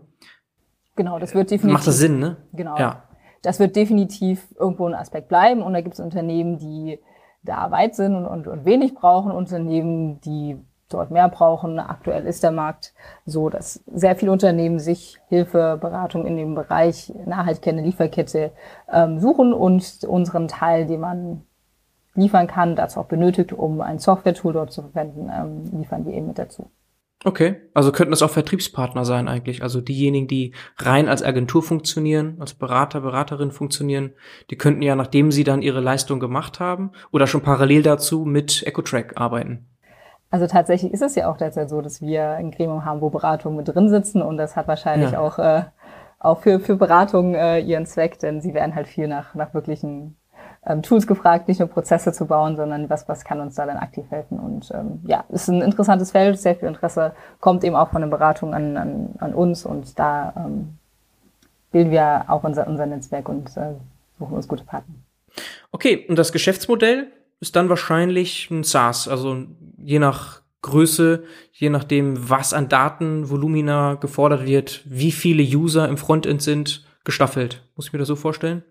Genau, 0.97 1.19
das 1.19 1.33
wird 1.33 1.51
definitiv. 1.51 1.73
Macht 1.73 1.87
das 1.87 1.99
Sinn, 1.99 2.19
ne? 2.19 2.35
Genau. 2.51 2.77
Ja. 2.77 3.03
Das 3.43 3.61
wird 3.61 3.77
definitiv 3.77 4.45
irgendwo 4.59 4.87
ein 4.87 4.93
Aspekt 4.93 5.29
bleiben. 5.29 5.61
Und 5.61 5.71
da 5.71 5.79
gibt 5.79 5.93
es 5.93 6.01
Unternehmen, 6.01 6.57
die 6.57 6.99
da 7.43 7.71
weit 7.71 7.95
sind 7.95 8.13
und, 8.13 8.25
und, 8.25 8.47
und 8.47 8.65
wenig 8.65 8.93
brauchen, 8.93 9.31
Unternehmen, 9.31 10.19
die 10.19 10.57
dort 10.89 11.11
mehr 11.11 11.29
brauchen. 11.29 11.79
Aktuell 11.79 12.25
ist 12.25 12.43
der 12.43 12.51
Markt 12.51 12.93
so, 13.25 13.49
dass 13.49 13.81
sehr 13.87 14.17
viele 14.17 14.33
Unternehmen 14.33 14.79
sich 14.79 15.17
Hilfe, 15.29 15.77
Beratung 15.79 16.25
in 16.25 16.35
dem 16.35 16.55
Bereich 16.55 17.13
Nachhaltigkeit 17.25 17.75
Lieferkette 17.75 18.51
ähm, 18.91 19.17
suchen 19.19 19.53
und 19.53 20.03
unseren 20.03 20.49
Teil, 20.49 20.87
den 20.87 20.99
man 20.99 21.45
liefern 22.19 22.47
kann, 22.47 22.75
dazu 22.75 22.99
auch 22.99 23.05
benötigt, 23.05 23.53
um 23.53 23.81
ein 23.81 23.99
Software-Tool 23.99 24.53
dort 24.53 24.71
zu 24.71 24.81
verwenden, 24.81 25.29
ähm, 25.33 25.79
liefern 25.79 26.05
wir 26.05 26.13
eben 26.13 26.27
mit 26.27 26.37
dazu. 26.37 26.69
Okay, 27.25 27.57
also 27.73 27.91
könnten 27.91 28.11
das 28.11 28.21
auch 28.21 28.29
Vertriebspartner 28.29 29.03
sein 29.03 29.27
eigentlich. 29.27 29.61
Also 29.61 29.81
diejenigen, 29.81 30.27
die 30.27 30.53
rein 30.77 31.09
als 31.09 31.21
Agentur 31.21 31.61
funktionieren, 31.61 32.37
als 32.39 32.53
Berater, 32.53 33.01
Beraterin 33.01 33.51
funktionieren, 33.51 34.13
die 34.49 34.57
könnten 34.57 34.81
ja, 34.81 34.95
nachdem 34.95 35.31
sie 35.31 35.43
dann 35.43 35.61
ihre 35.61 35.81
Leistung 35.81 36.21
gemacht 36.21 36.61
haben 36.61 36.91
oder 37.11 37.27
schon 37.27 37.41
parallel 37.41 37.83
dazu 37.83 38.23
mit 38.23 38.63
EcoTrack 38.65 39.19
arbeiten. 39.19 39.67
Also 40.31 40.47
tatsächlich 40.47 40.93
ist 40.93 41.01
es 41.01 41.15
ja 41.15 41.29
auch 41.29 41.35
derzeit 41.35 41.69
so, 41.69 41.81
dass 41.81 42.01
wir 42.01 42.29
ein 42.31 42.51
Gremium 42.51 42.85
haben, 42.85 43.01
wo 43.01 43.09
Beratungen 43.09 43.57
mit 43.57 43.67
drin 43.67 43.89
sitzen 43.89 44.21
und 44.21 44.37
das 44.37 44.55
hat 44.55 44.69
wahrscheinlich 44.69 45.11
ja. 45.11 45.19
auch, 45.19 45.39
äh, 45.39 45.63
auch 46.19 46.39
für, 46.39 46.61
für 46.61 46.77
Beratungen 46.77 47.35
äh, 47.35 47.59
ihren 47.59 47.85
Zweck, 47.85 48.19
denn 48.19 48.39
sie 48.39 48.53
werden 48.53 48.75
halt 48.75 48.87
viel 48.87 49.09
nach, 49.09 49.35
nach 49.35 49.53
wirklichen 49.53 50.15
ähm, 50.65 50.81
Tools 50.83 51.07
gefragt, 51.07 51.47
nicht 51.47 51.59
nur 51.59 51.69
Prozesse 51.69 52.11
zu 52.11 52.25
bauen, 52.25 52.55
sondern 52.55 52.89
was, 52.89 53.07
was 53.07 53.23
kann 53.23 53.39
uns 53.39 53.55
da 53.55 53.65
dann 53.65 53.77
aktiv 53.77 54.05
helfen. 54.09 54.39
Und 54.39 54.71
ähm, 54.73 54.99
ja, 55.05 55.23
ist 55.29 55.47
ein 55.47 55.61
interessantes 55.61 56.11
Feld, 56.11 56.39
sehr 56.39 56.55
viel 56.55 56.67
Interesse, 56.67 57.13
kommt 57.39 57.63
eben 57.63 57.75
auch 57.75 57.91
von 57.91 58.01
den 58.01 58.09
Beratungen 58.09 58.53
an, 58.53 58.77
an, 58.77 59.09
an 59.19 59.33
uns 59.33 59.65
und 59.65 59.97
da 59.97 60.33
ähm, 60.35 60.77
bilden 61.71 61.91
wir 61.91 62.25
auch 62.27 62.43
unser, 62.43 62.67
unser 62.67 62.85
Netzwerk 62.85 63.29
und 63.29 63.55
äh, 63.57 63.73
suchen 64.17 64.35
uns 64.35 64.47
gute 64.47 64.63
Partner. 64.63 64.95
Okay, 65.71 66.05
und 66.09 66.17
das 66.17 66.31
Geschäftsmodell 66.31 67.07
ist 67.39 67.55
dann 67.55 67.69
wahrscheinlich 67.69 68.49
ein 68.51 68.63
SaaS, 68.63 69.07
also 69.07 69.43
je 69.77 69.99
nach 69.99 70.41
Größe, 70.61 71.23
je 71.53 71.69
nachdem, 71.69 72.29
was 72.29 72.53
an 72.53 72.67
Datenvolumina 72.67 73.95
gefordert 73.95 74.45
wird, 74.45 74.81
wie 74.85 75.13
viele 75.13 75.41
User 75.41 75.87
im 75.87 75.97
Frontend 75.97 76.41
sind, 76.41 76.85
gestaffelt. 77.05 77.63
Muss 77.75 77.87
ich 77.87 77.93
mir 77.93 77.99
das 77.99 78.09
so 78.09 78.17
vorstellen? 78.17 78.63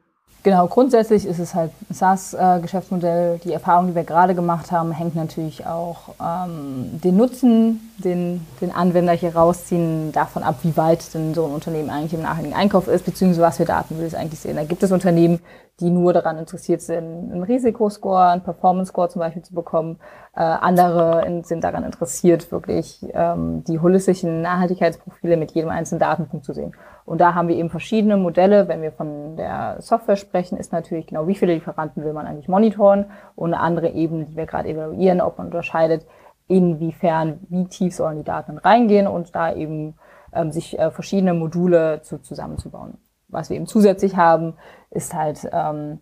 Genau, 0.45 0.69
grundsätzlich 0.69 1.27
ist 1.27 1.41
es 1.41 1.55
halt 1.55 1.73
ein 1.91 1.95
SaaS-Geschäftsmodell. 1.95 3.41
Die 3.43 3.53
Erfahrung, 3.53 3.89
die 3.89 3.95
wir 3.97 4.05
gerade 4.05 4.37
gemacht 4.37 4.71
haben, 4.71 4.93
hängt 4.93 5.17
natürlich 5.17 5.67
auch 5.67 6.11
ähm, 6.23 7.01
den 7.03 7.17
Nutzen, 7.17 7.93
den, 7.99 8.47
den 8.61 8.73
Anwender 8.73 9.13
hier 9.13 9.35
rausziehen, 9.35 10.13
davon 10.13 10.45
ab, 10.45 10.57
wie 10.63 10.77
weit 10.77 11.13
denn 11.13 11.35
so 11.35 11.45
ein 11.45 11.53
Unternehmen 11.53 11.91
eigentlich 11.91 12.15
im 12.15 12.23
nachhaltigen 12.23 12.57
Einkauf 12.57 12.87
ist, 12.87 13.05
beziehungsweise 13.05 13.43
was 13.43 13.57
für 13.57 13.65
Daten 13.65 13.99
will 13.99 14.07
es 14.07 14.15
eigentlich 14.15 14.39
sehen. 14.39 14.55
Da 14.55 14.65
gibt 14.65 14.83
es 14.85 14.93
Unternehmen, 14.93 15.41
die 15.81 15.91
nur 15.91 16.13
daran 16.13 16.39
interessiert 16.39 16.83
sind, 16.83 17.33
einen 17.33 17.43
Risikoscore, 17.43 18.29
einen 18.29 18.43
Performance-Score 18.43 19.09
zum 19.09 19.21
Beispiel 19.21 19.43
zu 19.43 19.55
bekommen. 19.55 19.99
Äh, 20.35 20.41
andere 20.41 21.43
sind 21.45 21.65
daran 21.65 21.83
interessiert, 21.83 22.51
wirklich 22.53 23.05
ähm, 23.13 23.65
die 23.65 23.81
holistischen 23.81 24.43
Nachhaltigkeitsprofile 24.43 25.37
mit 25.37 25.51
jedem 25.53 25.71
einzelnen 25.71 26.01
Datenpunkt 26.01 26.47
zu 26.47 26.53
sehen. 26.53 26.75
Und 27.09 27.23
da 27.23 27.35
haben 27.35 27.49
wir 27.49 27.57
eben 27.57 27.71
verschiedene 27.71 28.19
Modelle. 28.19 28.69
Wenn 28.69 28.83
wir 28.83 28.93
von 28.93 29.35
der 29.37 29.77
Software 29.81 30.17
sprechen, 30.17 30.59
ist 30.59 30.73
natürlich 30.73 31.07
genau, 31.07 31.27
wie 31.27 31.35
viele 31.35 31.55
Lieferanten 31.55 32.05
will 32.05 32.13
man 32.13 32.27
eigentlich 32.27 32.49
monitoren 32.49 33.07
und 33.35 33.55
eine 33.55 33.63
andere 33.63 33.89
Ebene, 33.89 34.27
die 34.27 34.37
wir 34.37 34.45
gerade 34.45 34.69
evaluieren, 34.69 35.23
ob 35.23 35.39
man 35.39 35.47
unterscheidet, 35.47 36.07
inwiefern, 36.49 37.41
wie 37.49 37.67
tief 37.67 37.95
sollen 37.95 38.19
die 38.19 38.25
Daten 38.25 38.59
reingehen 38.59 39.07
und 39.07 39.35
da 39.35 39.55
eben 39.55 39.95
ähm, 40.35 40.53
sich 40.53 40.79
äh, 40.79 40.91
verschiedene 40.91 41.33
Module 41.33 42.03
zu, 42.03 42.19
zusammenzubauen. 42.19 42.99
Was 43.29 43.49
wir 43.49 43.57
eben 43.57 43.67
zusätzlich 43.67 44.17
haben, 44.17 44.55
ist 44.91 45.15
halt 45.15 45.49
ähm, 45.51 46.01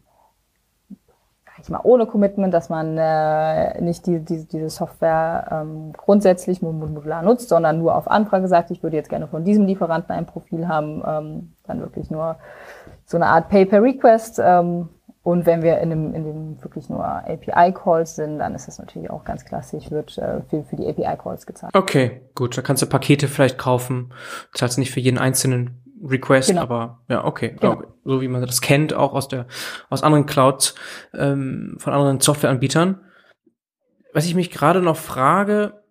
ich 1.63 1.71
mal, 1.71 1.81
ohne 1.83 2.07
Commitment, 2.07 2.53
dass 2.53 2.69
man 2.69 2.99
äh, 2.99 3.81
nicht 3.81 4.07
die, 4.07 4.21
die, 4.21 4.47
diese 4.47 4.69
Software 4.69 5.49
ähm, 5.51 5.93
grundsätzlich 5.97 6.63
modular 6.63 7.23
nutzt, 7.23 7.49
sondern 7.49 7.79
nur 7.79 7.95
auf 7.95 8.11
Anfrage 8.11 8.49
sagt, 8.49 8.71
ich 8.71 8.83
würde 8.83 8.97
jetzt 8.97 9.09
gerne 9.09 9.27
von 9.27 9.45
diesem 9.45 9.67
Lieferanten 9.67 10.15
ein 10.15 10.27
Profil 10.27 10.69
haben, 10.69 11.03
ähm, 11.07 11.53
dann 11.67 11.81
wirklich 11.81 12.11
nur 12.11 12.37
so 13.07 13.17
eine 13.17 13.27
Art 13.27 13.49
Pay-per-Request. 13.49 14.41
Ähm, 14.45 14.89
und 15.23 15.45
wenn 15.45 15.63
wir 15.63 15.79
in 15.79 15.91
dem, 15.91 16.15
in 16.15 16.25
dem 16.25 16.63
wirklich 16.63 16.89
nur 16.89 17.05
API-Calls 17.05 18.15
sind, 18.15 18.39
dann 18.39 18.55
ist 18.55 18.69
das 18.69 18.79
natürlich 18.79 19.11
auch 19.11 19.25
ganz 19.25 19.45
klassisch, 19.45 19.91
wird 19.91 20.17
äh, 20.19 20.43
für, 20.49 20.63
für 20.63 20.77
die 20.77 20.89
API-Calls 20.89 21.47
gezahlt. 21.47 21.75
Okay, 21.75 22.21
gut, 22.35 22.57
da 22.57 22.63
kannst 22.63 22.83
du 22.83 22.87
Pakete 22.87 23.27
vielleicht 23.27 23.59
kaufen, 23.59 24.13
zahlst 24.55 24.79
nicht 24.79 24.93
für 24.93 25.01
jeden 25.01 25.19
einzelnen 25.19 25.86
Request, 26.03 26.51
genau. 26.51 26.63
aber 26.63 27.03
ja, 27.09 27.25
okay, 27.25 27.57
genau. 27.61 27.83
so 28.05 28.21
wie 28.21 28.29
man 28.29 28.43
das 28.43 28.61
kennt, 28.61 28.93
auch 28.93 29.15
aus 29.15 29.29
der 29.29 29.47
aus 29.89 30.03
anderen 30.03 30.27
Clouds 30.27 30.75
ähm, 31.15 31.77
von 31.79 31.93
anderen 31.93 32.21
Softwareanbietern. 32.21 33.01
Was 34.13 34.27
ich 34.27 34.35
mich 34.35 34.51
gerade 34.51 34.83
noch 34.83 34.97
frage, 34.97 35.85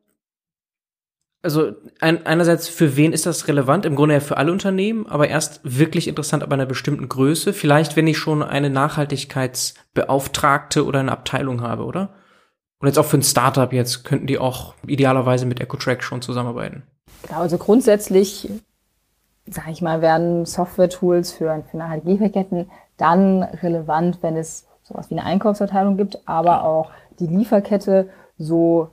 also 1.45 1.71
ein, 2.01 2.25
einerseits 2.25 2.67
für 2.67 2.97
wen 2.97 3.13
ist 3.13 3.27
das 3.27 3.47
relevant? 3.47 3.85
Im 3.85 3.95
Grunde 3.95 4.15
ja 4.15 4.19
für 4.19 4.37
alle 4.37 4.51
Unternehmen, 4.51 5.05
aber 5.05 5.27
erst 5.27 5.61
wirklich 5.63 6.07
interessant 6.07 6.41
ab 6.41 6.51
einer 6.51 6.65
bestimmten 6.65 7.07
Größe. 7.07 7.53
Vielleicht, 7.53 7.95
wenn 7.95 8.07
ich 8.07 8.17
schon 8.17 8.41
eine 8.41 8.71
Nachhaltigkeitsbeauftragte 8.71 10.85
oder 10.85 11.01
eine 11.01 11.11
Abteilung 11.11 11.61
habe, 11.61 11.85
oder? 11.85 12.15
Und 12.79 12.87
jetzt 12.87 12.97
auch 12.97 13.05
für 13.05 13.17
ein 13.17 13.23
Startup 13.23 13.71
jetzt 13.71 14.03
könnten 14.03 14.25
die 14.25 14.39
auch 14.39 14.73
idealerweise 14.87 15.45
mit 15.45 15.59
EcoTrack 15.59 16.01
schon 16.03 16.23
zusammenarbeiten. 16.23 16.81
Genau, 17.27 17.41
also 17.41 17.59
grundsätzlich 17.59 18.49
sage 19.47 19.71
ich 19.71 19.81
mal, 19.81 20.01
werden 20.01 20.45
Software-Tools 20.45 21.31
für, 21.31 21.63
für 21.69 21.77
nachhaltige 21.77 22.11
Lieferketten 22.11 22.71
dann 22.97 23.43
relevant, 23.43 24.19
wenn 24.21 24.37
es 24.37 24.67
sowas 24.83 25.09
wie 25.09 25.15
eine 25.15 25.25
Einkaufsverteilung 25.25 25.97
gibt, 25.97 26.27
aber 26.27 26.63
auch 26.63 26.91
die 27.19 27.27
Lieferkette 27.27 28.09
so 28.37 28.89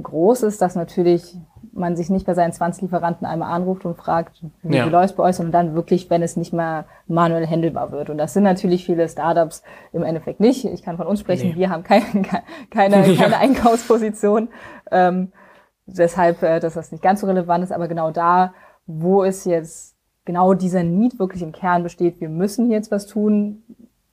groß 0.00 0.44
ist, 0.44 0.62
dass 0.62 0.76
natürlich 0.76 1.36
man 1.72 1.96
sich 1.96 2.10
nicht 2.10 2.26
bei 2.26 2.34
seinen 2.34 2.52
20 2.52 2.82
Lieferanten 2.82 3.26
einmal 3.26 3.52
anruft 3.52 3.84
und 3.84 3.96
fragt, 3.96 4.42
wie 4.62 4.76
ja. 4.76 4.84
läuft 4.86 5.16
bei 5.16 5.24
euch, 5.24 5.36
sondern 5.36 5.52
dann 5.52 5.74
wirklich, 5.74 6.10
wenn 6.10 6.22
es 6.22 6.36
nicht 6.36 6.52
mehr 6.52 6.84
manuell 7.06 7.46
handelbar 7.46 7.92
wird. 7.92 8.10
Und 8.10 8.18
das 8.18 8.32
sind 8.32 8.44
natürlich 8.44 8.86
viele 8.86 9.08
Startups 9.08 9.62
im 9.92 10.02
Endeffekt 10.02 10.40
nicht. 10.40 10.64
Ich 10.64 10.82
kann 10.82 10.96
von 10.96 11.06
uns 11.06 11.20
sprechen, 11.20 11.50
nee. 11.50 11.56
wir 11.56 11.70
haben 11.70 11.84
keine, 11.84 12.04
keine, 12.70 13.02
keine 13.02 13.14
ja. 13.14 13.38
Einkaufsposition. 13.38 14.48
Ähm, 14.90 15.32
deshalb, 15.86 16.42
äh, 16.42 16.60
dass 16.60 16.74
das 16.74 16.92
nicht 16.92 17.02
ganz 17.02 17.20
so 17.20 17.26
relevant 17.26 17.64
ist, 17.64 17.72
aber 17.72 17.88
genau 17.88 18.10
da, 18.10 18.52
wo 18.98 19.24
es 19.24 19.44
jetzt 19.44 19.94
genau 20.24 20.54
dieser 20.54 20.82
Need 20.82 21.18
wirklich 21.18 21.42
im 21.42 21.52
Kern 21.52 21.82
besteht, 21.82 22.20
wir 22.20 22.28
müssen 22.28 22.70
jetzt 22.70 22.90
was 22.90 23.06
tun, 23.06 23.62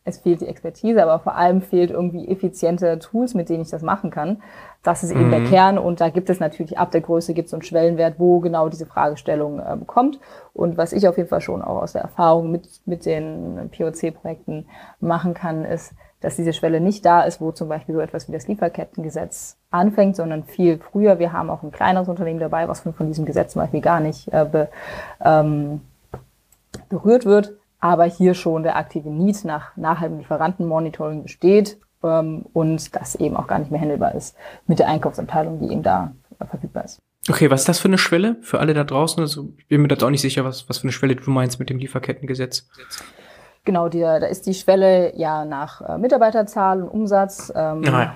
es 0.08 0.20
fehlt 0.20 0.42
die 0.42 0.48
Expertise, 0.48 1.04
aber 1.04 1.20
vor 1.20 1.36
allem 1.36 1.62
fehlt 1.62 1.92
irgendwie 1.92 2.28
effiziente 2.30 2.98
Tools, 3.00 3.34
mit 3.34 3.50
denen 3.50 3.62
ich 3.62 3.70
das 3.70 3.82
machen 3.82 4.10
kann. 4.10 4.42
Das 4.82 5.04
ist 5.04 5.12
eben 5.12 5.30
der 5.32 5.42
mhm. 5.42 5.48
Kern 5.48 5.78
und 5.78 6.00
da 6.00 6.10
gibt 6.10 6.30
es 6.30 6.40
natürlich 6.40 6.78
ab 6.78 6.92
der 6.92 7.02
Größe 7.02 7.34
gibt 7.34 7.48
es 7.48 7.54
einen 7.54 7.62
Schwellenwert, 7.62 8.16
wo 8.18 8.40
genau 8.40 8.70
diese 8.70 8.86
Fragestellung 8.86 9.60
äh, 9.60 9.78
kommt. 9.86 10.20
Und 10.54 10.78
was 10.78 10.94
ich 10.94 11.08
auf 11.10 11.18
jeden 11.18 11.28
Fall 11.28 11.42
schon 11.42 11.62
auch 11.62 11.82
aus 11.82 11.92
der 11.92 12.04
Erfahrung 12.04 12.52
mit, 12.52 12.70
mit 12.86 13.06
den 13.06 13.70
POC-Projekten 13.78 14.66
machen 15.02 15.34
kann, 15.34 15.66
ist, 15.66 15.94
dass 16.22 16.38
diese 16.38 16.54
Schwelle 16.54 16.80
nicht 16.80 17.06
da 17.06 17.24
ist, 17.24 17.42
wo 17.42 17.52
zum 17.52 17.68
Beispiel 17.68 17.96
so 17.96 18.02
etwas 18.02 18.30
wie 18.30 18.32
das 18.32 18.48
Lieferkettengesetz 18.48 19.58
anfängt, 19.72 20.16
sondern 20.16 20.46
viel 20.46 20.80
früher. 20.80 21.20
Wir 21.20 21.34
haben 21.34 21.50
auch 21.50 21.64
ein 21.64 21.72
kleineres 21.72 22.08
Unternehmen 22.08 22.40
dabei, 22.40 22.70
was 22.70 22.80
von, 22.80 22.94
von 22.94 23.08
diesem 23.08 23.26
Gesetz 23.26 23.54
zum 23.54 23.62
Beispiel 23.62 23.82
gar 23.82 24.00
nicht 24.00 24.32
äh, 24.32 24.46
be, 24.46 24.70
ähm, 25.22 25.82
berührt 26.88 27.26
wird 27.26 27.58
aber 27.80 28.06
hier 28.06 28.34
schon 28.34 28.64
der 28.64 28.76
aktive 28.76 29.10
Need 29.10 29.46
nach 29.46 29.76
nachhaltigem 29.76 30.20
Lieferantenmonitoring 30.20 31.24
besteht 31.24 31.80
ähm, 32.04 32.46
und 32.54 32.96
das 32.96 33.16
eben 33.16 33.36
auch 33.36 33.48
gar 33.48 33.60
nicht 33.60 33.72
mehr 33.72 33.82
handelbar 33.82 34.16
ist 34.16 34.36
mit 34.66 34.80
der 34.80 34.88
Einkaufsabteilung, 34.88 35.60
die 35.60 35.72
eben 35.72 35.84
da 35.84 36.12
verfügbar 36.50 36.86
ist. 36.86 37.00
Okay, 37.30 37.50
was 37.50 37.62
ist 37.62 37.70
das 37.70 37.80
für 37.80 37.88
eine 37.88 37.98
Schwelle 37.98 38.38
für 38.42 38.60
alle 38.60 38.74
da 38.74 38.84
draußen? 38.84 39.22
Also 39.22 39.50
ich 39.58 39.68
bin 39.68 39.82
mir 39.82 39.90
da 39.90 40.06
auch 40.06 40.10
nicht 40.10 40.22
sicher, 40.22 40.46
was, 40.46 40.70
was 40.70 40.80
für 40.80 40.84
eine 40.84 40.92
Schwelle 40.92 41.16
du 41.16 41.30
meinst 41.30 41.60
mit 41.60 41.70
dem 41.70 41.78
Lieferkettengesetz. 41.78 42.70
Genau, 43.66 43.90
die, 43.90 44.00
da 44.00 44.18
ist 44.18 44.46
die 44.46 44.54
Schwelle 44.54 45.18
ja 45.18 45.44
nach 45.44 45.82
äh, 45.82 45.98
Mitarbeiterzahl 45.98 46.82
und 46.82 46.90
Umsatz. 46.90 47.52
Ähm, 47.54 47.84
ah, 47.86 48.04
ja. 48.04 48.16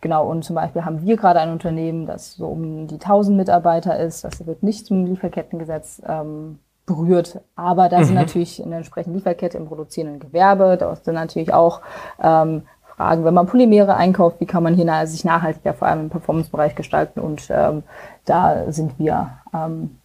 Genau, 0.00 0.26
und 0.26 0.42
zum 0.42 0.56
Beispiel 0.56 0.84
haben 0.84 1.02
wir 1.02 1.16
gerade 1.16 1.40
ein 1.40 1.50
Unternehmen, 1.50 2.06
das 2.06 2.34
so 2.34 2.46
um 2.46 2.86
die 2.86 2.94
1000 2.94 3.36
Mitarbeiter 3.36 3.98
ist. 3.98 4.24
Das 4.24 4.46
wird 4.46 4.62
nicht 4.62 4.86
zum 4.86 5.04
Lieferkettengesetz 5.04 6.00
ähm, 6.06 6.60
berührt. 6.86 7.40
Aber 7.56 7.88
da 7.88 7.98
mhm. 7.98 8.04
sind 8.04 8.14
natürlich 8.14 8.64
eine 8.64 8.76
entsprechende 8.76 9.18
Lieferkette 9.18 9.58
im 9.58 9.66
produzierenden 9.66 10.20
Gewerbe. 10.20 10.76
Da 10.78 10.94
sind 10.96 11.14
natürlich 11.14 11.52
auch 11.52 11.82
ähm, 12.22 12.62
Fragen, 12.96 13.24
wenn 13.24 13.34
man 13.34 13.46
Polymere 13.46 13.96
einkauft, 13.96 14.40
wie 14.40 14.46
kann 14.46 14.62
man 14.62 14.74
hier 14.74 15.06
sich 15.06 15.24
nachhaltiger 15.24 15.74
vor 15.74 15.88
allem 15.88 16.02
im 16.02 16.10
Performance-Bereich 16.10 16.74
gestalten? 16.74 17.20
Und 17.20 17.48
ähm, 17.50 17.82
da 18.24 18.72
sind 18.72 18.98
wir, 18.98 19.38
ähm, 19.52 19.98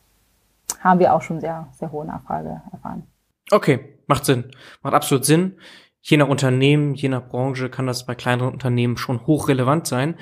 haben 0.81 0.99
wir 0.99 1.13
auch 1.13 1.21
schon 1.21 1.39
sehr, 1.39 1.67
sehr 1.79 1.91
hohe 1.91 2.05
Nachfrage 2.05 2.61
erfahren. 2.71 3.03
Okay, 3.49 3.97
macht 4.07 4.25
Sinn. 4.25 4.51
Macht 4.81 4.93
absolut 4.93 5.25
Sinn. 5.25 5.57
Je 6.01 6.17
nach 6.17 6.27
Unternehmen, 6.27 6.95
je 6.95 7.09
nach 7.09 7.27
Branche 7.27 7.69
kann 7.69 7.85
das 7.85 8.05
bei 8.05 8.15
kleineren 8.15 8.53
Unternehmen 8.53 8.97
schon 8.97 9.25
hochrelevant 9.27 9.85
sein. 9.87 10.15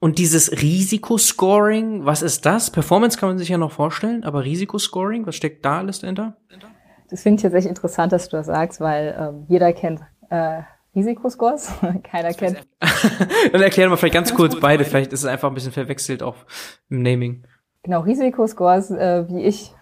Und 0.00 0.18
dieses 0.18 0.52
Risikoscoring, 0.52 2.04
was 2.04 2.22
ist 2.22 2.46
das? 2.46 2.70
Performance 2.70 3.18
kann 3.18 3.30
man 3.30 3.38
sich 3.38 3.48
ja 3.48 3.58
noch 3.58 3.72
vorstellen, 3.72 4.22
aber 4.22 4.44
Risikoscoring, 4.44 5.26
was 5.26 5.34
steckt 5.34 5.64
da 5.64 5.78
alles 5.78 6.00
dahinter? 6.00 6.36
Das 7.10 7.22
finde 7.22 7.36
ich 7.36 7.42
tatsächlich 7.42 7.70
interessant, 7.70 8.12
dass 8.12 8.28
du 8.28 8.36
das 8.36 8.46
sagst, 8.46 8.80
weil 8.80 9.16
ähm, 9.18 9.46
jeder 9.48 9.72
kennt 9.72 10.00
äh, 10.30 10.62
Risikoscores, 10.94 11.72
keiner 12.04 12.32
kennt. 12.32 12.66
Dann 13.52 13.62
erklären 13.62 13.90
wir 13.90 13.96
vielleicht 13.96 14.14
ganz 14.14 14.34
kurz 14.34 14.58
beide, 14.60 14.84
vielleicht 14.84 15.12
ist 15.12 15.20
es 15.20 15.26
einfach 15.26 15.48
ein 15.48 15.54
bisschen 15.54 15.72
verwechselt 15.72 16.22
auch 16.22 16.36
im 16.90 17.02
Naming. 17.02 17.44
Genau, 17.82 18.00
Risikoscores, 18.00 18.90
äh, 18.90 19.28
wie 19.28 19.42
ich, 19.42 19.72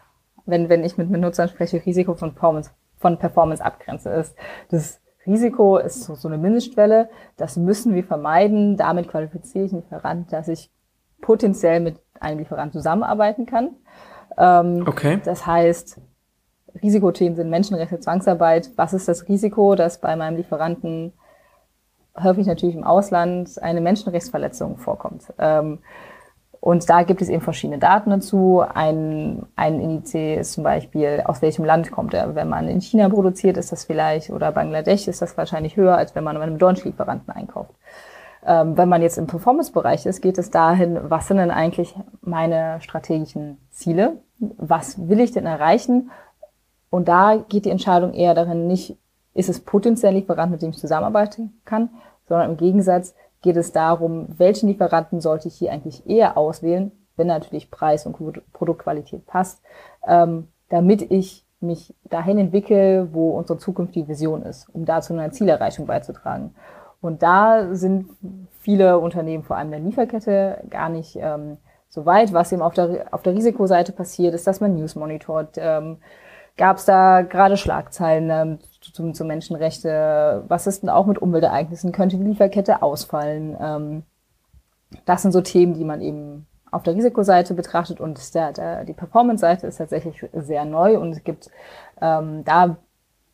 wenn, 0.47 0.69
wenn 0.69 0.85
ich 0.85 0.97
mit 0.97 1.11
Benutzern 1.11 1.49
spreche, 1.49 1.85
Risiko 1.85 2.15
von 2.15 2.33
Performance, 2.33 2.71
von 2.97 3.19
Performance 3.19 3.63
abgrenze, 3.63 4.11
ist 4.11 4.35
das 4.71 5.01
Risiko 5.27 5.79
ist 5.79 6.05
so, 6.05 6.15
so 6.15 6.29
eine 6.29 6.39
Mindestschwelle. 6.39 7.09
Das 7.37 7.57
müssen 7.57 7.95
wir 7.95 8.05
vermeiden. 8.05 8.77
Damit 8.77 9.09
qualifiziere 9.09 9.65
ich 9.65 9.73
einen 9.73 9.83
Lieferant, 9.83 10.33
dass 10.33 10.49
ich 10.49 10.71
potenziell 11.21 11.81
mit 11.81 12.01
einem 12.21 12.39
Lieferant 12.39 12.73
zusammenarbeiten 12.73 13.47
kann. 13.47 13.71
Ähm, 14.39 14.85
okay. 14.87 15.21
Das 15.25 15.47
heißt, 15.47 16.01
Risikothemen 16.83 17.37
sind 17.37 17.51
Menschenrechte, 17.51 18.01
Zwangsarbeit. 18.01 18.71
Was 18.77 18.93
ist 18.93 19.09
das 19.09 19.29
Risiko, 19.29 19.75
dass 19.75 20.01
bei 20.01 20.15
meinem 20.17 20.37
Lieferanten 20.37 21.13
häufig 22.23 22.47
natürlich 22.47 22.77
im 22.77 22.85
Ausland 22.85 23.61
eine 23.63 23.81
Menschenrechtsverletzung 23.81 24.79
vorkommt? 24.79 25.33
Ähm, 25.39 25.81
und 26.67 26.91
da 26.91 27.05
gibt 27.05 27.23
es 27.23 27.29
eben 27.29 27.43
verschiedene 27.43 27.79
Daten 27.79 28.11
dazu. 28.11 28.61
Ein, 28.75 29.47
ein 29.55 29.79
Indiz 29.79 30.13
ist 30.15 30.55
zum 30.55 30.65
Beispiel, 30.65 31.23
aus 31.25 31.41
welchem 31.41 31.65
Land 31.65 31.93
kommt 31.93 32.13
er. 32.13 32.35
Wenn 32.35 32.49
man 32.49 32.67
in 32.67 32.81
China 32.81 33.09
produziert, 33.09 33.57
ist 33.57 33.71
das 33.71 33.85
vielleicht, 33.85 34.31
oder 34.31 34.51
Bangladesch 34.51 35.07
ist 35.07 35.23
das 35.23 35.37
wahrscheinlich 35.37 35.77
höher, 35.77 35.97
als 35.97 36.17
wenn 36.17 36.25
man 36.25 36.37
bei 36.37 36.43
einem 36.43 36.59
deutschen 36.59 36.91
Lieferanten 36.91 37.33
einkauft. 37.33 37.71
Ähm, 38.45 38.77
wenn 38.77 38.89
man 38.89 39.01
jetzt 39.01 39.17
im 39.17 39.29
Performance-Bereich 39.29 40.07
ist, 40.07 40.21
geht 40.23 40.39
es 40.39 40.51
dahin, 40.51 40.99
was 41.05 41.29
sind 41.29 41.37
denn 41.37 41.53
eigentlich 41.53 41.95
meine 42.21 42.81
strategischen 42.81 43.59
Ziele? 43.71 44.17
Was 44.41 45.09
will 45.09 45.21
ich 45.21 45.31
denn 45.31 45.47
erreichen? 45.47 46.11
Und 46.91 47.07
da 47.07 47.37
geht 47.49 47.67
die 47.67 47.71
Entscheidung 47.71 48.13
eher 48.13 48.35
darin, 48.35 48.67
nicht, 48.67 48.99
ist 49.35 49.49
es 49.49 49.61
potenziell 49.61 50.15
Lieferant, 50.15 50.51
mit 50.51 50.63
dem 50.63 50.71
ich 50.71 50.79
zusammenarbeiten 50.79 51.61
kann, 51.65 51.91
sondern 52.29 52.51
im 52.51 52.57
Gegensatz, 52.57 53.15
geht 53.47 53.57
es 53.57 53.71
darum, 53.71 54.27
welchen 54.39 54.69
Lieferanten 54.69 55.21
sollte 55.21 55.47
ich 55.47 55.55
hier 55.55 55.71
eigentlich 55.71 56.05
eher 56.05 56.37
auswählen, 56.37 56.91
wenn 57.15 57.29
natürlich 57.29 57.71
Preis 57.71 58.05
und 58.05 58.17
Produktqualität 58.53 59.25
passt, 59.25 59.63
ähm, 60.05 60.49
damit 60.69 61.13
ich 61.13 61.47
mich 61.61 61.95
dahin 62.11 62.39
entwickle, 62.39 63.09
wo 63.13 63.31
unsere 63.31 63.61
zukünftige 63.61 64.09
Vision 64.09 64.43
ist, 64.43 64.69
um 64.75 64.85
dazu 64.85 65.13
einer 65.13 65.31
Zielerreichung 65.31 65.87
beizutragen. 65.87 66.57
Und 67.01 67.23
da 67.23 67.73
sind 67.73 68.09
viele 68.59 68.99
Unternehmen, 68.99 69.45
vor 69.45 69.57
allem 69.57 69.71
der 69.71 69.79
Lieferkette, 69.79 70.65
gar 70.69 70.89
nicht 70.89 71.15
ähm, 71.15 71.59
so 71.89 72.05
weit. 72.05 72.33
Was 72.33 72.51
eben 72.51 72.63
auf 72.63 72.75
der, 72.75 73.07
auf 73.13 73.23
der 73.23 73.35
Risikoseite 73.35 73.93
passiert, 73.93 74.35
ist, 74.35 74.49
dass 74.49 74.61
man 74.61 74.75
News 74.75 74.97
monitort. 74.97 75.57
Ähm, 75.57 75.99
Gab 76.57 76.79
es 76.79 76.85
da 76.87 77.23
gerade 77.23 77.57
Schlagzeilen 77.57 78.31
ähm, 78.31 78.59
zum, 78.93 79.15
zum 79.15 79.27
Menschenrechte? 79.27 80.45
Was 80.49 80.67
ist 80.67 80.83
denn 80.83 80.91
auch 80.91 81.07
mit 81.07 81.19
Umweltereignissen? 81.19 81.93
Könnte 81.93 82.17
die 82.17 82.25
Lieferkette 82.25 82.83
ausfallen? 82.83 83.57
Ähm, 83.61 84.03
das 85.05 85.23
sind 85.23 85.33
so 85.33 85.41
Themen, 85.41 85.75
die 85.75 85.85
man 85.85 86.01
eben 86.01 86.47
auf 86.71 86.83
der 86.83 86.95
Risikoseite 86.95 87.55
betrachtet 87.55 88.01
und 88.01 88.35
der, 88.35 88.53
der, 88.53 88.85
die 88.85 88.93
Performance-Seite 88.93 89.67
ist 89.67 89.77
tatsächlich 89.77 90.25
sehr 90.33 90.65
neu 90.65 90.99
und 90.99 91.13
es 91.13 91.25
gibt 91.25 91.51
ähm, 92.01 92.45
da 92.45 92.77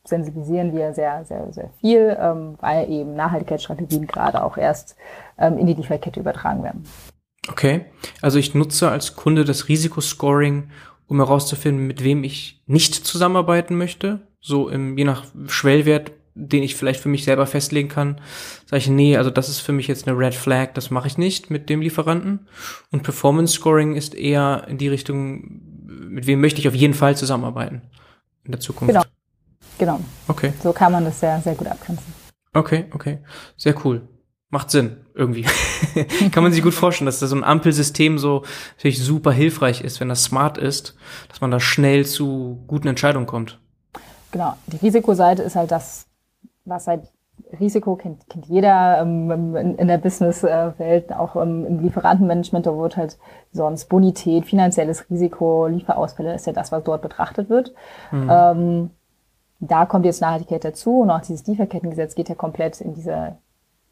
sensibilisieren 0.04 0.74
wir 0.76 0.92
sehr, 0.94 1.24
sehr, 1.24 1.52
sehr 1.52 1.70
viel, 1.80 2.16
ähm, 2.20 2.56
weil 2.60 2.90
eben 2.90 3.14
Nachhaltigkeitsstrategien 3.14 4.06
gerade 4.06 4.42
auch 4.42 4.56
erst 4.56 4.96
ähm, 5.38 5.58
in 5.58 5.66
die 5.66 5.74
Lieferkette 5.74 6.20
übertragen 6.20 6.62
werden. 6.62 6.84
Okay, 7.48 7.86
also 8.20 8.38
ich 8.38 8.54
nutze 8.54 8.90
als 8.90 9.16
Kunde 9.16 9.44
das 9.44 9.68
Risikoscoring, 9.68 10.70
um 11.06 11.18
herauszufinden, 11.18 11.86
mit 11.86 12.02
wem 12.02 12.24
ich 12.24 12.62
nicht 12.66 12.94
zusammenarbeiten 12.94 13.76
möchte. 13.76 14.20
So 14.42 14.68
im, 14.68 14.98
je 14.98 15.04
nach 15.04 15.24
Schwellwert, 15.46 16.12
den 16.34 16.62
ich 16.62 16.74
vielleicht 16.74 17.00
für 17.00 17.08
mich 17.08 17.24
selber 17.24 17.46
festlegen 17.46 17.88
kann, 17.88 18.20
sage 18.66 18.78
ich, 18.78 18.88
nee, 18.88 19.16
also 19.16 19.30
das 19.30 19.48
ist 19.48 19.60
für 19.60 19.72
mich 19.72 19.86
jetzt 19.86 20.06
eine 20.06 20.18
Red 20.18 20.34
Flag, 20.34 20.74
das 20.74 20.90
mache 20.90 21.06
ich 21.06 21.16
nicht 21.16 21.48
mit 21.48 21.70
dem 21.70 21.80
Lieferanten. 21.80 22.48
Und 22.90 23.02
Performance 23.04 23.54
Scoring 23.54 23.94
ist 23.94 24.14
eher 24.14 24.66
in 24.68 24.76
die 24.76 24.88
Richtung, 24.88 25.62
mit 25.86 26.26
wem 26.26 26.40
möchte 26.40 26.60
ich 26.60 26.68
auf 26.68 26.74
jeden 26.74 26.94
Fall 26.94 27.16
zusammenarbeiten 27.16 27.82
in 28.44 28.52
der 28.52 28.60
Zukunft. 28.60 28.92
Genau. 28.92 29.04
Genau. 29.78 30.00
Okay. 30.28 30.52
So 30.62 30.72
kann 30.72 30.92
man 30.92 31.04
das 31.04 31.20
sehr, 31.20 31.40
sehr 31.40 31.54
gut 31.54 31.66
abgrenzen. 31.66 32.12
Okay, 32.52 32.86
okay. 32.92 33.20
Sehr 33.56 33.74
cool. 33.84 34.08
Macht 34.50 34.70
Sinn, 34.70 34.98
irgendwie. 35.14 35.46
Kann 36.30 36.42
man 36.42 36.52
sich 36.52 36.62
gut 36.62 36.74
vorstellen, 36.74 37.06
dass 37.06 37.20
da 37.20 37.26
so 37.26 37.34
ein 37.34 37.42
Ampelsystem 37.42 38.18
so 38.18 38.44
natürlich 38.76 39.02
super 39.02 39.32
hilfreich 39.32 39.80
ist, 39.80 39.98
wenn 39.98 40.10
das 40.10 40.24
smart 40.24 40.58
ist, 40.58 40.94
dass 41.28 41.40
man 41.40 41.50
da 41.50 41.58
schnell 41.58 42.04
zu 42.04 42.62
guten 42.66 42.88
Entscheidungen 42.88 43.26
kommt. 43.26 43.61
Genau. 44.32 44.54
Die 44.66 44.78
Risikoseite 44.78 45.42
ist 45.42 45.54
halt 45.54 45.70
das, 45.70 46.06
was 46.64 46.88
halt 46.88 47.02
Risiko 47.58 47.96
kennt, 47.96 48.28
kennt 48.28 48.46
jeder 48.46 49.00
ähm, 49.00 49.56
in, 49.56 49.76
in, 49.76 49.88
der 49.88 49.98
Businesswelt, 49.98 51.12
auch 51.12 51.36
ähm, 51.36 51.66
im 51.66 51.80
Lieferantenmanagement, 51.80 52.66
da 52.66 52.76
wird 52.76 52.96
halt 52.96 53.18
sonst 53.52 53.88
Bonität, 53.88 54.46
finanzielles 54.46 55.08
Risiko, 55.10 55.66
Lieferausfälle 55.66 56.34
ist 56.34 56.46
ja 56.46 56.52
das, 56.52 56.72
was 56.72 56.82
dort 56.84 57.02
betrachtet 57.02 57.50
wird. 57.50 57.72
Mhm. 58.10 58.30
Ähm, 58.30 58.90
da 59.60 59.86
kommt 59.86 60.06
jetzt 60.06 60.20
Nachhaltigkeit 60.20 60.64
dazu 60.64 61.00
und 61.00 61.10
auch 61.10 61.20
dieses 61.20 61.46
Lieferkettengesetz 61.46 62.14
geht 62.14 62.28
ja 62.28 62.34
komplett 62.34 62.80
in 62.80 62.94
diese 62.94 63.36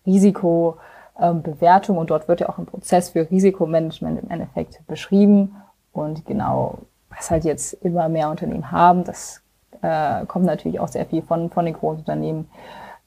Risikobewertung 0.06 1.98
und 1.98 2.10
dort 2.10 2.28
wird 2.28 2.40
ja 2.40 2.48
auch 2.48 2.58
ein 2.58 2.66
Prozess 2.66 3.10
für 3.10 3.30
Risikomanagement 3.30 4.22
im 4.22 4.30
Endeffekt 4.30 4.84
beschrieben 4.86 5.56
und 5.92 6.24
genau, 6.26 6.78
was 7.10 7.30
halt 7.30 7.44
jetzt 7.44 7.74
immer 7.74 8.08
mehr 8.08 8.30
Unternehmen 8.30 8.70
haben, 8.70 9.04
das 9.04 9.39
äh, 9.82 10.26
kommt 10.26 10.44
natürlich 10.44 10.80
auch 10.80 10.88
sehr 10.88 11.06
viel 11.06 11.22
von, 11.22 11.50
von 11.50 11.64
den 11.64 11.74
großen 11.74 12.00
Unternehmen. 12.00 12.48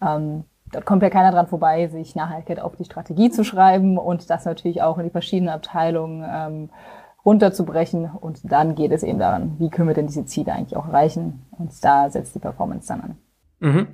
Ähm, 0.02 0.44
dort 0.72 0.86
kommt 0.86 1.04
ja 1.04 1.10
keiner 1.10 1.32
dran 1.32 1.48
vorbei, 1.48 1.88
sich 1.88 2.16
Nachhaltigkeit 2.16 2.60
auf 2.60 2.76
die 2.76 2.86
Strategie 2.86 3.30
zu 3.30 3.44
schreiben 3.44 3.98
und 3.98 4.30
das 4.30 4.46
natürlich 4.46 4.82
auch 4.82 4.98
in 4.98 5.06
die 5.06 5.10
verschiedenen 5.12 5.54
Abteilungen 5.54 6.26
ähm, 6.28 6.70
runterzubrechen. 7.26 8.10
Und 8.10 8.40
dann 8.44 8.76
geht 8.76 8.92
es 8.92 9.04
eben 9.04 9.20
daran, 9.20 9.56
wie 9.60 9.70
können 9.70 9.88
wir 9.88 9.96
denn 9.96 10.08
diese 10.08 10.26
Ziele 10.26 10.54
eigentlich 10.54 10.76
auch 10.76 10.88
erreichen? 10.88 11.46
Und 11.52 11.72
da 11.84 12.10
setzt 12.10 12.36
die 12.36 12.40
Performance 12.40 12.88
dann 12.88 13.02
an. 13.02 13.18
Mhm. 13.60 13.88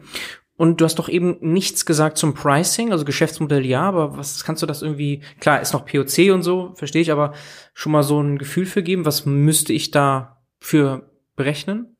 Und 0.60 0.82
du 0.82 0.86
hast 0.86 1.00
doch 1.00 1.08
eben 1.08 1.38
nichts 1.40 1.86
gesagt 1.86 2.18
zum 2.18 2.34
Pricing, 2.34 2.92
also 2.92 3.06
Geschäftsmodell 3.06 3.66
ja, 3.66 3.84
aber 3.84 4.18
was 4.18 4.44
kannst 4.44 4.62
du 4.62 4.66
das 4.66 4.82
irgendwie, 4.82 5.22
klar, 5.40 5.62
ist 5.62 5.72
noch 5.72 5.86
POC 5.86 6.34
und 6.34 6.44
so, 6.44 6.74
verstehe 6.76 7.02
ich, 7.02 7.14
aber 7.14 7.32
schon 7.74 7.94
mal 7.94 8.04
so 8.04 8.22
ein 8.22 8.38
Gefühl 8.38 8.66
für 8.66 8.84
geben, 8.84 9.06
was 9.06 9.26
müsste 9.26 9.72
ich 9.72 9.92
da 9.92 10.44
für 10.60 11.10
berechnen? 11.38 11.96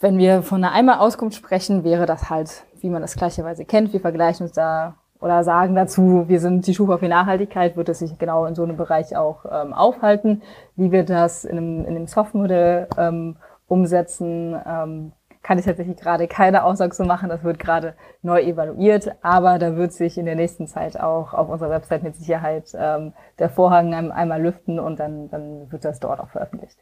Wenn 0.00 0.16
wir 0.16 0.42
von 0.42 0.64
einer 0.64 0.72
Einmalauskunft 0.72 1.36
sprechen, 1.36 1.84
wäre 1.84 2.06
das 2.06 2.30
halt, 2.30 2.64
wie 2.80 2.88
man 2.88 3.02
das 3.02 3.16
gleicherweise 3.16 3.66
kennt. 3.66 3.92
Wir 3.92 4.00
vergleichen 4.00 4.46
uns 4.46 4.54
da 4.54 4.96
oder 5.20 5.44
sagen 5.44 5.74
dazu, 5.74 6.24
wir 6.26 6.40
sind 6.40 6.66
die 6.66 6.74
Schufa 6.74 6.96
für 6.96 7.08
Nachhaltigkeit, 7.08 7.76
wird 7.76 7.90
es 7.90 7.98
sich 7.98 8.16
genau 8.18 8.46
in 8.46 8.54
so 8.54 8.62
einem 8.62 8.78
Bereich 8.78 9.14
auch 9.14 9.44
ähm, 9.44 9.74
aufhalten. 9.74 10.40
Wie 10.76 10.90
wir 10.90 11.04
das 11.04 11.44
in 11.44 11.58
einem, 11.58 11.80
in 11.80 11.96
einem 11.96 12.06
Softmodell 12.06 12.88
ähm, 12.96 13.36
umsetzen, 13.66 14.58
ähm, 14.66 15.12
kann 15.42 15.58
ich 15.58 15.66
tatsächlich 15.66 15.98
gerade 15.98 16.28
keine 16.28 16.64
Aussage 16.64 16.94
zu 16.94 17.04
machen. 17.04 17.28
Das 17.28 17.44
wird 17.44 17.58
gerade 17.58 17.94
neu 18.22 18.40
evaluiert, 18.40 19.12
aber 19.20 19.58
da 19.58 19.76
wird 19.76 19.92
sich 19.92 20.16
in 20.16 20.24
der 20.24 20.34
nächsten 20.34 20.66
Zeit 20.66 20.98
auch 20.98 21.34
auf 21.34 21.50
unserer 21.50 21.70
Website 21.70 22.02
mit 22.02 22.16
Sicherheit 22.16 22.72
ähm, 22.74 23.12
der 23.38 23.50
Vorhang 23.50 23.92
einmal 23.92 24.40
lüften 24.40 24.78
und 24.78 24.98
dann, 24.98 25.28
dann 25.28 25.70
wird 25.70 25.84
das 25.84 26.00
dort 26.00 26.20
auch 26.20 26.30
veröffentlicht. 26.30 26.78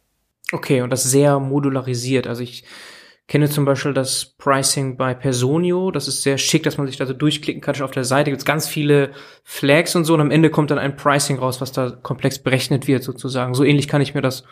Okay, 0.53 0.83
und 0.83 0.91
das 0.91 1.03
sehr 1.03 1.41
modularisiert. 1.41 2.29
Also 2.29 2.43
ich 2.43 2.64
kenne 3.29 3.51
zum 3.51 3.66
Beispiel 3.66 3.93
das 3.93 4.24
Pricing 4.39 4.97
bei 4.97 5.12
Personio. 5.12 5.91
Das 5.91 6.09
ist 6.09 6.22
sehr 6.22 6.39
schick, 6.39 6.62
dass 6.62 6.79
man 6.79 6.87
sich 6.87 6.97
da 6.97 7.05
so 7.05 7.12
durchklicken 7.12 7.61
kann. 7.61 7.81
Auf 7.83 7.91
der 7.91 8.05
Seite 8.05 8.31
gibt 8.31 8.41
es 8.41 8.47
ganz 8.47 8.66
viele 8.66 9.11
Flags 9.45 9.95
und 9.95 10.05
so. 10.05 10.14
Und 10.14 10.22
am 10.22 10.31
Ende 10.31 10.51
kommt 10.51 10.70
dann 10.70 10.79
ein 10.79 10.97
Pricing 10.97 11.39
raus, 11.39 11.61
was 11.61 11.70
da 11.70 11.91
komplex 11.91 12.39
berechnet 12.39 12.89
wird 12.89 13.05
sozusagen. 13.05 13.53
So 13.53 13.64
ähnlich 13.64 13.87
kann 13.87 14.01
ich 14.01 14.14
mir 14.14 14.22
das 14.22 14.45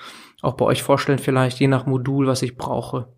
auch 0.42 0.54
bei 0.54 0.66
euch 0.66 0.82
vorstellen, 0.82 1.18
vielleicht 1.18 1.58
je 1.58 1.68
nach 1.68 1.86
Modul, 1.86 2.26
was 2.26 2.42
ich 2.42 2.58
brauche. 2.58 3.08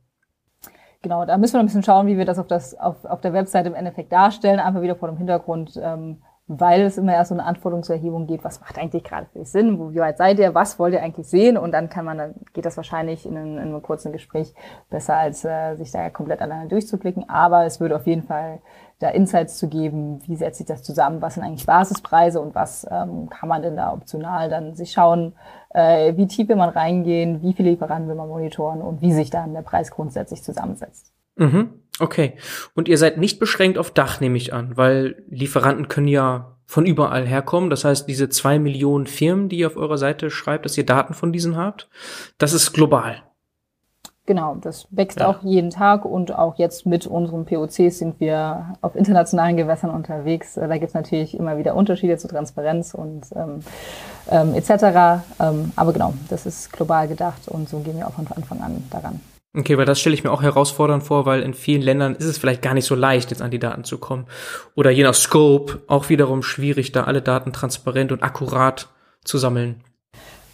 Genau, 1.02 1.24
da 1.26 1.36
müssen 1.38 1.54
wir 1.54 1.60
ein 1.60 1.66
bisschen 1.66 1.82
schauen, 1.82 2.06
wie 2.06 2.18
wir 2.18 2.24
das 2.24 2.38
auf, 2.38 2.46
das, 2.46 2.78
auf, 2.78 3.04
auf 3.04 3.20
der 3.20 3.32
Webseite 3.32 3.68
im 3.68 3.74
Endeffekt 3.74 4.12
darstellen. 4.12 4.60
Einfach 4.60 4.82
wieder 4.82 4.96
vor 4.96 5.08
dem 5.08 5.18
Hintergrund, 5.18 5.78
ähm, 5.82 6.22
weil 6.48 6.80
es 6.80 6.98
immer 6.98 7.12
erst 7.12 7.28
so 7.28 7.34
eine 7.34 7.44
Anforderungserhebung 7.44 8.26
gibt, 8.26 8.42
was 8.42 8.60
macht 8.60 8.78
eigentlich 8.78 9.04
gerade 9.04 9.26
für 9.32 9.44
Sinn, 9.44 9.78
wo, 9.78 9.92
wie 9.92 10.00
weit 10.00 10.16
seid 10.18 10.38
ihr, 10.38 10.54
was 10.54 10.78
wollt 10.78 10.94
ihr 10.94 11.02
eigentlich 11.02 11.28
sehen? 11.28 11.56
Und 11.58 11.72
dann 11.72 11.90
kann 11.90 12.04
man, 12.04 12.18
dann 12.18 12.34
geht 12.54 12.64
das 12.64 12.76
wahrscheinlich 12.76 13.26
in 13.26 13.36
einem, 13.36 13.58
in 13.58 13.58
einem 13.58 13.82
kurzen 13.82 14.12
Gespräch 14.12 14.54
besser, 14.90 15.16
als 15.16 15.44
äh, 15.44 15.76
sich 15.76 15.90
da 15.90 16.08
komplett 16.10 16.40
alleine 16.40 16.68
durchzuklicken, 16.68 17.28
aber 17.28 17.66
es 17.66 17.80
würde 17.80 17.96
auf 17.96 18.06
jeden 18.06 18.22
Fall 18.22 18.60
da 18.98 19.10
Insights 19.10 19.58
zu 19.58 19.68
geben, 19.68 20.20
wie 20.26 20.34
setzt 20.34 20.58
sich 20.58 20.66
das 20.66 20.82
zusammen, 20.82 21.22
was 21.22 21.34
sind 21.34 21.44
eigentlich 21.44 21.66
Basispreise? 21.66 22.40
Und 22.40 22.54
was 22.54 22.86
ähm, 22.90 23.28
kann 23.30 23.48
man 23.48 23.62
denn 23.62 23.76
da 23.76 23.92
optional 23.92 24.48
dann 24.48 24.74
sich 24.74 24.90
schauen, 24.90 25.34
äh, 25.70 26.16
wie 26.16 26.26
tief 26.26 26.48
will 26.48 26.56
man 26.56 26.70
reingehen, 26.70 27.42
wie 27.42 27.52
viele 27.52 27.70
Lieferanten 27.70 28.08
will 28.08 28.16
man 28.16 28.28
monitoren? 28.28 28.82
Und 28.82 29.00
wie 29.00 29.12
sich 29.12 29.30
dann 29.30 29.54
der 29.54 29.62
Preis 29.62 29.90
grundsätzlich 29.90 30.42
zusammensetzt. 30.42 31.12
Mhm. 31.36 31.70
Okay. 32.00 32.34
Und 32.74 32.88
ihr 32.88 32.98
seid 32.98 33.18
nicht 33.18 33.38
beschränkt 33.38 33.78
auf 33.78 33.90
Dach, 33.90 34.20
nehme 34.20 34.36
ich 34.36 34.52
an, 34.52 34.76
weil 34.76 35.22
Lieferanten 35.28 35.88
können 35.88 36.08
ja 36.08 36.56
von 36.64 36.86
überall 36.86 37.26
herkommen. 37.26 37.70
Das 37.70 37.84
heißt, 37.84 38.08
diese 38.08 38.28
zwei 38.28 38.58
Millionen 38.58 39.06
Firmen, 39.06 39.48
die 39.48 39.58
ihr 39.58 39.66
auf 39.66 39.76
eurer 39.76 39.98
Seite 39.98 40.30
schreibt, 40.30 40.64
dass 40.64 40.76
ihr 40.76 40.86
Daten 40.86 41.14
von 41.14 41.32
diesen 41.32 41.56
habt, 41.56 41.88
das 42.36 42.52
ist 42.52 42.72
global. 42.72 43.22
Genau, 44.26 44.56
das 44.56 44.86
wächst 44.90 45.20
ja. 45.20 45.26
auch 45.26 45.42
jeden 45.42 45.70
Tag 45.70 46.04
und 46.04 46.34
auch 46.34 46.58
jetzt 46.58 46.84
mit 46.84 47.06
unseren 47.06 47.46
POCs 47.46 47.98
sind 47.98 48.20
wir 48.20 48.74
auf 48.82 48.94
internationalen 48.94 49.56
Gewässern 49.56 49.88
unterwegs. 49.88 50.52
Da 50.54 50.66
gibt 50.74 50.88
es 50.88 50.94
natürlich 50.94 51.34
immer 51.34 51.56
wieder 51.56 51.74
Unterschiede 51.74 52.18
zur 52.18 52.28
Transparenz 52.28 52.92
und 52.92 53.22
ähm, 53.34 53.60
ähm, 54.30 54.54
etc. 54.54 55.24
Ähm, 55.40 55.72
aber 55.76 55.94
genau, 55.94 56.12
das 56.28 56.44
ist 56.44 56.70
global 56.70 57.08
gedacht 57.08 57.48
und 57.48 57.70
so 57.70 57.78
gehen 57.78 57.96
wir 57.96 58.06
auch 58.06 58.12
von 58.12 58.26
Anfang 58.36 58.60
an 58.60 58.84
daran. 58.90 59.18
Okay, 59.56 59.78
weil 59.78 59.86
das 59.86 59.98
stelle 59.98 60.14
ich 60.14 60.24
mir 60.24 60.30
auch 60.30 60.42
herausfordernd 60.42 61.02
vor, 61.02 61.24
weil 61.24 61.42
in 61.42 61.54
vielen 61.54 61.80
Ländern 61.80 62.14
ist 62.14 62.26
es 62.26 62.38
vielleicht 62.38 62.60
gar 62.60 62.74
nicht 62.74 62.84
so 62.84 62.94
leicht, 62.94 63.30
jetzt 63.30 63.40
an 63.40 63.50
die 63.50 63.58
Daten 63.58 63.84
zu 63.84 63.98
kommen. 63.98 64.26
Oder 64.74 64.90
je 64.90 65.02
nach 65.02 65.14
Scope 65.14 65.80
auch 65.86 66.10
wiederum 66.10 66.42
schwierig, 66.42 66.92
da 66.92 67.04
alle 67.04 67.22
Daten 67.22 67.52
transparent 67.52 68.12
und 68.12 68.22
akkurat 68.22 68.88
zu 69.24 69.38
sammeln. 69.38 69.82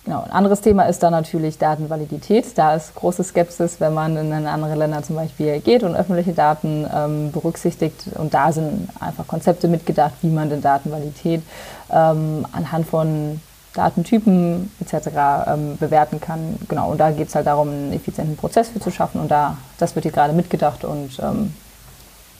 Genau, 0.04 0.22
ein 0.22 0.32
anderes 0.32 0.60
Thema 0.60 0.84
ist 0.84 1.02
da 1.02 1.10
natürlich 1.10 1.56
Datenvalidität. 1.56 2.58
Da 2.58 2.74
ist 2.74 2.94
große 2.94 3.24
Skepsis, 3.24 3.80
wenn 3.80 3.94
man 3.94 4.16
in 4.16 4.32
andere 4.32 4.74
Länder 4.74 5.02
zum 5.02 5.16
Beispiel 5.16 5.60
geht 5.60 5.82
und 5.82 5.96
öffentliche 5.96 6.34
Daten 6.34 6.86
ähm, 6.94 7.32
berücksichtigt. 7.32 8.10
Und 8.16 8.34
da 8.34 8.52
sind 8.52 8.88
einfach 9.00 9.26
Konzepte 9.26 9.66
mitgedacht, 9.66 10.12
wie 10.20 10.28
man 10.28 10.50
denn 10.50 10.60
Datenvalidität 10.60 11.42
ähm, 11.90 12.46
anhand 12.52 12.86
von 12.86 13.40
Datentypen 13.74 14.70
etc. 14.80 15.08
Ähm, 15.46 15.76
bewerten 15.78 16.20
kann. 16.20 16.56
Genau, 16.68 16.90
und 16.90 16.98
da 16.98 17.10
geht 17.10 17.28
es 17.28 17.34
halt 17.34 17.46
darum, 17.46 17.68
einen 17.68 17.92
effizienten 17.92 18.36
Prozess 18.36 18.68
für 18.68 18.80
zu 18.80 18.90
schaffen 18.90 19.20
und 19.20 19.30
da, 19.30 19.58
das 19.78 19.94
wird 19.94 20.04
hier 20.04 20.12
gerade 20.12 20.32
mitgedacht 20.32 20.84
und 20.84 21.18
ähm, 21.20 21.54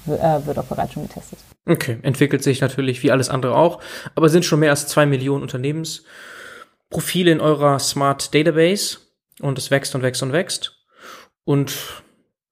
äh, 0.07 0.47
wird 0.47 0.59
auch 0.59 0.65
bereits 0.65 0.93
schon 0.93 1.07
getestet. 1.07 1.39
Okay, 1.67 1.99
entwickelt 2.03 2.43
sich 2.43 2.61
natürlich 2.61 3.03
wie 3.03 3.11
alles 3.11 3.31
andere 3.31 3.57
auch, 3.57 3.81
aber 4.15 4.29
sind 4.29 4.45
schon 4.45 4.61
mehr 4.61 4.71
als 4.71 4.87
zwei 4.87 5.07
Millionen 5.07 5.43
Unternehmensprofile 5.43 7.31
in 7.31 7.41
eurer 7.41 7.79
Smart 7.79 8.35
Database 8.35 8.99
und 9.41 9.59
es 9.59 9.71
wächst 9.71 9.95
und 9.95 10.03
wächst 10.03 10.23
und 10.23 10.33
wächst. 10.33 10.85
Und 11.45 11.75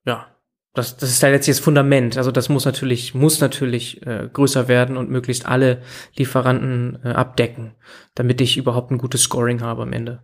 ja, 0.05 0.27
das, 0.73 0.97
das 0.97 1.09
ist 1.09 1.21
ja 1.21 1.29
letztlich 1.29 1.57
das 1.57 1.63
Fundament. 1.63 2.17
Also 2.17 2.31
das 2.31 2.49
muss 2.49 2.65
natürlich, 2.65 3.13
muss 3.13 3.39
natürlich 3.39 4.05
äh, 4.07 4.27
größer 4.31 4.67
werden 4.67 4.97
und 4.97 5.09
möglichst 5.09 5.45
alle 5.45 5.81
Lieferanten 6.15 6.99
äh, 7.03 7.09
abdecken, 7.09 7.75
damit 8.15 8.41
ich 8.41 8.57
überhaupt 8.57 8.91
ein 8.91 8.97
gutes 8.97 9.21
Scoring 9.21 9.61
habe 9.61 9.83
am 9.83 9.93
Ende. 9.93 10.23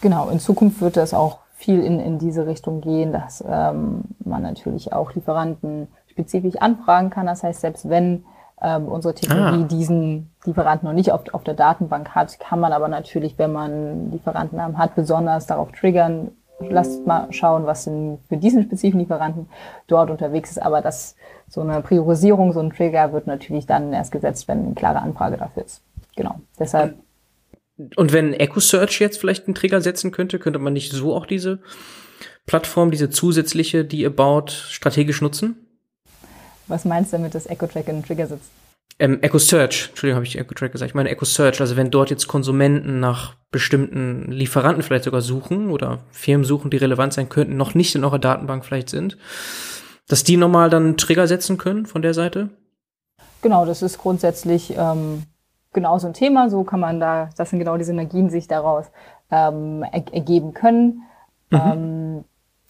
Genau, 0.00 0.28
in 0.28 0.40
Zukunft 0.40 0.80
wird 0.80 0.96
das 0.96 1.14
auch 1.14 1.40
viel 1.54 1.82
in, 1.82 2.00
in 2.00 2.18
diese 2.18 2.46
Richtung 2.46 2.80
gehen, 2.80 3.12
dass 3.12 3.42
ähm, 3.46 4.02
man 4.24 4.42
natürlich 4.42 4.92
auch 4.92 5.14
Lieferanten 5.14 5.88
spezifisch 6.08 6.56
anfragen 6.56 7.10
kann. 7.10 7.26
Das 7.26 7.42
heißt, 7.42 7.60
selbst 7.60 7.88
wenn 7.88 8.24
ähm, 8.60 8.88
unsere 8.88 9.14
Technologie 9.14 9.62
ah. 9.62 9.68
diesen 9.68 10.30
Lieferanten 10.44 10.86
noch 10.86 10.94
nicht 10.94 11.12
auf, 11.12 11.22
auf 11.32 11.44
der 11.44 11.54
Datenbank 11.54 12.10
hat, 12.10 12.38
kann 12.40 12.60
man 12.60 12.72
aber 12.72 12.88
natürlich, 12.88 13.38
wenn 13.38 13.52
man 13.52 14.10
Lieferantennamen 14.10 14.76
hat, 14.76 14.94
besonders 14.94 15.46
darauf 15.46 15.72
triggern, 15.72 16.32
lasst 16.60 17.06
mal 17.06 17.32
schauen, 17.32 17.66
was 17.66 17.84
denn 17.84 18.18
für 18.28 18.36
diesen 18.36 18.62
spezifischen 18.62 19.00
Lieferanten 19.00 19.48
dort 19.86 20.10
unterwegs 20.10 20.50
ist. 20.50 20.62
Aber 20.62 20.80
das, 20.80 21.16
so 21.48 21.60
eine 21.60 21.80
Priorisierung, 21.82 22.52
so 22.52 22.60
ein 22.60 22.70
Trigger 22.70 23.12
wird 23.12 23.26
natürlich 23.26 23.66
dann 23.66 23.92
erst 23.92 24.12
gesetzt, 24.12 24.48
wenn 24.48 24.66
eine 24.66 24.74
klare 24.74 25.00
Anfrage 25.00 25.36
dafür 25.36 25.64
ist. 25.64 25.82
Genau. 26.16 26.40
Deshalb. 26.58 26.96
Und 27.96 28.12
wenn 28.12 28.34
EcoSearch 28.34 29.00
jetzt 29.00 29.18
vielleicht 29.18 29.46
einen 29.46 29.54
Trigger 29.54 29.80
setzen 29.80 30.12
könnte, 30.12 30.38
könnte 30.38 30.58
man 30.58 30.72
nicht 30.72 30.92
so 30.92 31.14
auch 31.14 31.26
diese 31.26 31.60
Plattform, 32.46 32.90
diese 32.90 33.10
zusätzliche, 33.10 33.84
die 33.84 34.00
ihr 34.00 34.14
baut, 34.14 34.50
strategisch 34.50 35.20
nutzen? 35.20 35.56
Was 36.68 36.84
meinst 36.84 37.12
du 37.12 37.16
damit, 37.16 37.34
dass 37.34 37.46
EcoTrack 37.46 37.88
einen 37.88 38.04
Trigger 38.04 38.26
setzt? 38.26 38.50
Ähm, 38.98 39.20
Echo 39.20 39.38
Search, 39.38 39.88
Entschuldigung, 39.88 40.16
habe 40.16 40.26
ich 40.26 40.38
Echo 40.38 40.54
Track 40.54 40.72
gesagt. 40.72 40.90
Ich 40.90 40.94
meine 40.94 41.10
Echo 41.10 41.24
Search, 41.24 41.60
also 41.60 41.76
wenn 41.76 41.90
dort 41.90 42.10
jetzt 42.10 42.28
Konsumenten 42.28 43.00
nach 43.00 43.34
bestimmten 43.50 44.30
Lieferanten 44.30 44.82
vielleicht 44.82 45.04
sogar 45.04 45.20
suchen 45.20 45.70
oder 45.70 45.98
Firmen 46.10 46.44
suchen, 46.44 46.70
die 46.70 46.76
relevant 46.76 47.12
sein 47.12 47.28
könnten, 47.28 47.56
noch 47.56 47.74
nicht 47.74 47.94
in 47.94 48.04
eurer 48.04 48.18
Datenbank 48.18 48.64
vielleicht 48.64 48.88
sind, 48.88 49.18
dass 50.08 50.24
die 50.24 50.36
nochmal 50.36 50.70
dann 50.70 50.96
Trigger 50.96 51.26
setzen 51.26 51.58
können 51.58 51.86
von 51.86 52.02
der 52.02 52.14
Seite? 52.14 52.50
Genau, 53.42 53.66
das 53.66 53.82
ist 53.82 53.98
grundsätzlich 53.98 54.74
ähm, 54.76 55.24
genau 55.72 55.98
so 55.98 56.06
ein 56.06 56.14
Thema. 56.14 56.48
So 56.48 56.64
kann 56.64 56.80
man 56.80 57.00
da, 57.00 57.30
das 57.36 57.50
sind 57.50 57.58
genau 57.58 57.76
die 57.76 57.84
Synergien, 57.84 58.28
die 58.28 58.32
sich 58.32 58.46
daraus 58.46 58.86
ähm, 59.30 59.84
er 59.90 60.04
ergeben 60.12 60.54
können. 60.54 61.02
Mhm. 61.50 61.60
Ähm, 61.64 62.24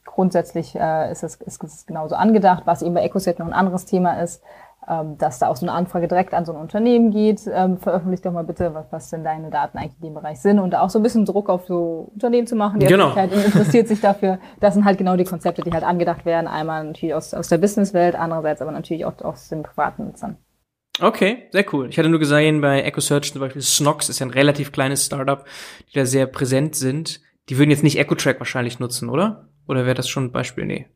grundsätzlich 0.04 0.74
äh, 0.74 1.12
ist, 1.12 1.22
es, 1.22 1.36
ist 1.36 1.62
es 1.62 1.86
genauso 1.86 2.14
angedacht. 2.14 2.62
Was 2.64 2.82
eben 2.82 2.94
bei 2.94 3.02
EcoSet 3.02 3.38
noch 3.38 3.46
ein 3.46 3.52
anderes 3.52 3.84
Thema 3.84 4.20
ist, 4.22 4.42
dass 4.86 5.38
da 5.38 5.48
auch 5.48 5.56
so 5.56 5.64
eine 5.64 5.72
Anfrage 5.72 6.08
direkt 6.08 6.34
an 6.34 6.44
so 6.44 6.52
ein 6.52 6.58
Unternehmen 6.58 7.12
geht, 7.12 7.42
ähm, 7.52 7.78
veröffentlicht 7.78 8.26
doch 8.26 8.32
mal 8.32 8.42
bitte, 8.42 8.74
was, 8.74 8.86
was 8.90 9.10
denn 9.10 9.22
deine 9.22 9.50
Daten 9.50 9.78
eigentlich 9.78 9.96
in 10.00 10.08
dem 10.08 10.14
Bereich 10.14 10.40
sind 10.40 10.58
und 10.58 10.74
auch 10.74 10.90
so 10.90 10.98
ein 10.98 11.02
bisschen 11.02 11.24
Druck 11.24 11.48
auf 11.48 11.66
so 11.66 12.10
Unternehmen 12.14 12.46
zu 12.46 12.56
machen. 12.56 12.80
Die 12.80 12.86
genau. 12.86 13.14
interessiert 13.14 13.86
sich 13.86 14.00
dafür. 14.00 14.38
Das 14.60 14.74
sind 14.74 14.84
halt 14.84 14.98
genau 14.98 15.16
die 15.16 15.24
Konzepte, 15.24 15.62
die 15.62 15.72
halt 15.72 15.84
angedacht 15.84 16.24
werden. 16.24 16.48
Einmal 16.48 16.84
natürlich 16.84 17.14
aus, 17.14 17.32
aus 17.32 17.48
der 17.48 17.58
Businesswelt, 17.58 18.16
andererseits 18.16 18.60
aber 18.60 18.72
natürlich 18.72 19.04
auch 19.04 19.20
aus 19.22 19.48
den 19.48 19.62
privaten 19.62 20.06
Nutzern. 20.06 20.36
Okay, 21.00 21.48
sehr 21.50 21.64
cool. 21.72 21.88
Ich 21.88 21.98
hatte 21.98 22.08
nur 22.08 22.18
gesehen, 22.18 22.60
bei 22.60 22.82
EcoSearch 22.82 23.32
zum 23.32 23.40
Beispiel 23.40 23.62
Snox 23.62 24.08
ist 24.08 24.18
ja 24.18 24.26
ein 24.26 24.30
relativ 24.30 24.72
kleines 24.72 25.06
Startup, 25.06 25.44
die 25.88 25.98
da 25.98 26.04
sehr 26.04 26.26
präsent 26.26 26.74
sind. 26.74 27.20
Die 27.48 27.58
würden 27.58 27.70
jetzt 27.70 27.82
nicht 27.82 27.98
EcoTrack 27.98 28.38
wahrscheinlich 28.40 28.78
nutzen, 28.78 29.08
oder? 29.08 29.48
Oder 29.66 29.84
wäre 29.84 29.94
das 29.94 30.08
schon 30.08 30.24
ein 30.24 30.32
Beispiel? 30.32 30.66
Nee. 30.66 30.86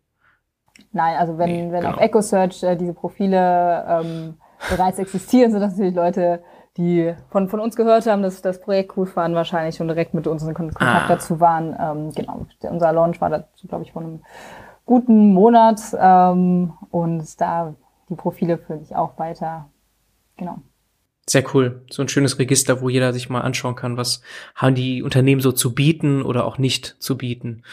Nein, 0.96 1.18
also 1.18 1.36
wenn, 1.36 1.50
nee, 1.50 1.72
wenn 1.72 1.82
genau. 1.82 1.94
auf 1.94 2.00
EcoSearch 2.00 2.62
äh, 2.62 2.74
diese 2.74 2.94
Profile 2.94 3.84
ähm, 3.86 4.34
bereits 4.70 4.98
existieren, 4.98 5.52
sind 5.52 5.60
das 5.60 5.72
natürlich 5.72 5.94
Leute, 5.94 6.42
die 6.78 7.14
von, 7.28 7.50
von 7.50 7.60
uns 7.60 7.76
gehört 7.76 8.06
haben, 8.06 8.22
dass 8.22 8.40
das 8.40 8.62
Projekt 8.62 8.96
cool 8.96 9.06
fanden, 9.06 9.36
wahrscheinlich 9.36 9.76
schon 9.76 9.88
direkt 9.88 10.14
mit 10.14 10.26
uns 10.26 10.42
in 10.42 10.54
Kontakt 10.54 10.80
ah. 10.80 11.04
dazu 11.06 11.38
waren. 11.38 11.76
Ähm, 11.78 12.12
genau, 12.14 12.46
unser 12.62 12.92
Launch 12.94 13.20
war 13.20 13.28
dazu, 13.28 13.68
glaube 13.68 13.84
ich, 13.84 13.92
vor 13.92 14.00
einem 14.00 14.22
guten 14.86 15.34
Monat 15.34 15.80
ähm, 16.00 16.72
und 16.90 17.40
da 17.42 17.74
die 18.08 18.14
Profile 18.14 18.56
fühle 18.56 18.80
ich 18.82 18.96
auch 18.96 19.18
weiter. 19.18 19.68
Genau. 20.38 20.60
Sehr 21.28 21.44
cool. 21.52 21.82
So 21.90 22.00
ein 22.00 22.08
schönes 22.08 22.38
Register, 22.38 22.80
wo 22.80 22.88
jeder 22.88 23.12
sich 23.12 23.28
mal 23.28 23.42
anschauen 23.42 23.74
kann, 23.74 23.98
was 23.98 24.22
haben 24.54 24.74
die 24.74 25.02
Unternehmen 25.02 25.42
so 25.42 25.52
zu 25.52 25.74
bieten 25.74 26.22
oder 26.22 26.46
auch 26.46 26.56
nicht 26.56 26.96
zu 27.00 27.18
bieten. 27.18 27.64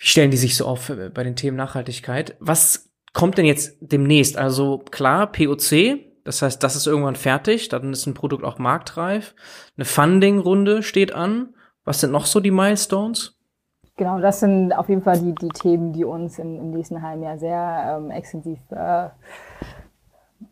Wie 0.00 0.06
stellen 0.06 0.30
die 0.30 0.38
sich 0.38 0.56
so 0.56 0.64
auf 0.64 0.88
äh, 0.88 1.10
bei 1.10 1.22
den 1.22 1.36
Themen 1.36 1.58
Nachhaltigkeit? 1.58 2.34
Was 2.40 2.90
kommt 3.12 3.36
denn 3.36 3.44
jetzt 3.44 3.76
demnächst? 3.80 4.38
Also 4.38 4.78
klar, 4.78 5.30
POC, 5.30 5.98
das 6.24 6.40
heißt, 6.40 6.62
das 6.62 6.74
ist 6.74 6.86
irgendwann 6.86 7.16
fertig, 7.16 7.68
dann 7.68 7.92
ist 7.92 8.06
ein 8.06 8.14
Produkt 8.14 8.42
auch 8.42 8.58
marktreif. 8.58 9.34
Eine 9.76 9.84
Funding-Runde 9.84 10.82
steht 10.82 11.14
an. 11.14 11.50
Was 11.84 12.00
sind 12.00 12.12
noch 12.12 12.24
so 12.24 12.40
die 12.40 12.50
Milestones? 12.50 13.36
Genau, 13.96 14.18
das 14.20 14.40
sind 14.40 14.72
auf 14.72 14.88
jeden 14.88 15.02
Fall 15.02 15.18
die, 15.18 15.34
die 15.34 15.48
Themen, 15.48 15.92
die 15.92 16.04
uns 16.04 16.38
im, 16.38 16.56
im 16.56 16.70
nächsten 16.70 17.02
halben 17.02 17.22
Jahr 17.22 17.38
sehr 17.38 17.98
ähm, 17.98 18.10
extensiv 18.10 18.58
äh, 18.70 19.08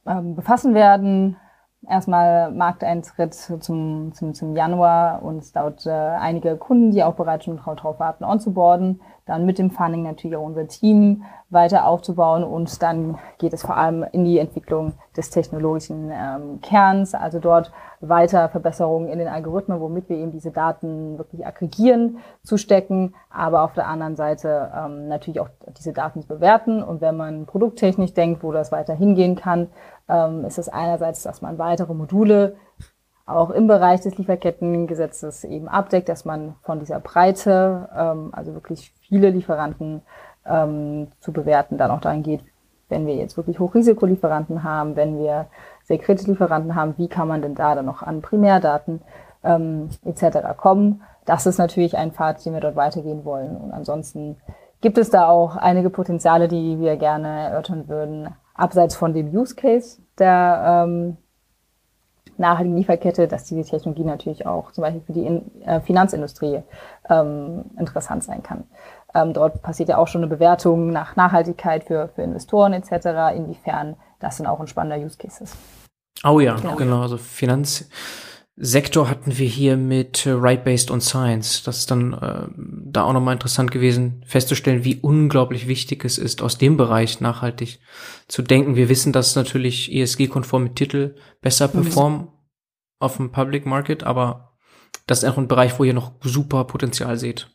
ähm, 0.07 0.35
befassen 0.37 0.75
werden 0.75 1.39
erstmal 1.87 2.51
Markteintritt 2.53 3.35
zum, 3.35 4.13
zum, 4.13 4.35
zum 4.35 4.57
Januar 4.57 5.23
und 5.23 5.39
es 5.39 5.53
dauert 5.53 5.87
äh, 5.87 5.91
einige 5.91 6.57
Kunden, 6.57 6.91
die 6.91 7.05
auch 7.05 7.15
bereits 7.15 7.45
schon 7.45 7.59
drauf 7.59 7.99
warten, 8.01 8.25
onzuboarden. 8.25 9.01
Dann 9.29 9.45
mit 9.45 9.59
dem 9.59 9.71
Funding 9.71 10.03
natürlich 10.03 10.37
auch 10.37 10.45
unser 10.45 10.67
Team 10.67 11.23
weiter 11.51 11.87
aufzubauen 11.87 12.43
und 12.45 12.83
dann 12.83 13.19
geht 13.39 13.53
es 13.53 13.63
vor 13.63 13.77
allem 13.77 14.05
in 14.13 14.25
die 14.25 14.39
Entwicklung 14.39 14.95
des 15.17 15.31
technologischen 15.31 16.11
ähm, 16.11 16.61
Kerns, 16.63 17.15
also 17.15 17.39
dort 17.39 17.71
weiter 18.01 18.49
Verbesserungen 18.49 19.09
in 19.09 19.19
den 19.19 19.29
Algorithmen, 19.29 19.81
womit 19.81 20.09
wir 20.09 20.17
eben 20.17 20.31
diese 20.31 20.51
Daten 20.51 21.19
wirklich 21.19 21.47
aggregieren, 21.47 22.19
zu 22.43 22.57
stecken, 22.57 23.15
aber 23.31 23.63
auf 23.63 23.75
der 23.75 23.87
anderen 23.87 24.17
Seite 24.17 24.71
ähm, 24.75 25.09
natürlich 25.09 25.41
auch 25.41 25.49
diese 25.77 25.93
Daten 25.93 26.23
zu 26.23 26.29
bewerten. 26.29 26.83
Und 26.83 27.01
wenn 27.01 27.17
man 27.17 27.47
produkttechnisch 27.47 28.15
denkt, 28.15 28.43
wo 28.43 28.53
das 28.53 28.73
weiter 28.73 28.95
hingehen 28.95 29.37
kann, 29.37 29.69
ähm, 30.09 30.45
ist 30.45 30.59
es 30.59 30.69
einerseits, 30.69 31.23
dass 31.23 31.43
man 31.43 31.59
weitere 31.59 31.93
Module 31.93 32.57
auch 33.29 33.51
im 33.51 33.67
Bereich 33.67 34.01
des 34.01 34.17
Lieferkettengesetzes 34.17 35.45
eben 35.45 35.69
abdeckt, 35.69 36.09
dass 36.09 36.25
man 36.25 36.55
von 36.63 36.81
dieser 36.81 37.01
Breite, 37.01 37.89
ähm, 37.97 38.31
also 38.33 38.55
wirklich 38.55 38.93
viele 39.01 39.31
Lieferanten 39.31 40.03
ähm, 40.47 41.09
zu 41.21 41.33
bewerten, 41.33 41.77
dann 41.77 41.91
auch 41.91 42.01
dahin 42.01 42.23
geht, 42.23 42.41
wenn 42.89 43.07
wir 43.07 43.17
jetzt 43.17 43.37
wirklich 43.37 43.59
Hochrisikolieferanten 43.59 44.65
haben, 44.65 44.97
wenn 44.97 45.19
wir 45.19 45.47
sehr 45.85 45.99
kritische 45.99 46.31
Lieferanten 46.31 46.75
haben, 46.75 46.95
wie 46.97 47.09
kann 47.09 47.29
man 47.29 47.43
denn 47.43 47.55
da 47.55 47.75
dann 47.75 47.85
noch 47.85 48.03
an 48.03 48.23
Primärdaten 48.23 49.03
ähm, 49.45 49.91
etc. 50.05 50.57
kommen. 50.57 51.03
Das 51.27 51.45
ist 51.45 51.59
natürlich 51.59 51.99
ein 51.99 52.13
Pfad, 52.13 52.45
den 52.45 52.55
wir 52.55 52.61
dort 52.61 52.77
weitergehen 52.77 53.27
wollen. 53.27 53.57
Und 53.57 53.73
ansonsten 53.73 54.37
gibt 54.81 54.97
es 54.97 55.11
da 55.11 55.29
auch 55.29 55.57
einige 55.57 55.91
Potenziale, 55.91 56.49
die 56.49 56.81
wir 56.81 56.97
gerne 56.97 57.51
erörtern 57.51 57.89
würden, 57.89 58.29
abseits 58.55 58.97
von 58.97 59.13
dem 59.13 59.29
Use 59.29 59.55
Case 59.55 60.01
der 60.19 60.85
ähm, 60.87 61.19
nachhaltigen 62.39 62.77
Lieferkette, 62.77 63.29
dass 63.29 63.45
diese 63.45 63.69
Technologie 63.69 64.05
natürlich 64.05 64.47
auch 64.47 64.73
zum 64.73 64.83
Beispiel 64.83 65.03
für 65.03 65.13
die 65.13 65.27
In 65.27 65.63
äh, 65.63 65.81
Finanzindustrie 65.81 66.63
ähm, 67.11 67.65
interessant 67.79 68.25
sein 68.25 68.43
kann. 68.43 68.65
Ähm, 69.15 69.33
dort 69.33 69.63
passiert 69.63 69.89
ja 69.89 69.99
auch 69.99 70.09
schon 70.09 70.23
eine 70.23 70.29
Bewertung 70.29 70.91
nach 70.91 71.17
Nachhaltigkeit 71.17 71.85
für, 71.85 72.09
für 72.09 72.23
Investoren 72.23 72.73
etc., 72.73 73.37
inwiefern 73.37 73.97
das 74.21 74.39
dann 74.39 74.47
auch 74.47 74.61
ein 74.61 74.67
spannender 74.67 75.05
Use 75.05 75.17
Case 75.17 75.45
ist. 75.45 75.57
Oh 76.25 76.41
ja, 76.41 76.57
genau. 76.57 76.75
genau. 76.75 77.03
Also 77.03 77.17
Finanz, 77.17 77.89
Sektor 78.61 79.09
hatten 79.09 79.39
wir 79.39 79.47
hier 79.47 79.77
mit 79.77 80.27
äh, 80.27 80.31
Right 80.33 80.65
Based 80.65 80.91
on 80.91 81.01
Science. 81.01 81.63
Das 81.63 81.79
ist 81.79 81.91
dann 81.93 82.13
äh, 82.13 82.49
da 82.57 83.05
auch 83.05 83.13
nochmal 83.13 83.35
interessant 83.35 83.71
gewesen, 83.71 84.25
festzustellen, 84.27 84.85
wie 84.85 84.97
unglaublich 84.97 85.69
wichtig 85.69 86.05
es 86.05 86.19
ist, 86.19 86.43
aus 86.43 86.59
dem 86.59 86.77
Bereich 86.77 87.21
nachhaltig 87.21 87.79
zu 88.27 88.43
denken. 88.43 88.75
Wir 88.75 88.89
wissen, 88.89 89.13
dass 89.13 89.37
natürlich 89.37 89.93
ESG-konforme 89.93 90.75
Titel 90.75 91.15
besser 91.41 91.69
performen 91.69 92.29
auf 92.99 93.17
dem 93.17 93.31
Public 93.31 93.65
Market, 93.65 94.03
aber 94.03 94.57
das 95.07 95.23
ist 95.23 95.31
auch 95.31 95.39
ein 95.39 95.47
Bereich, 95.47 95.79
wo 95.79 95.85
ihr 95.85 95.95
noch 95.95 96.13
super 96.21 96.65
Potenzial 96.65 97.17
seht. 97.17 97.49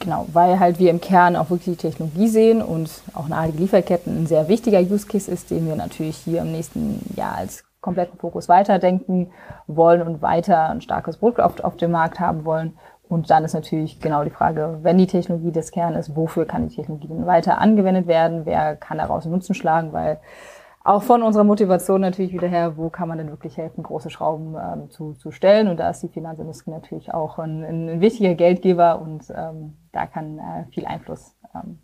Genau, 0.00 0.26
weil 0.32 0.58
halt 0.58 0.80
wir 0.80 0.90
im 0.90 1.00
Kern 1.00 1.36
auch 1.36 1.50
wirklich 1.50 1.76
die 1.76 1.82
Technologie 1.88 2.26
sehen 2.26 2.62
und 2.62 2.90
auch 3.14 3.28
nachhaltige 3.28 3.62
Lieferketten 3.62 4.22
ein 4.22 4.26
sehr 4.26 4.48
wichtiger 4.48 4.80
Use 4.80 5.06
Case 5.06 5.30
ist, 5.30 5.50
den 5.50 5.68
wir 5.68 5.76
natürlich 5.76 6.16
hier 6.16 6.42
im 6.42 6.50
nächsten 6.50 6.98
Jahr 7.14 7.36
als 7.36 7.62
kompletten 7.82 8.18
Fokus 8.18 8.48
weiterdenken 8.48 9.30
wollen 9.66 10.00
und 10.00 10.22
weiter 10.22 10.70
ein 10.70 10.80
starkes 10.80 11.18
Produkt 11.18 11.62
auf, 11.62 11.76
dem 11.76 11.90
Markt 11.90 12.18
haben 12.18 12.46
wollen. 12.46 12.78
Und 13.08 13.28
dann 13.28 13.44
ist 13.44 13.52
natürlich 13.52 14.00
genau 14.00 14.24
die 14.24 14.30
Frage, 14.30 14.78
wenn 14.82 14.96
die 14.96 15.06
Technologie 15.06 15.52
das 15.52 15.70
Kern 15.70 15.94
ist, 15.94 16.16
wofür 16.16 16.46
kann 16.46 16.66
die 16.66 16.74
Technologie 16.74 17.08
denn 17.08 17.26
weiter 17.26 17.58
angewendet 17.58 18.06
werden? 18.06 18.46
Wer 18.46 18.76
kann 18.76 18.96
daraus 18.96 19.26
Nutzen 19.26 19.54
schlagen? 19.54 19.92
Weil 19.92 20.18
auch 20.84 21.02
von 21.02 21.22
unserer 21.22 21.44
Motivation 21.44 22.00
natürlich 22.00 22.32
wieder 22.32 22.48
her, 22.48 22.76
wo 22.76 22.88
kann 22.88 23.08
man 23.08 23.18
denn 23.18 23.28
wirklich 23.28 23.56
helfen, 23.56 23.82
große 23.82 24.10
Schrauben 24.10 24.54
ähm, 24.56 24.90
zu, 24.90 25.12
zu 25.14 25.30
stellen? 25.30 25.68
Und 25.68 25.78
da 25.78 25.90
ist 25.90 26.02
die 26.02 26.08
Finanzindustrie 26.08 26.70
natürlich 26.70 27.12
auch 27.12 27.38
ein, 27.38 27.64
ein 27.64 28.00
wichtiger 28.00 28.34
Geldgeber 28.34 29.00
und 29.00 29.24
ähm, 29.36 29.76
da 29.92 30.06
kann 30.06 30.38
äh, 30.38 30.64
viel 30.72 30.86
Einfluss 30.86 31.36
ähm, 31.54 31.80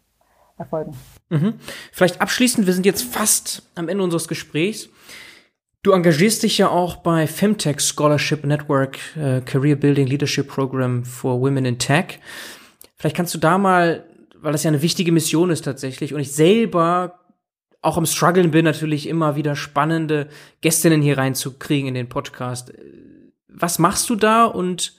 erfolgen. 0.57 0.93
Mhm. 1.29 1.55
Vielleicht 1.93 2.21
abschließend, 2.21 2.67
wir 2.67 2.73
sind 2.75 2.87
jetzt 2.87 3.03
fast 3.03 3.69
am 3.75 3.89
Ende 3.89 4.03
unseres 4.03 4.29
Gesprächs. 4.29 4.89
Du 5.83 5.93
engagierst 5.93 6.43
dich 6.43 6.59
ja 6.59 6.71
auch 6.71 6.97
bei 6.97 7.29
Femtech 7.29 7.81
Scholarship 7.81 8.45
Network 8.45 8.99
äh, 9.17 9.41
Career 9.43 9.77
Building 9.77 10.09
Leadership 10.09 10.49
Program 10.49 11.05
for 11.05 11.41
Women 11.41 11.65
in 11.65 11.79
Tech. 11.79 12.19
Vielleicht 12.97 13.15
kannst 13.15 13.33
du 13.35 13.39
da 13.39 13.59
mal, 13.59 14.05
weil 14.35 14.51
das 14.51 14.65
ja 14.65 14.69
eine 14.69 14.83
wichtige 14.83 15.13
Mission 15.13 15.51
ist 15.51 15.65
tatsächlich 15.65 16.13
und 16.13 16.21
ich 16.21 16.33
selber 16.33 17.21
auch 17.81 17.97
am 17.97 18.07
struggeln 18.07 18.51
bin, 18.51 18.65
natürlich 18.65 19.09
immer 19.09 19.37
wieder 19.37 19.55
spannende 19.55 20.29
Gästinnen 20.63 21.01
hier 21.01 21.17
reinzukriegen 21.17 21.87
in 21.87 21.95
den 21.95 22.09
Podcast. 22.09 22.73
Was 23.49 23.79
machst 23.79 24.11
du 24.11 24.17
da 24.17 24.47
und 24.47 24.95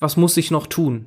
was 0.00 0.16
muss 0.16 0.36
ich 0.36 0.50
noch 0.50 0.66
tun? 0.66 1.06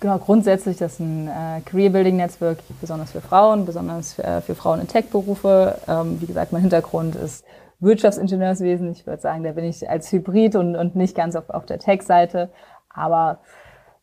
Genau, 0.00 0.18
grundsätzlich 0.18 0.78
das 0.78 0.94
ist 0.94 1.00
ein 1.00 1.28
äh, 1.28 1.60
Career 1.64 1.90
Building 1.90 2.16
Netzwerk, 2.16 2.58
besonders 2.80 3.12
für 3.12 3.20
Frauen, 3.20 3.64
besonders 3.64 4.14
für, 4.14 4.24
äh, 4.24 4.40
für 4.40 4.56
Frauen 4.56 4.80
in 4.80 4.88
Tech-Berufe. 4.88 5.78
Ähm, 5.86 6.20
wie 6.20 6.26
gesagt, 6.26 6.50
mein 6.50 6.62
Hintergrund 6.62 7.14
ist 7.14 7.44
Wirtschaftsingenieurswesen. 7.82 8.90
Ich 8.90 9.06
würde 9.06 9.20
sagen, 9.20 9.44
da 9.44 9.52
bin 9.52 9.64
ich 9.64 9.88
als 9.88 10.10
Hybrid 10.12 10.56
und, 10.56 10.76
und 10.76 10.96
nicht 10.96 11.16
ganz 11.16 11.36
auf, 11.36 11.50
auf 11.50 11.66
der 11.66 11.78
Tech-Seite. 11.78 12.50
Aber 12.88 13.40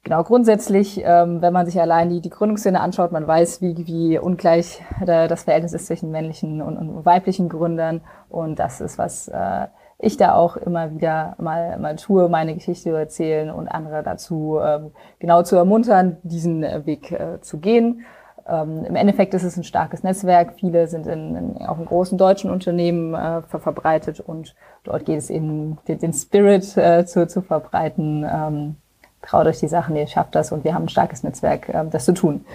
genau, 0.04 0.24
grundsätzlich, 0.24 1.02
ähm, 1.04 1.42
wenn 1.42 1.54
man 1.54 1.66
sich 1.66 1.80
allein 1.80 2.10
die, 2.10 2.22
die 2.22 2.30
Gründungsszene 2.30 2.80
anschaut, 2.80 3.12
man 3.12 3.28
weiß, 3.28 3.62
wie, 3.62 3.88
wie 3.88 4.20
ungleich 4.20 4.84
da, 5.06 5.28
das 5.28 5.44
Verhältnis 5.44 5.74
ist 5.74 5.88
zwischen 5.88 6.12
männlichen 6.12 6.62
und, 6.62 6.78
und 6.78 7.06
weiblichen 7.06 7.50
Gründern. 7.50 8.02
Und 8.30 8.60
das 8.60 8.82
ist, 8.82 8.98
was 8.98 9.28
äh, 9.30 9.68
ich 9.98 10.18
da 10.18 10.34
auch 10.34 10.56
immer 10.56 10.92
wieder 10.92 11.36
mal, 11.40 11.78
mal 11.78 11.96
tue, 11.98 12.30
meine 12.30 12.54
Geschichte 12.54 12.90
zu 12.90 12.96
erzählen 12.96 13.50
und 13.50 13.68
andere 13.68 14.02
dazu 14.02 14.60
ähm, 14.64 14.92
genau 15.20 15.44
zu 15.44 15.58
ermuntern, 15.58 16.18
diesen 16.24 16.62
Weg 16.86 17.12
äh, 17.12 17.42
zu 17.42 17.60
gehen. 17.60 18.06
Ähm, 18.50 18.86
Im 18.86 18.96
Endeffekt 18.96 19.34
ist 19.34 19.44
es 19.44 19.58
ein 19.58 19.64
starkes 19.64 20.04
Netzwerk. 20.04 20.54
Viele 20.60 20.88
sind 20.88 21.08
in, 21.08 21.36
in 21.36 21.66
auch 21.66 21.78
in 21.78 21.86
großen 21.86 22.18
deutschen 22.18 22.50
Unternehmen 22.50 23.14
äh, 23.14 23.42
ver 23.44 23.60
verbreitet 23.60 24.20
und 24.20 24.56
dort 24.84 25.06
geht 25.06 25.18
es 25.18 25.30
eben, 25.30 25.78
den, 25.88 26.00
den 26.00 26.14
Spirit 26.14 26.76
äh, 26.78 27.06
zu, 27.06 27.28
zu 27.28 27.42
verbreiten. 27.42 28.26
Ähm, 28.30 28.76
traut 29.22 29.48
euch 29.48 29.60
die 29.60 29.68
Sachen, 29.68 29.96
ihr 29.96 30.08
schafft 30.08 30.36
das 30.36 30.52
und 30.52 30.64
wir 30.64 30.74
haben 30.74 30.86
ein 30.86 30.90
starkes 30.90 31.24
Netzwerk, 31.24 31.70
äh, 31.70 31.86
das 31.90 32.06
zu 32.06 32.14
tun. 32.14 32.46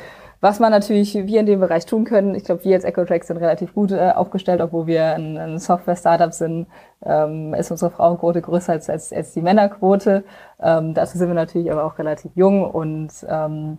Was 0.41 0.61
man 0.61 0.71
natürlich 0.71 1.15
wir 1.15 1.41
in 1.41 1.47
dem 1.47 1.61
Bereich 1.61 1.87
tun 1.87 2.05
können, 2.05 2.35
ich 2.35 2.45
glaube, 2.45 2.65
wir 2.65 2.75
als 2.75 2.85
EcoTrack 2.85 3.25
sind 3.25 3.39
relativ 3.39 3.73
gut 3.73 3.93
äh, 3.93 4.11
aufgestellt, 4.15 4.61
obwohl 4.61 4.87
wir 4.87 5.15
ein, 5.15 5.39
ein 5.39 5.59
Software-Startup 5.59 6.35
sind, 6.35 6.67
ähm, 7.03 7.55
ist 7.55 7.71
unsere 7.71 7.91
Frauenquote 7.91 8.43
größer 8.43 8.73
als, 8.73 8.91
als, 8.91 9.11
als 9.11 9.33
die 9.33 9.41
Männerquote. 9.41 10.23
Ähm, 10.61 10.93
dazu 10.93 11.17
sind 11.17 11.29
wir 11.29 11.35
natürlich 11.35 11.73
aber 11.73 11.85
auch 11.85 11.99
relativ 11.99 12.33
jung 12.35 12.71
und 12.71 13.11
ähm, 13.27 13.79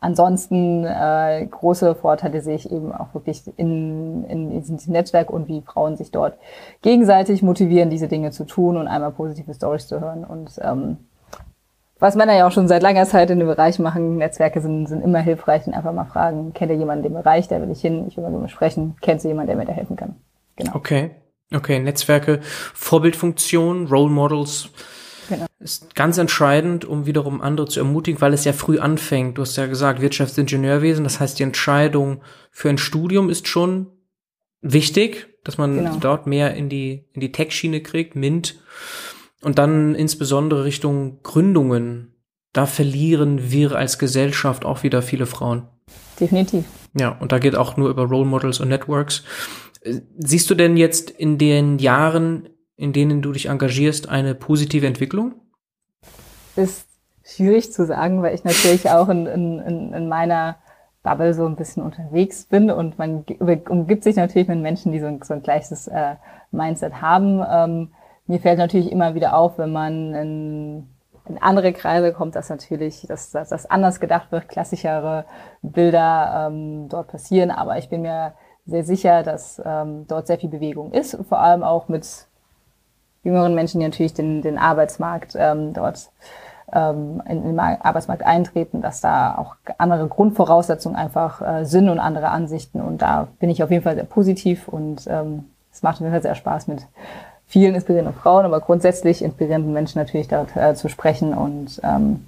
Ansonsten 0.00 0.84
äh, 0.84 1.44
große 1.50 1.96
Vorteile 1.96 2.40
sehe 2.40 2.54
ich 2.54 2.70
eben 2.70 2.92
auch 2.92 3.14
wirklich 3.14 3.42
in, 3.56 4.24
in, 4.24 4.52
in 4.52 4.76
diesem 4.76 4.92
Netzwerk 4.92 5.30
und 5.30 5.48
wie 5.48 5.60
Frauen 5.62 5.96
sich 5.96 6.12
dort 6.12 6.38
gegenseitig 6.82 7.42
motivieren, 7.42 7.90
diese 7.90 8.06
Dinge 8.06 8.30
zu 8.30 8.44
tun 8.44 8.76
und 8.76 8.86
einmal 8.86 9.10
positive 9.10 9.52
Stories 9.52 9.88
zu 9.88 10.00
hören. 10.00 10.24
Und 10.24 10.52
ähm, 10.62 10.98
was 11.98 12.14
Männer 12.14 12.36
ja 12.36 12.46
auch 12.46 12.52
schon 12.52 12.68
seit 12.68 12.82
langer 12.82 13.06
Zeit 13.06 13.30
in 13.30 13.40
dem 13.40 13.48
Bereich 13.48 13.80
machen, 13.80 14.18
Netzwerke 14.18 14.60
sind, 14.60 14.86
sind 14.86 15.02
immer 15.02 15.18
hilfreich 15.18 15.66
und 15.66 15.74
einfach 15.74 15.92
mal 15.92 16.04
fragen, 16.04 16.52
kennt 16.54 16.70
ihr 16.70 16.78
jemanden 16.78 17.04
in 17.04 17.12
dem 17.12 17.20
Bereich, 17.20 17.48
der 17.48 17.60
will 17.60 17.70
ich 17.72 17.80
hin, 17.80 18.06
ich 18.06 18.16
will 18.16 18.22
mal 18.22 18.30
mit 18.30 18.42
ihm 18.42 18.48
sprechen, 18.48 18.94
kennst 19.00 19.24
du 19.24 19.28
jemanden, 19.28 19.48
der 19.48 19.56
mir 19.56 19.64
da 19.64 19.72
helfen 19.72 19.96
kann? 19.96 20.14
Genau. 20.54 20.76
Okay. 20.76 21.10
Okay, 21.52 21.78
Netzwerke, 21.78 22.40
Vorbildfunktion, 22.42 23.86
Role 23.86 24.10
Models, 24.10 24.68
Genau. 25.28 25.46
Ist 25.58 25.94
ganz 25.94 26.18
entscheidend, 26.18 26.84
um 26.84 27.06
wiederum 27.06 27.40
andere 27.40 27.66
zu 27.66 27.80
ermutigen, 27.80 28.20
weil 28.20 28.32
es 28.32 28.44
ja 28.44 28.52
früh 28.52 28.78
anfängt. 28.78 29.38
Du 29.38 29.42
hast 29.42 29.56
ja 29.56 29.66
gesagt, 29.66 30.00
Wirtschaftsingenieurwesen, 30.00 31.04
das 31.04 31.20
heißt, 31.20 31.38
die 31.38 31.42
Entscheidung 31.42 32.22
für 32.50 32.70
ein 32.70 32.78
Studium 32.78 33.28
ist 33.28 33.48
schon 33.48 33.86
wichtig, 34.60 35.28
dass 35.44 35.58
man 35.58 35.76
genau. 35.76 35.96
dort 35.96 36.26
mehr 36.26 36.54
in 36.54 36.68
die, 36.68 37.06
in 37.12 37.20
die 37.20 37.32
Tech-Schiene 37.32 37.82
kriegt, 37.82 38.14
MINT. 38.16 38.58
Und 39.40 39.58
dann 39.58 39.94
insbesondere 39.94 40.64
Richtung 40.64 41.22
Gründungen. 41.22 42.14
Da 42.52 42.66
verlieren 42.66 43.52
wir 43.52 43.72
als 43.76 43.98
Gesellschaft 43.98 44.64
auch 44.64 44.82
wieder 44.82 45.02
viele 45.02 45.26
Frauen. 45.26 45.68
Definitiv. 46.18 46.64
Ja, 46.98 47.10
und 47.10 47.30
da 47.30 47.38
geht 47.38 47.54
auch 47.54 47.76
nur 47.76 47.90
über 47.90 48.04
Role 48.04 48.26
Models 48.26 48.58
und 48.60 48.68
Networks. 48.68 49.22
Siehst 50.18 50.50
du 50.50 50.54
denn 50.54 50.76
jetzt 50.76 51.10
in 51.10 51.38
den 51.38 51.78
Jahren 51.78 52.48
in 52.78 52.92
denen 52.94 53.20
du 53.20 53.32
dich 53.32 53.46
engagierst, 53.46 54.08
eine 54.08 54.34
positive 54.34 54.86
Entwicklung? 54.86 55.34
Ist 56.56 56.86
schwierig 57.24 57.72
zu 57.72 57.84
sagen, 57.84 58.22
weil 58.22 58.34
ich 58.34 58.44
natürlich 58.44 58.88
auch 58.90 59.10
in, 59.10 59.26
in, 59.26 59.92
in 59.92 60.08
meiner 60.08 60.56
Bubble 61.02 61.34
so 61.34 61.44
ein 61.44 61.56
bisschen 61.56 61.82
unterwegs 61.82 62.44
bin 62.46 62.70
und 62.70 62.98
man 62.98 63.24
umgibt 63.68 64.04
sich 64.04 64.16
natürlich 64.16 64.48
mit 64.48 64.60
Menschen, 64.60 64.92
die 64.92 65.00
so 65.00 65.06
ein, 65.06 65.20
so 65.22 65.34
ein 65.34 65.42
gleiches 65.42 65.88
äh, 65.88 66.14
Mindset 66.50 67.02
haben. 67.02 67.42
Ähm, 67.50 67.92
mir 68.26 68.40
fällt 68.40 68.58
natürlich 68.58 68.92
immer 68.92 69.14
wieder 69.14 69.36
auf, 69.36 69.58
wenn 69.58 69.72
man 69.72 70.14
in, 70.14 70.88
in 71.28 71.38
andere 71.40 71.72
Kreise 71.72 72.12
kommt, 72.12 72.36
dass 72.36 72.48
natürlich, 72.48 73.06
dass, 73.08 73.30
dass, 73.30 73.48
dass 73.48 73.66
anders 73.66 74.00
gedacht 74.00 74.30
wird, 74.30 74.48
klassischere 74.48 75.24
Bilder 75.62 76.48
ähm, 76.48 76.88
dort 76.88 77.08
passieren. 77.08 77.50
Aber 77.50 77.78
ich 77.78 77.88
bin 77.88 78.02
mir 78.02 78.34
sehr 78.66 78.84
sicher, 78.84 79.22
dass 79.22 79.60
ähm, 79.64 80.06
dort 80.06 80.26
sehr 80.26 80.38
viel 80.38 80.50
Bewegung 80.50 80.92
ist, 80.92 81.18
vor 81.28 81.40
allem 81.40 81.62
auch 81.62 81.88
mit 81.88 82.27
jüngeren 83.22 83.54
Menschen, 83.54 83.80
die 83.80 83.86
natürlich 83.86 84.14
den, 84.14 84.42
den 84.42 84.58
Arbeitsmarkt 84.58 85.34
ähm, 85.36 85.72
dort 85.72 86.10
ähm, 86.72 87.22
in, 87.28 87.42
den 87.44 87.58
Arbeitsmarkt 87.58 88.22
eintreten, 88.22 88.82
dass 88.82 89.00
da 89.00 89.36
auch 89.36 89.56
andere 89.78 90.08
Grundvoraussetzungen 90.08 90.96
einfach 90.96 91.40
äh, 91.40 91.64
sind 91.64 91.88
und 91.88 91.98
andere 91.98 92.28
Ansichten. 92.28 92.80
Und 92.80 93.02
da 93.02 93.28
bin 93.38 93.50
ich 93.50 93.62
auf 93.62 93.70
jeden 93.70 93.82
Fall 93.82 93.94
sehr 93.94 94.04
positiv 94.04 94.68
und 94.68 95.06
ähm, 95.08 95.44
es 95.72 95.82
macht 95.82 96.00
mir 96.00 96.20
sehr 96.20 96.34
Spaß 96.34 96.68
mit 96.68 96.86
vielen 97.46 97.74
inspirierenden 97.74 98.14
Frauen, 98.14 98.44
aber 98.44 98.60
grundsätzlich 98.60 99.22
inspirierenden 99.22 99.72
Menschen 99.72 99.98
natürlich 99.98 100.28
dort 100.28 100.54
äh, 100.56 100.74
zu 100.74 100.88
sprechen 100.88 101.32
und 101.34 101.80
ähm, 101.82 102.26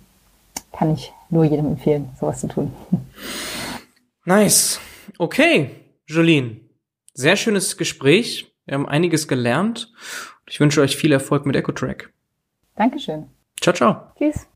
kann 0.72 0.92
ich 0.92 1.12
nur 1.28 1.44
jedem 1.44 1.66
empfehlen, 1.66 2.08
sowas 2.18 2.40
zu 2.40 2.48
tun. 2.48 2.72
Nice. 4.26 4.78
Okay, 5.18 5.70
Jolene. 6.06 6.60
Sehr 7.14 7.36
schönes 7.36 7.78
Gespräch. 7.78 8.54
Wir 8.66 8.74
haben 8.74 8.86
einiges 8.86 9.28
gelernt. 9.28 9.92
Ich 10.50 10.58
wünsche 10.58 10.80
euch 10.80 10.96
viel 10.96 11.12
Erfolg 11.12 11.46
mit 11.46 11.54
EcoTrack. 11.54 12.12
Dankeschön. 12.74 13.28
Ciao, 13.60 13.72
ciao. 13.72 14.12
Tschüss. 14.18 14.48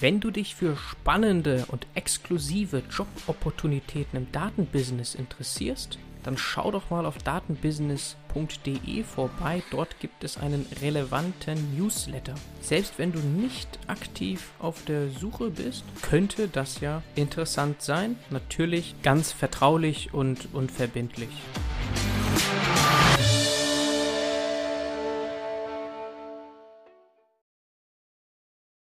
Wenn 0.00 0.18
du 0.18 0.32
dich 0.32 0.56
für 0.56 0.76
spannende 0.76 1.64
und 1.68 1.86
exklusive 1.94 2.82
Jobopportunitäten 2.90 4.18
im 4.18 4.32
Datenbusiness 4.32 5.14
interessierst, 5.14 6.00
dann 6.24 6.36
schau 6.36 6.70
doch 6.70 6.90
mal 6.90 7.06
auf 7.06 7.18
datenbusiness.de 7.18 9.04
vorbei. 9.04 9.62
Dort 9.70 10.00
gibt 10.00 10.24
es 10.24 10.38
einen 10.38 10.66
relevanten 10.80 11.76
Newsletter. 11.76 12.34
Selbst 12.60 12.98
wenn 12.98 13.12
du 13.12 13.20
nicht 13.20 13.68
aktiv 13.86 14.50
auf 14.58 14.84
der 14.84 15.10
Suche 15.10 15.50
bist, 15.50 15.84
könnte 16.02 16.48
das 16.48 16.80
ja 16.80 17.02
interessant 17.14 17.82
sein. 17.82 18.16
Natürlich 18.30 18.94
ganz 19.02 19.32
vertraulich 19.32 20.12
und 20.12 20.48
unverbindlich. 20.52 21.30